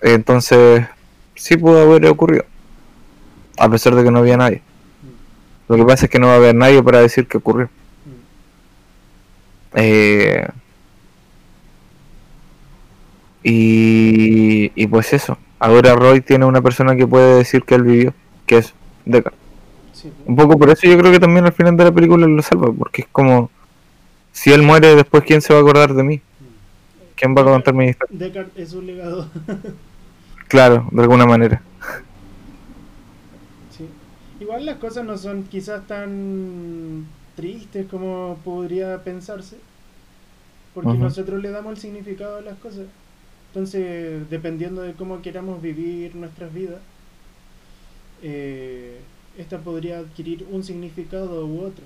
entonces 0.02 0.86
sí 1.36 1.58
pudo 1.58 1.82
haber 1.82 2.06
ocurrido. 2.08 2.46
A 3.58 3.70
pesar 3.70 3.96
de 3.96 4.04
que 4.04 4.12
no 4.12 4.20
había 4.20 4.38
nadie. 4.38 4.62
Lo 5.68 5.76
que 5.76 5.86
pasa 5.86 6.06
es 6.06 6.12
que 6.12 6.20
no 6.20 6.28
va 6.28 6.34
a 6.34 6.38
haber 6.38 6.56
nadie 6.56 6.82
para 6.82 7.00
decir 7.00 7.28
que 7.28 7.38
ocurrió. 7.38 7.70
Eh, 9.76 10.48
y, 13.44 14.72
y 14.76 14.88
pues 14.88 15.14
eso. 15.14 15.38
Ahora 15.60 15.96
Roy 15.96 16.22
tiene 16.22 16.46
una 16.46 16.62
persona 16.62 16.96
que 16.96 17.06
puede 17.06 17.38
decir 17.38 17.64
que 17.64 17.76
él 17.76 17.84
vivió, 17.84 18.14
que 18.46 18.58
es 18.58 18.74
Deckard. 19.06 19.34
Sí. 19.94 20.12
Un 20.26 20.36
poco 20.36 20.58
por 20.58 20.70
eso 20.70 20.88
yo 20.88 20.98
creo 20.98 21.12
que 21.12 21.20
también 21.20 21.46
al 21.46 21.52
final 21.52 21.76
de 21.76 21.84
la 21.84 21.92
película 21.92 22.26
lo 22.26 22.42
salva, 22.42 22.72
porque 22.72 23.02
es 23.02 23.08
como, 23.12 23.52
si 24.32 24.52
él 24.52 24.62
muere 24.62 24.96
después, 24.96 25.24
¿quién 25.24 25.42
se 25.42 25.54
va 25.54 25.60
a 25.60 25.62
acordar 25.62 25.94
de 25.94 26.04
mí? 26.04 26.22
¿Quién 27.16 27.36
va 27.36 27.42
a 27.42 27.46
contar 27.46 27.74
mi 27.74 27.88
historia? 27.88 28.18
Descartes 28.18 28.70
es 28.70 28.74
un 28.74 28.86
legado. 28.88 29.28
Claro, 30.48 30.88
de 30.92 31.02
alguna 31.04 31.28
manera. 31.28 31.62
Sí. 33.78 33.88
Igual 34.40 34.66
las 34.66 34.78
cosas 34.78 35.06
no 35.06 35.16
son 35.16 35.44
quizás 35.44 35.86
tan 35.86 37.06
tristes 37.36 37.86
como 37.88 38.40
podría 38.44 39.04
pensarse, 39.04 39.58
porque 40.74 40.98
nosotros 40.98 41.42
le 41.42 41.52
damos 41.52 41.74
el 41.74 41.78
significado 41.78 42.38
a 42.38 42.42
las 42.42 42.58
cosas. 42.58 42.88
Entonces, 43.50 44.30
dependiendo 44.30 44.82
de 44.82 44.94
cómo 44.94 45.22
queramos 45.22 45.62
vivir 45.62 46.16
nuestras 46.16 46.54
vidas, 46.54 46.80
eh, 48.22 49.00
esta 49.38 49.60
podría 49.60 50.00
adquirir 50.00 50.46
un 50.50 50.64
significado 50.64 51.46
u 51.46 51.62
otro. 51.62 51.86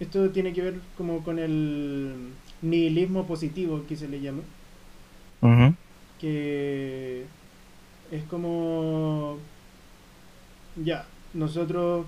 Esto 0.00 0.30
tiene 0.30 0.52
que 0.52 0.62
ver 0.62 0.80
como 0.96 1.22
con 1.22 1.38
el 1.38 2.14
nihilismo 2.62 3.26
positivo 3.26 3.84
que 3.86 3.96
se 3.96 4.08
le 4.08 4.20
llama. 4.20 4.42
Que 6.18 7.24
es 8.10 8.24
como 8.24 9.38
ya 10.82 11.06
nosotros 11.34 12.06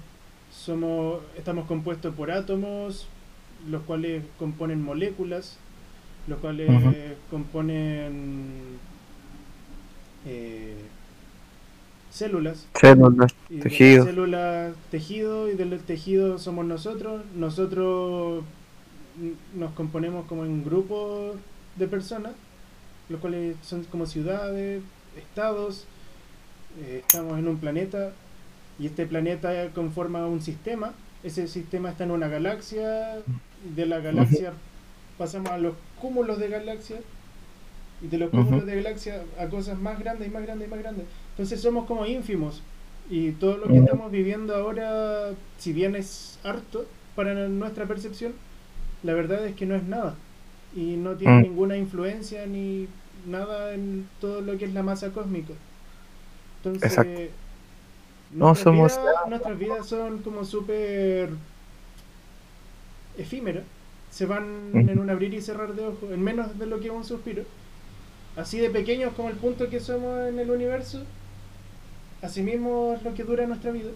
somos 0.50 1.20
estamos 1.36 1.66
compuestos 1.66 2.14
por 2.14 2.30
átomos 2.30 3.06
los 3.68 3.82
cuales 3.82 4.24
componen 4.38 4.82
moléculas 4.82 5.58
los 6.26 6.38
cuales 6.40 6.68
componen 7.30 8.78
eh, 10.26 10.76
células. 12.12 12.66
Células, 12.78 13.34
tejido. 13.62 14.04
las 14.04 14.06
células 14.06 14.74
tejido 14.90 15.50
y 15.50 15.54
del 15.54 15.78
tejido 15.80 16.38
somos 16.38 16.64
nosotros. 16.66 17.22
Nosotros 17.34 18.44
nos 19.54 19.72
componemos 19.72 20.26
como 20.26 20.44
en 20.44 20.64
grupos 20.64 21.36
de 21.76 21.88
personas 21.88 22.32
los 23.08 23.20
cuales 23.20 23.56
son 23.62 23.84
como 23.84 24.06
ciudades 24.06 24.82
estados. 25.16 25.86
Eh, 26.80 27.02
estamos 27.06 27.38
en 27.38 27.48
un 27.48 27.58
planeta 27.58 28.12
y 28.78 28.86
este 28.86 29.06
planeta 29.06 29.70
conforma 29.74 30.26
un 30.26 30.40
sistema. 30.40 30.92
Ese 31.22 31.46
sistema 31.46 31.90
está 31.90 32.04
en 32.04 32.10
una 32.10 32.28
galaxia 32.28 33.18
de 33.74 33.86
la 33.86 34.00
galaxia 34.00 34.52
pasamos 35.18 35.50
a 35.50 35.58
los 35.58 35.74
cúmulos 36.00 36.38
de 36.38 36.48
galaxias 36.48 37.00
y 38.02 38.08
de 38.08 38.18
los 38.18 38.30
cúmulos 38.30 38.66
de 38.66 38.76
galaxias 38.76 39.20
a 39.38 39.46
cosas 39.46 39.78
más 39.78 39.98
grandes 39.98 40.28
y 40.28 40.30
más 40.30 40.42
grandes 40.42 40.66
y 40.66 40.70
más 40.70 40.80
grandes 40.80 41.06
entonces 41.32 41.60
somos 41.60 41.86
como 41.86 42.06
ínfimos 42.06 42.62
y 43.10 43.32
todo 43.32 43.56
lo 43.58 43.64
que 43.66 43.74
Ujú. 43.74 43.84
estamos 43.84 44.10
viviendo 44.10 44.54
ahora, 44.54 45.30
si 45.58 45.72
bien 45.72 45.96
es 45.96 46.38
harto 46.44 46.86
para 47.16 47.34
nuestra 47.48 47.86
percepción, 47.86 48.32
la 49.02 49.14
verdad 49.14 49.44
es 49.46 49.54
que 49.56 49.66
no 49.66 49.74
es 49.74 49.82
nada. 49.82 50.14
Y 50.74 50.96
no 50.96 51.12
tiene 51.16 51.38
Mm. 51.38 51.42
ninguna 51.42 51.76
influencia 51.76 52.46
ni 52.46 52.88
nada 53.26 53.74
en 53.74 54.08
todo 54.20 54.40
lo 54.40 54.56
que 54.56 54.64
es 54.64 54.72
la 54.72 54.82
masa 54.82 55.10
cósmica. 55.10 55.52
Entonces, 56.58 56.90
Exacto. 56.90 57.20
No 58.32 58.46
nuestras, 58.46 58.64
somos 58.64 58.92
vidas, 58.92 59.14
nuestras 59.28 59.58
vidas 59.58 59.86
son 59.86 60.18
como 60.22 60.44
súper 60.44 61.28
efímeras. 63.18 63.64
Se 64.10 64.26
van 64.26 64.70
Ujú. 64.70 64.78
en 64.90 64.98
un 64.98 65.10
abrir 65.10 65.34
y 65.34 65.40
cerrar 65.40 65.74
de 65.74 65.86
ojos, 65.86 66.10
en 66.10 66.22
menos 66.22 66.58
de 66.58 66.66
lo 66.66 66.80
que 66.80 66.86
es 66.88 66.92
un 66.92 67.04
suspiro. 67.04 67.42
Así 68.36 68.58
de 68.58 68.70
pequeños 68.70 69.12
como 69.14 69.28
el 69.28 69.36
punto 69.36 69.68
que 69.68 69.80
somos 69.80 70.28
en 70.28 70.38
el 70.38 70.50
universo, 70.50 71.02
asimismo 72.22 72.94
es 72.96 73.02
lo 73.02 73.14
que 73.14 73.24
dura 73.24 73.46
nuestra 73.46 73.72
vida. 73.72 73.92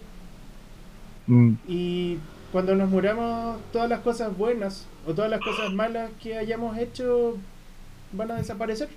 Mm, 1.27 1.57
Y 1.65 2.23
cuando 2.51 2.75
nos 2.75 2.89
muramos, 2.89 3.69
todas 3.71 3.89
las 3.89 4.01
cosas 4.01 4.35
buenas 4.37 4.89
o 5.05 5.13
todas 5.15 5.29
las 5.31 5.41
cosas 5.41 5.71
malas 5.71 6.11
que 6.21 6.37
hayamos 6.37 6.77
hecho 6.77 7.43
van 8.11 8.31
a 8.31 8.37
desaparecer. 8.37 8.89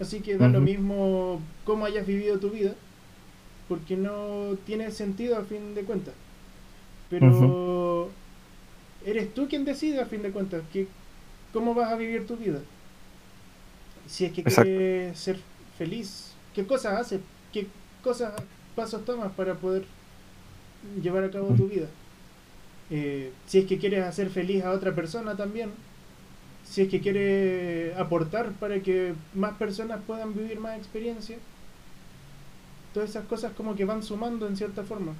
Así 0.00 0.22
que 0.22 0.38
da 0.38 0.48
lo 0.48 0.60
mismo 0.60 1.48
cómo 1.64 1.86
hayas 1.86 2.06
vivido 2.06 2.40
tu 2.40 2.50
vida, 2.50 2.76
porque 3.68 3.96
no 3.96 4.58
tiene 4.64 4.90
sentido 4.92 5.38
a 5.38 5.44
fin 5.44 5.74
de 5.74 5.84
cuentas. 5.84 6.16
Pero 7.08 8.16
eres 9.00 9.34
tú 9.34 9.48
quien 9.48 9.64
decide 9.64 10.00
a 10.00 10.06
fin 10.06 10.22
de 10.22 10.32
cuentas 10.32 10.64
que, 10.72 10.94
cómo 11.52 11.74
vas 11.74 11.92
a 11.92 11.96
vivir 11.96 12.26
tu 12.26 12.36
vida. 12.36 12.64
Si 14.06 14.24
es 14.24 14.32
que 14.32 14.42
Exacto. 14.44 14.72
quieres 14.76 15.18
ser 15.18 15.44
feliz 15.76 16.38
qué 16.52 16.66
cosas 16.66 17.00
haces, 17.00 17.22
qué 17.52 17.72
cosas, 18.02 18.34
pasos 18.74 19.04
tomas 19.04 19.32
para 19.32 19.54
poder 19.54 19.84
llevar 21.02 21.24
a 21.24 21.30
cabo 21.30 21.54
tu 21.54 21.68
vida. 21.68 21.86
Eh, 22.90 23.32
si 23.46 23.58
es 23.58 23.66
que 23.66 23.78
quieres 23.78 24.04
hacer 24.04 24.28
feliz 24.28 24.64
a 24.64 24.72
otra 24.72 24.94
persona 24.94 25.36
también, 25.36 25.70
si 26.64 26.82
es 26.82 26.88
que 26.88 27.00
quieres 27.00 27.96
aportar 27.96 28.52
para 28.52 28.80
que 28.80 29.14
más 29.34 29.54
personas 29.54 30.00
puedan 30.06 30.34
vivir 30.34 30.60
más 30.60 30.76
experiencia, 30.78 31.38
todas 32.92 33.10
esas 33.10 33.24
cosas 33.26 33.52
como 33.52 33.74
que 33.74 33.84
van 33.84 34.02
sumando 34.02 34.46
en 34.46 34.56
cierta 34.56 34.82
forma, 34.82 35.14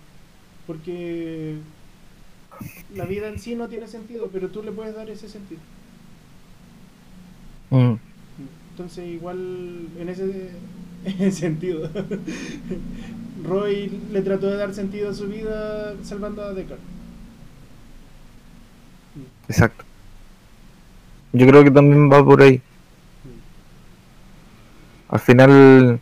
porque 0.67 1.57
la 2.95 3.05
vida 3.07 3.29
en 3.29 3.39
sí 3.39 3.55
no 3.55 3.69
tiene 3.69 3.89
sentido, 3.89 4.29
pero 4.33 4.49
tú 4.49 4.63
le 4.63 4.73
puedes 4.73 4.95
dar 4.95 5.09
ese 5.09 5.29
sentido. 5.29 5.61
Mm. 7.71 7.95
Entonces 8.73 9.09
igual 9.09 9.89
en 9.99 10.09
ese 10.09 10.51
sentido, 11.33 11.91
Roy 13.45 14.01
le 14.13 14.23
trató 14.23 14.47
de 14.47 14.57
dar 14.57 14.75
sentido 14.75 15.11
a 15.11 15.15
su 15.15 15.27
vida 15.27 15.95
salvando 16.03 16.43
a 16.43 16.53
Deckard. 16.53 16.79
Exacto. 19.49 19.85
Yo 21.33 21.47
creo 21.47 21.65
que 21.65 21.71
también 21.71 22.11
va 22.11 22.25
por 22.25 22.43
ahí. 22.43 22.61
Al 25.09 25.21
final 25.21 26.01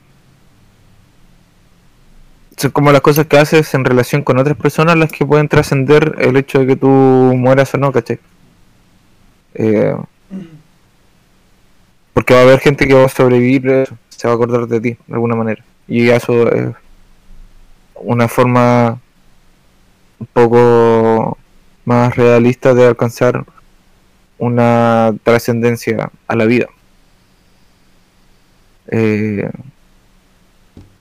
son 2.57 2.70
como 2.72 2.92
las 2.92 3.01
cosas 3.01 3.26
que 3.26 3.38
haces 3.38 3.72
en 3.74 3.84
relación 3.84 4.22
con 4.22 4.38
otras 4.38 4.57
personas 4.57 4.96
las 4.96 5.11
que 5.11 5.24
pueden 5.24 5.48
trascender 5.48 6.16
el 6.18 6.36
hecho 6.36 6.59
de 6.59 6.66
que 6.66 6.76
tú 6.76 6.88
mueras 6.88 7.72
o 7.74 7.78
no, 7.78 7.90
¿cachai? 7.90 8.18
Eh, 9.55 9.96
porque 12.12 12.34
va 12.34 12.40
a 12.40 12.42
haber 12.42 12.61
gente 12.61 12.86
que 12.86 12.94
va 12.94 13.07
a 13.07 13.09
sobrevivir, 13.09 13.68
eh, 13.68 13.86
se 14.20 14.28
va 14.28 14.34
a 14.34 14.36
acordar 14.36 14.66
de 14.66 14.80
ti 14.82 14.98
de 15.06 15.14
alguna 15.14 15.34
manera. 15.34 15.64
Y 15.88 16.10
eso 16.10 16.52
es 16.52 16.74
una 17.94 18.28
forma 18.28 19.00
un 20.18 20.26
poco 20.26 21.38
más 21.86 22.14
realista 22.16 22.74
de 22.74 22.86
alcanzar 22.86 23.46
una 24.36 25.14
trascendencia 25.22 26.10
a 26.28 26.36
la 26.36 26.44
vida. 26.44 26.66
Eh, 28.88 29.50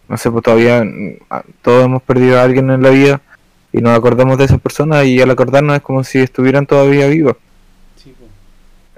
no 0.08 0.18
sé, 0.18 0.32
pues 0.32 0.42
todavía 0.46 0.82
mm, 0.86 1.18
todos 1.62 1.84
hemos 1.84 2.02
perdido 2.04 2.40
a 2.40 2.44
alguien 2.44 2.72
en 2.72 2.82
la 2.82 2.90
vida 2.90 3.22
y 3.74 3.80
nos 3.80 3.98
acordamos 3.98 4.38
de 4.38 4.46
esas 4.46 4.62
personas 4.62 5.06
y 5.06 5.20
al 5.20 5.30
acordarnos 5.30 5.76
es 5.76 5.82
como 5.82 6.06
si 6.06 6.20
estuvieran 6.20 6.66
todavía 6.66 7.08
vivas. 7.08 7.36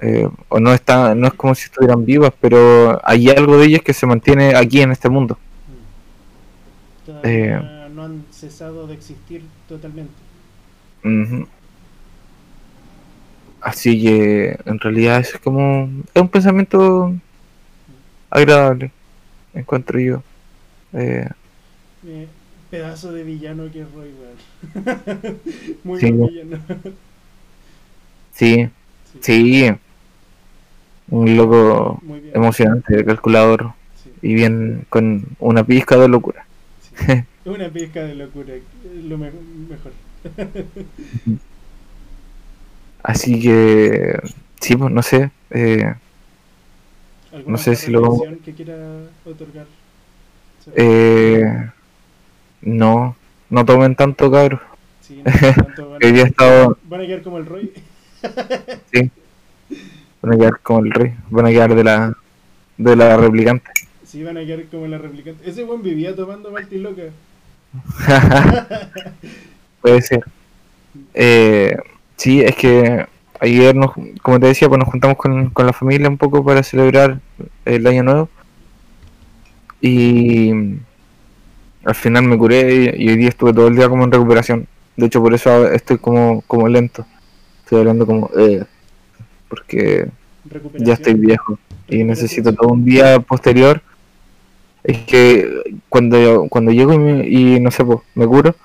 Eh, 0.02 0.28
o 0.50 0.60
no 0.60 0.74
está, 0.74 1.14
no 1.16 1.28
es 1.28 1.34
como 1.36 1.54
si 1.56 1.66
estuvieran 1.66 2.06
vivas, 2.06 2.34
pero 2.42 3.00
hay 3.08 3.30
algo 3.30 3.58
de 3.58 3.68
ellas 3.68 3.82
que 3.84 3.94
se 3.94 4.08
mantiene 4.08 4.56
aquí 4.56 4.82
en 4.82 4.92
este 4.92 5.10
mundo. 5.10 5.38
Todavía 7.06 7.60
Eh. 7.60 7.90
no 7.94 8.04
han 8.04 8.26
cesado 8.32 8.88
de 8.88 8.94
existir 8.96 9.44
totalmente. 9.68 10.14
Así 13.62 14.02
que 14.02 14.58
en 14.66 14.80
realidad 14.80 15.20
es 15.20 15.38
como 15.44 15.90
es 16.14 16.22
un 16.22 16.30
pensamiento 16.30 17.14
agradable, 18.30 18.92
encuentro 19.54 20.00
yo. 20.00 20.24
Eh, 20.94 21.30
Eh, 22.04 22.28
pedazo 22.70 23.12
de 23.12 23.24
villano 23.24 23.72
que 23.72 23.82
es 23.82 23.92
Roy. 23.92 24.12
Muy 25.84 26.00
Sí, 26.00 26.12
buen 26.12 26.28
villano. 26.34 26.60
sí, 28.32 28.70
sí, 29.20 29.70
un 31.12 31.38
loco 31.38 32.04
emocionante, 32.34 33.06
calculador 33.06 33.74
Sí, 34.04 34.12
y 34.22 34.34
bien 34.36 34.86
con 34.90 35.24
una 35.40 35.64
pizca 35.66 35.98
de 35.98 36.08
locura. 36.10 36.48
sí. 36.80 36.96
Una 37.46 37.70
pizca 37.70 38.04
de 38.04 38.16
locura, 38.16 38.54
lo 38.84 39.18
me- 39.18 39.32
mejor. 39.32 39.92
Así 43.04 43.42
que 43.42 44.20
sí, 44.60 44.76
pues 44.76 44.92
no 44.92 45.02
sé. 45.02 45.32
eh, 45.52 45.94
¿Alguna 47.32 47.58
No 47.58 47.58
sé 47.58 47.76
si 47.76 47.92
lo 47.92 48.02
que 48.44 48.54
quiera 48.54 48.78
otorgar? 49.26 49.68
eh, 50.76 51.44
no, 52.62 53.16
no 53.50 53.66
tomen 53.66 53.96
tanto, 53.96 54.32
cabros. 54.32 54.62
Sí, 55.00 55.22
no, 55.24 55.56
tanto 55.58 55.90
van, 55.90 56.04
estado, 56.28 56.78
van 56.84 57.02
a 57.02 57.06
quedar 57.08 57.24
como 57.24 57.38
el 57.38 57.46
Roy. 57.46 57.74
sí, 58.92 59.12
van 60.22 60.34
a 60.34 60.38
quedar 60.38 60.60
como 60.62 60.80
el 60.86 60.92
rey, 60.92 61.16
van 61.30 61.46
a 61.46 61.50
quedar 61.50 61.76
de 61.76 61.84
la 61.84 62.18
de 62.78 62.96
la 62.96 63.18
replicante. 63.18 63.72
Sí, 64.04 64.24
van 64.24 64.38
a 64.38 64.42
quedar 64.46 64.66
como 64.66 64.88
la 64.88 64.98
replicante. 64.98 65.50
Ese 65.50 65.64
buen 65.64 65.82
vivía 65.82 66.16
tomando 66.16 66.52
Malti 66.52 66.78
loca. 66.78 67.04
Puede 69.82 70.02
ser. 70.02 70.24
Eh, 71.14 71.78
sí, 72.18 72.42
es 72.42 72.56
que 72.56 73.06
ayer, 73.40 73.76
nos, 73.76 73.92
como 74.22 74.40
te 74.40 74.48
decía, 74.48 74.68
pues 74.68 74.80
nos 74.80 74.90
juntamos 74.90 75.18
con, 75.18 75.50
con 75.52 75.66
la 75.66 75.74
familia 75.74 76.10
un 76.10 76.18
poco 76.18 76.44
para 76.44 76.64
celebrar 76.64 77.20
el 77.66 77.88
año 77.88 78.04
nuevo. 78.04 78.30
Y 79.82 80.52
al 81.84 81.96
final 81.96 82.24
me 82.24 82.38
curé 82.38 82.94
y, 82.96 83.04
y 83.06 83.10
hoy 83.10 83.18
día 83.18 83.30
estuve 83.30 83.54
todo 83.54 83.68
el 83.68 83.76
día 83.76 83.90
como 83.90 84.04
en 84.04 84.12
recuperación. 84.12 84.68
De 84.96 85.08
hecho, 85.08 85.22
por 85.22 85.34
eso 85.34 85.68
estoy 85.72 85.98
como, 85.98 86.42
como 86.48 86.68
lento. 86.68 87.06
Estoy 87.64 87.80
hablando 87.80 88.06
como... 88.06 88.30
eh, 88.38 88.64
porque 89.52 90.08
ya 90.80 90.96
estoy 90.96 91.14
viejo 91.16 91.60
y 91.88 92.04
necesito 92.06 92.54
todo 92.56 92.70
un 92.70 92.86
día 92.86 93.20
posterior. 93.20 93.82
Es 94.84 95.00
que 95.00 95.78
cuando, 95.90 96.48
cuando 96.50 96.72
llego 96.72 96.94
y, 96.94 97.00
me- 97.00 97.28
y 97.28 97.60
no 97.60 97.70
sé, 97.72 97.86
pues, 97.86 98.00
me 98.16 98.26
curo, 98.26 98.56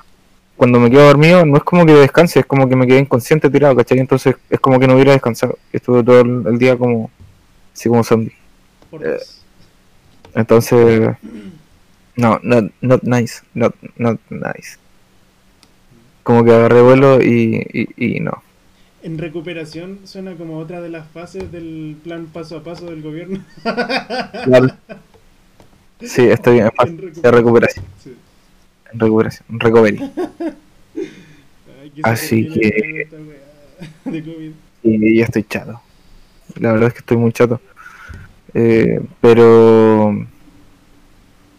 cuando 0.57 0.81
me 0.81 0.91
quedo 0.91 1.07
dormido 1.07 1.45
no 1.45 1.59
es 1.59 1.65
como 1.65 1.85
que 1.85 1.93
descanse, 1.95 2.41
es 2.41 2.47
como 2.47 2.69
que 2.69 2.77
me 2.77 2.87
quedé 2.87 3.01
inconsciente 3.01 3.51
tirado, 3.51 3.77
¿cachai? 3.77 3.99
Entonces 3.99 4.37
es 4.51 4.61
como 4.61 4.81
que 4.81 4.87
no 4.89 4.95
hubiera 4.95 5.13
descansado. 5.13 5.59
Estuve 5.73 6.05
todo 6.05 6.21
el, 6.23 6.45
el 6.47 6.59
día 6.59 6.77
como, 6.79 7.11
así 7.75 7.89
como 7.91 8.05
zombie. 8.05 8.33
Eh. 9.03 9.19
Entonces, 10.35 11.17
no, 12.17 12.41
not, 12.43 12.73
not 12.81 13.03
nice, 13.03 13.43
not, 13.55 13.75
not 13.99 14.19
nice. 14.31 14.79
Como 16.23 16.45
que 16.45 16.53
agarré 16.53 16.83
vuelo 16.83 17.23
y, 17.23 17.67
y, 17.97 18.17
y 18.17 18.21
no. 18.21 18.43
En 19.07 19.19
recuperación 19.19 20.01
suena 20.03 20.35
como 20.35 20.59
otra 20.59 20.81
de 20.81 20.89
las 20.89 21.07
fases 21.07 21.53
del 21.53 21.97
plan 22.03 22.27
paso 22.27 22.57
a 22.57 22.65
paso 22.65 22.87
del 22.87 23.03
gobierno. 23.03 23.39
Claro. 23.63 24.67
Sí, 26.01 26.23
estoy 26.23 26.59
en 26.59 26.73
fase 26.73 26.91
En 26.91 27.13
de 27.13 27.31
recuperación, 27.31 27.85
Sí. 28.03 28.17
en 28.93 28.99
recuperación, 28.99 29.61
recovery. 29.61 29.99
Ay, 31.81 31.91
que 31.95 32.03
se 32.03 32.09
Así 32.09 32.49
que- 32.49 33.09
de 34.07 34.23
COVID. 34.25 34.51
Y 34.83 35.17
ya 35.19 35.25
estoy 35.25 35.45
chato. 35.45 35.81
La 36.59 36.73
verdad 36.73 36.89
es 36.89 36.95
que 36.95 36.99
estoy 37.01 37.17
muy 37.17 37.31
chato. 37.33 37.61
Eh, 38.55 39.01
pero 39.21 40.27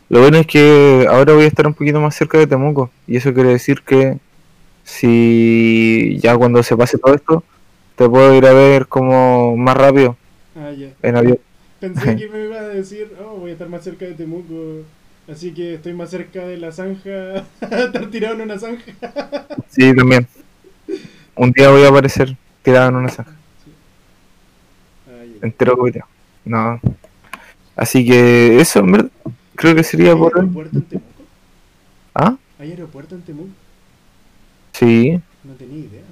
lo 0.09 0.19
bueno 0.19 0.37
es 0.39 0.47
que 0.47 1.07
ahora 1.09 1.31
voy 1.33 1.45
a 1.45 1.47
estar 1.47 1.65
un 1.65 1.73
poquito 1.73 2.01
más 2.01 2.13
cerca 2.13 2.37
de 2.39 2.47
Temuco. 2.47 2.91
Y 3.07 3.15
eso 3.15 3.33
quiere 3.33 3.51
decir 3.51 3.83
que 3.83 4.17
si 4.87 6.17
ya 6.21 6.37
cuando 6.37 6.63
se 6.63 6.77
pase 6.77 6.97
todo 6.97 7.13
esto, 7.13 7.43
te 7.97 8.07
puedo 8.07 8.33
ir 8.35 8.45
a 8.45 8.53
ver 8.53 8.87
como 8.87 9.55
más 9.57 9.75
rápido 9.75 10.15
Ah, 10.55 10.71
ya. 10.71 10.87
en 11.03 11.15
avión. 11.17 11.39
Pensé 11.79 12.15
que 12.15 12.27
me 12.33 12.45
iba 12.45 12.57
a 12.59 12.67
decir, 12.69 13.11
oh, 13.21 13.35
voy 13.37 13.49
a 13.51 13.53
estar 13.53 13.67
más 13.69 13.83
cerca 13.83 14.05
de 14.05 14.13
Temuco. 14.13 14.83
Así 15.29 15.53
que 15.53 15.73
estoy 15.75 15.93
más 15.93 16.09
cerca 16.09 16.47
de 16.47 16.55
la 16.57 16.71
zanja. 16.71 17.45
estar 17.61 18.09
tirado 18.09 18.35
en 18.35 18.41
una 18.41 18.57
zanja. 18.57 18.93
Sí, 19.69 19.93
también. 19.93 20.25
Un 21.35 21.51
día 21.51 21.69
voy 21.69 21.83
a 21.83 21.89
aparecer 21.89 22.35
tirado 22.63 22.89
en 22.89 22.95
una 22.95 23.09
zanja, 23.09 23.33
Ah, 25.07 25.23
ya. 25.25 25.45
entero. 25.47 25.75
No. 26.45 26.79
Así 27.75 28.05
que 28.07 28.59
eso, 28.61 28.79
en 28.79 28.91
verdad, 28.93 29.11
creo 29.55 29.75
que 29.75 29.83
sería 29.83 30.13
¿Hay 30.13 30.17
por 30.17 30.33
aeropuerto 30.37 30.77
en 30.77 30.83
Temuco? 30.85 31.23
¿Ah? 32.15 32.37
¿Hay 32.57 32.71
aeropuerto 32.71 33.15
en 33.15 33.21
Temuco? 33.21 33.49
Sí, 34.77 35.19
No 35.43 35.53
tenía 35.55 35.79
idea. 35.79 36.03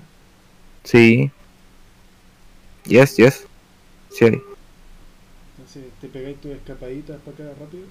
sí. 0.83 1.31
Yes, 2.85 3.17
yes. 3.17 3.45
Sí 4.09 4.25
hay. 4.25 4.41
Entonces, 5.57 5.83
¿te 6.01 6.07
pegáis 6.07 6.39
tus 6.41 6.51
escapaditas 6.51 7.17
para 7.21 7.49
acá 7.51 7.59
rápido? 7.59 7.85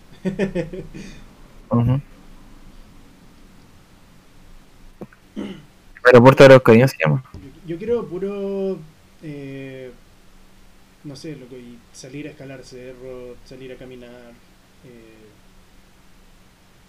Ujú. 1.70 2.01
Aeropuerto 6.05 6.43
de 6.43 6.47
Araucanía 6.47 6.89
se 6.89 6.97
llama. 7.03 7.25
Yo, 7.35 7.75
yo 7.75 7.79
quiero 7.79 8.07
puro. 8.07 8.79
eh, 9.22 9.91
no 11.05 11.16
sé, 11.16 11.37
loco, 11.37 11.57
y 11.57 11.79
salir 11.93 12.27
a 12.27 12.31
escalar 12.31 12.64
cerro, 12.64 13.37
salir 13.45 13.72
a 13.72 13.77
caminar, 13.77 14.33
eh, 14.85 15.31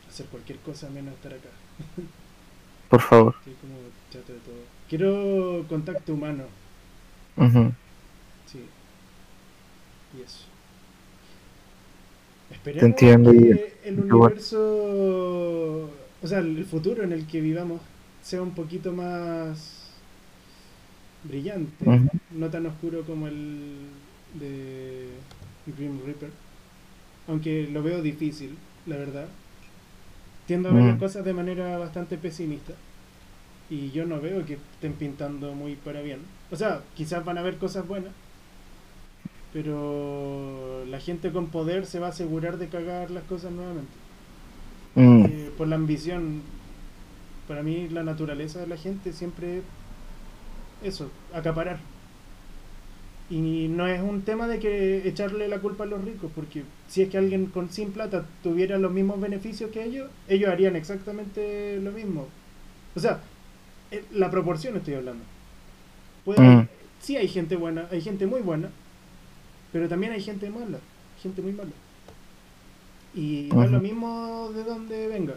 hacer 0.10 0.26
cualquier 0.28 0.60
cosa 0.60 0.90
menos 0.90 1.14
estar 1.16 1.34
acá. 1.34 1.50
Por 2.90 3.02
favor. 3.02 3.36
Estoy 3.40 3.54
como 3.56 3.76
chato 4.12 4.34
de 4.34 4.40
todo. 4.40 4.56
Quiero 4.90 5.66
contacto 5.68 6.14
humano, 6.14 6.44
Ujú. 7.38 7.72
sí. 8.46 8.60
Y 10.18 10.22
eso. 10.22 10.46
Esperemos 12.52 12.80
Te 12.82 12.86
entiendo, 12.86 13.32
que 13.32 13.74
el 13.84 14.00
universo, 14.00 14.60
o 16.22 16.28
sea, 16.28 16.40
el 16.40 16.64
futuro 16.66 17.04
en 17.04 17.12
el 17.12 17.26
que 17.26 17.42
vivamos 17.42 17.82
sea 18.22 18.42
un 18.42 18.52
poquito 18.52 18.92
más 18.94 19.92
brillante, 21.24 22.10
no 22.32 22.50
tan 22.50 22.68
oscuro 22.68 23.02
como 23.04 23.28
el 23.28 23.88
de 24.36 25.10
Grim 25.76 26.00
Reaper. 26.06 26.30
Aunque 27.28 27.68
lo 27.72 27.82
veo 27.82 28.02
difícil, 28.04 28.56
la 28.86 28.98
verdad. 28.98 29.28
Tiendo 30.48 30.70
a 30.70 30.74
ver 30.74 30.84
Mm. 30.84 30.88
las 30.89 31.00
cosas 31.00 31.26
de 31.26 31.34
manera 31.34 31.78
bastante 31.78 32.18
pesimista. 32.18 32.74
Y 33.70 33.89
yo 33.91 34.06
no 34.06 34.22
veo 34.22 34.46
que 34.46 34.54
estén 34.74 34.93
pintando 34.93 35.54
muy 35.56 35.76
para 35.76 36.02
bien. 36.02 36.20
O 36.52 36.56
sea, 36.56 36.82
quizás 36.96 37.26
van 37.26 37.38
a 37.38 37.41
haber 37.41 37.58
cosas 37.58 37.88
buenas. 37.88 38.12
Pero 39.54 40.84
la 40.89 41.00
gente 41.00 41.32
con 41.32 41.48
poder 41.48 41.86
se 41.86 42.00
va 42.00 42.08
a 42.08 42.10
asegurar 42.10 42.58
de 42.58 42.68
cagar 42.68 43.10
las 43.12 43.24
cosas 43.24 43.52
nuevamente. 43.52 43.91
Mm, 44.96 45.26
Eh, 45.26 45.52
por 45.58 45.68
la 45.68 45.76
ambición. 45.76 46.41
Para 47.48 47.64
mí 47.64 47.88
la 47.89 48.04
naturaleza 48.04 48.60
de 48.60 48.68
la 48.68 48.78
gente 48.78 49.14
siempre 49.14 49.58
es 49.58 49.64
eso, 50.84 51.10
acaparar. 51.34 51.80
Y 53.30 53.68
no 53.70 53.88
es 53.88 54.02
un 54.02 54.22
tema 54.24 54.48
de 54.48 54.60
que 54.60 55.08
echarle 55.08 55.48
la 55.48 55.60
culpa 55.60 55.84
a 55.86 55.88
los 55.88 56.04
ricos, 56.04 56.32
porque 56.36 56.64
si 56.88 57.02
es 57.02 57.10
que 57.10 57.18
alguien 57.18 57.48
con 57.48 57.70
sin 57.72 57.92
plata 57.92 58.26
tuviera 58.44 58.78
los 58.78 58.92
mismos 58.92 59.20
beneficios 59.20 59.72
que 59.72 59.84
ellos, 59.84 60.12
ellos 60.28 60.50
harían 60.50 60.76
exactamente 60.76 61.80
lo 61.82 61.92
mismo. 61.92 62.28
O 62.96 63.00
sea, 63.00 63.22
eh, 63.92 64.06
la 64.12 64.30
proporción 64.32 64.78
estoy 64.78 64.96
hablando. 64.96 65.26
Puede, 66.24 66.42
Mm. 66.42 66.68
Sí 67.00 67.18
hay 67.18 67.28
gente 67.28 67.56
buena, 67.56 67.88
hay 67.92 68.02
gente 68.02 68.26
muy 68.28 68.42
buena, 68.42 68.70
pero 69.72 69.88
también 69.90 70.14
hay 70.14 70.22
gente 70.22 70.50
mala, 70.50 70.80
gente 71.22 71.42
muy 71.42 71.52
mala. 71.54 71.72
Y 73.14 73.50
no 73.54 73.64
es 73.64 73.72
lo 73.72 73.80
mismo 73.80 74.52
de 74.54 74.64
donde 74.64 75.08
venga, 75.08 75.36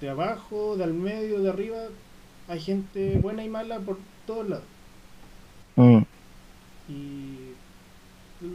de 0.00 0.08
abajo, 0.10 0.76
del 0.76 0.94
medio, 0.94 1.40
de 1.40 1.50
arriba, 1.50 1.78
hay 2.48 2.60
gente 2.60 3.18
buena 3.18 3.44
y 3.44 3.48
mala 3.48 3.80
por 3.80 3.98
todos 4.26 4.48
lados. 4.48 4.64
mm, 5.76 6.02
Y 6.88 7.52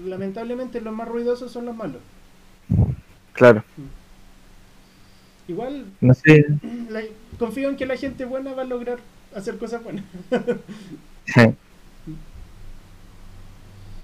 lamentablemente 0.07 0.81
los 0.81 0.93
más 0.93 1.07
ruidosos 1.07 1.51
son 1.51 1.65
los 1.65 1.75
malos. 1.75 2.01
claro. 3.33 3.63
Igual 5.47 5.85
No 5.99 6.13
sé. 6.13 6.45
la- 6.89 7.01
confío 7.39 7.69
en 7.69 7.75
que 7.77 7.85
la 7.87 7.97
gente 7.97 8.25
buena 8.25 8.53
va 8.53 8.61
a 8.61 8.65
lograr 8.65 8.99
hacer 9.35 9.57
cosas 9.57 9.83
buenas. 9.83 10.05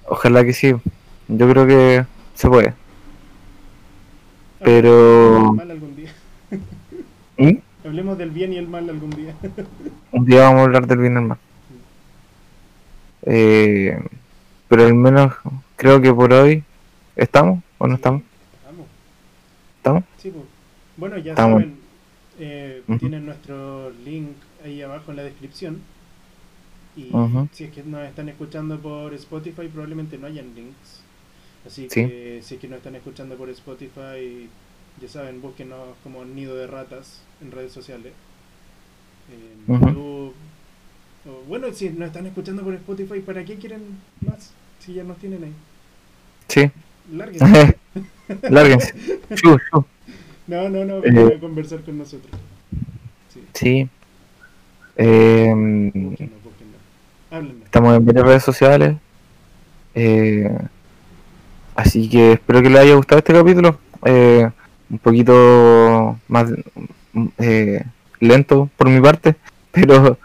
Ojalá 0.08 0.44
que 0.44 0.54
sí. 0.54 0.74
Yo 1.28 1.50
creo 1.50 1.66
que 1.68 2.06
se 2.36 2.48
puede. 2.48 2.74
Pero- 4.64 5.36
Hablemos 5.36 5.58
del 5.58 5.68
mal 5.68 5.72
algún 5.72 5.96
día. 5.96 6.12
¿Mm? 7.38 7.58
Hablemos 7.86 8.18
del 8.18 8.30
bien 8.32 8.54
y 8.54 8.58
el 8.58 8.68
mal 8.68 8.90
algún 8.90 9.10
día. 9.12 9.36
Un 10.12 10.26
día 10.26 10.42
vamos 10.44 10.62
a 10.62 10.64
hablar 10.64 10.88
del 10.88 10.98
bien 11.00 11.14
y 11.14 11.18
el 11.18 11.22
mal. 11.24 11.38
Eh, 13.26 13.98
pero 14.70 14.86
al 14.86 14.94
menos 14.94 15.34
creo 15.76 16.02
que 16.02 16.14
por 16.14 16.32
hoy 16.34 16.64
estamos 17.16 17.64
o 17.78 17.88
no 17.88 17.96
estamos. 17.96 18.22
¿Estamos? 19.78 20.04
Sí, 20.18 20.32
pues. 20.32 20.46
Bueno, 20.98 21.18
ya 21.18 21.32
Estamos. 21.34 21.62
saben, 21.62 21.78
eh, 22.40 22.82
tienen 23.00 23.26
nuestro 23.26 23.92
link 24.04 24.30
ahí 24.64 24.82
abajo 24.82 25.12
en 25.12 25.18
la 25.18 25.24
descripción. 25.24 25.82
Y 26.96 27.12
si 27.52 27.66
es 27.66 27.72
que 27.72 27.84
nos 27.84 28.02
están 28.08 28.30
escuchando 28.30 28.80
por 28.80 29.14
Spotify, 29.14 29.68
probablemente 29.68 30.18
no 30.18 30.28
hayan 30.28 30.56
links. 30.56 31.02
Así 31.68 31.88
Sí. 31.90 32.02
que 32.08 32.40
si 32.42 32.56
es 32.56 32.62
que 32.62 32.68
nos 32.68 32.78
están 32.78 32.96
escuchando 32.96 33.36
por 33.36 33.50
Spotify, 33.50 34.50
ya 35.02 35.10
saben, 35.10 35.42
búsquenos 35.42 35.80
como 36.04 36.24
Nido 36.24 36.56
de 36.56 36.68
Ratas 36.68 37.22
en 37.42 37.52
redes 37.52 37.74
sociales. 37.74 38.14
En 39.68 39.76
Ujú. 39.76 39.88
YouTube. 39.88 40.34
O, 41.28 41.44
bueno, 41.48 41.68
si 41.74 41.90
nos 41.90 42.08
están 42.08 42.26
escuchando 42.28 42.64
por 42.64 42.74
Spotify, 42.76 43.20
¿para 43.20 43.44
qué 43.44 43.56
quieren 43.56 43.82
más? 44.22 44.52
Si 44.80 44.94
ya 44.94 45.04
nos 45.04 45.18
tienen 45.18 45.44
ahí. 45.44 45.54
Sí. 46.48 46.72
Lárguense. 47.12 47.78
Lárguense. 48.50 48.94
No, 50.48 50.70
no, 50.70 50.86
no, 50.86 50.98
Eh. 50.98 51.02
vengan 51.12 51.34
a 51.34 51.40
conversar 51.40 51.82
con 51.82 51.98
nosotros. 51.98 52.32
Sí. 53.34 53.44
Sí. 53.54 53.90
Eh, 54.98 56.36
estamos 57.66 57.98
en 57.98 58.06
varias 58.06 58.26
redes 58.26 58.44
sociales. 58.44 58.96
Eh, 59.96 60.56
así 61.76 62.10
que 62.10 62.34
espero 62.34 62.62
que 62.62 62.70
les 62.70 62.80
haya 62.82 62.96
gustado 62.96 63.20
este 63.20 63.34
capítulo. 63.34 63.80
Eh, 64.06 64.48
un 64.90 65.00
poquito 65.00 66.20
más 66.28 66.48
eh, 67.40 67.84
lento 68.20 68.70
por 68.78 68.90
mi 68.90 69.02
parte, 69.02 69.36
pero 69.72 70.18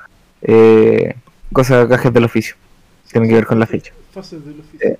eh, 0.43 1.14
cosas 1.53 1.88
cajas 1.88 2.12
del 2.12 2.24
oficio. 2.24 2.57
Tiene 3.11 3.28
que 3.28 3.34
ver 3.34 3.47
con 3.47 3.59
la 3.59 3.66
fecha. 3.66 3.93
Fases 4.12 4.45
del 4.45 4.61
oficio. 4.61 4.88
Eh. 4.88 4.99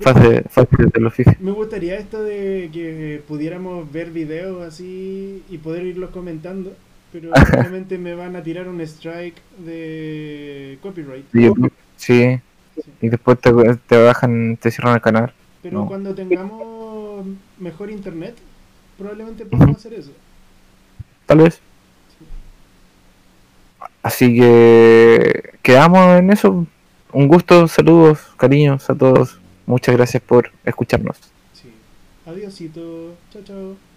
Fase, 0.00 0.42
fase 0.50 0.68
del 0.92 1.06
oficio. 1.06 1.34
Me 1.40 1.52
gustaría 1.52 1.96
esto 1.96 2.22
de 2.22 2.70
que 2.72 3.22
pudiéramos 3.28 3.90
ver 3.92 4.10
videos 4.10 4.66
así 4.66 5.42
y 5.48 5.58
poder 5.58 5.86
irlos 5.86 6.10
comentando, 6.10 6.72
pero 7.12 7.30
obviamente 7.58 7.98
me 7.98 8.14
van 8.14 8.34
a 8.36 8.42
tirar 8.42 8.68
un 8.68 8.80
strike 8.80 9.36
de 9.58 10.78
copyright. 10.82 11.24
Sí. 11.96 12.40
Y 13.00 13.08
después 13.08 13.38
te, 13.38 13.52
te 13.86 14.02
bajan, 14.02 14.56
te 14.56 14.70
cierran 14.70 14.94
el 14.94 15.00
canal. 15.02 15.32
Pero 15.62 15.80
No. 15.80 15.86
cuando 15.86 16.14
tengamos 16.14 17.24
mejor 17.58 17.90
internet, 17.90 18.34
probablemente 18.98 19.44
podamos 19.46 19.76
hacer 19.76 19.94
eso. 19.94 20.10
Tal 21.26 21.38
vez. 21.38 21.60
Así 24.02 24.34
que 24.34 25.54
quedamos 25.62 26.18
en 26.18 26.30
eso. 26.30 26.66
Un 27.12 27.28
gusto, 27.28 27.68
saludos, 27.68 28.18
cariños 28.36 28.88
a 28.88 28.94
todos. 28.94 29.38
Muchas 29.66 29.96
gracias 29.96 30.22
por 30.22 30.50
escucharnos. 30.64 31.16
Sí. 31.52 31.70
Adiósito. 32.26 33.14
Chao, 33.32 33.42
chao. 33.44 33.91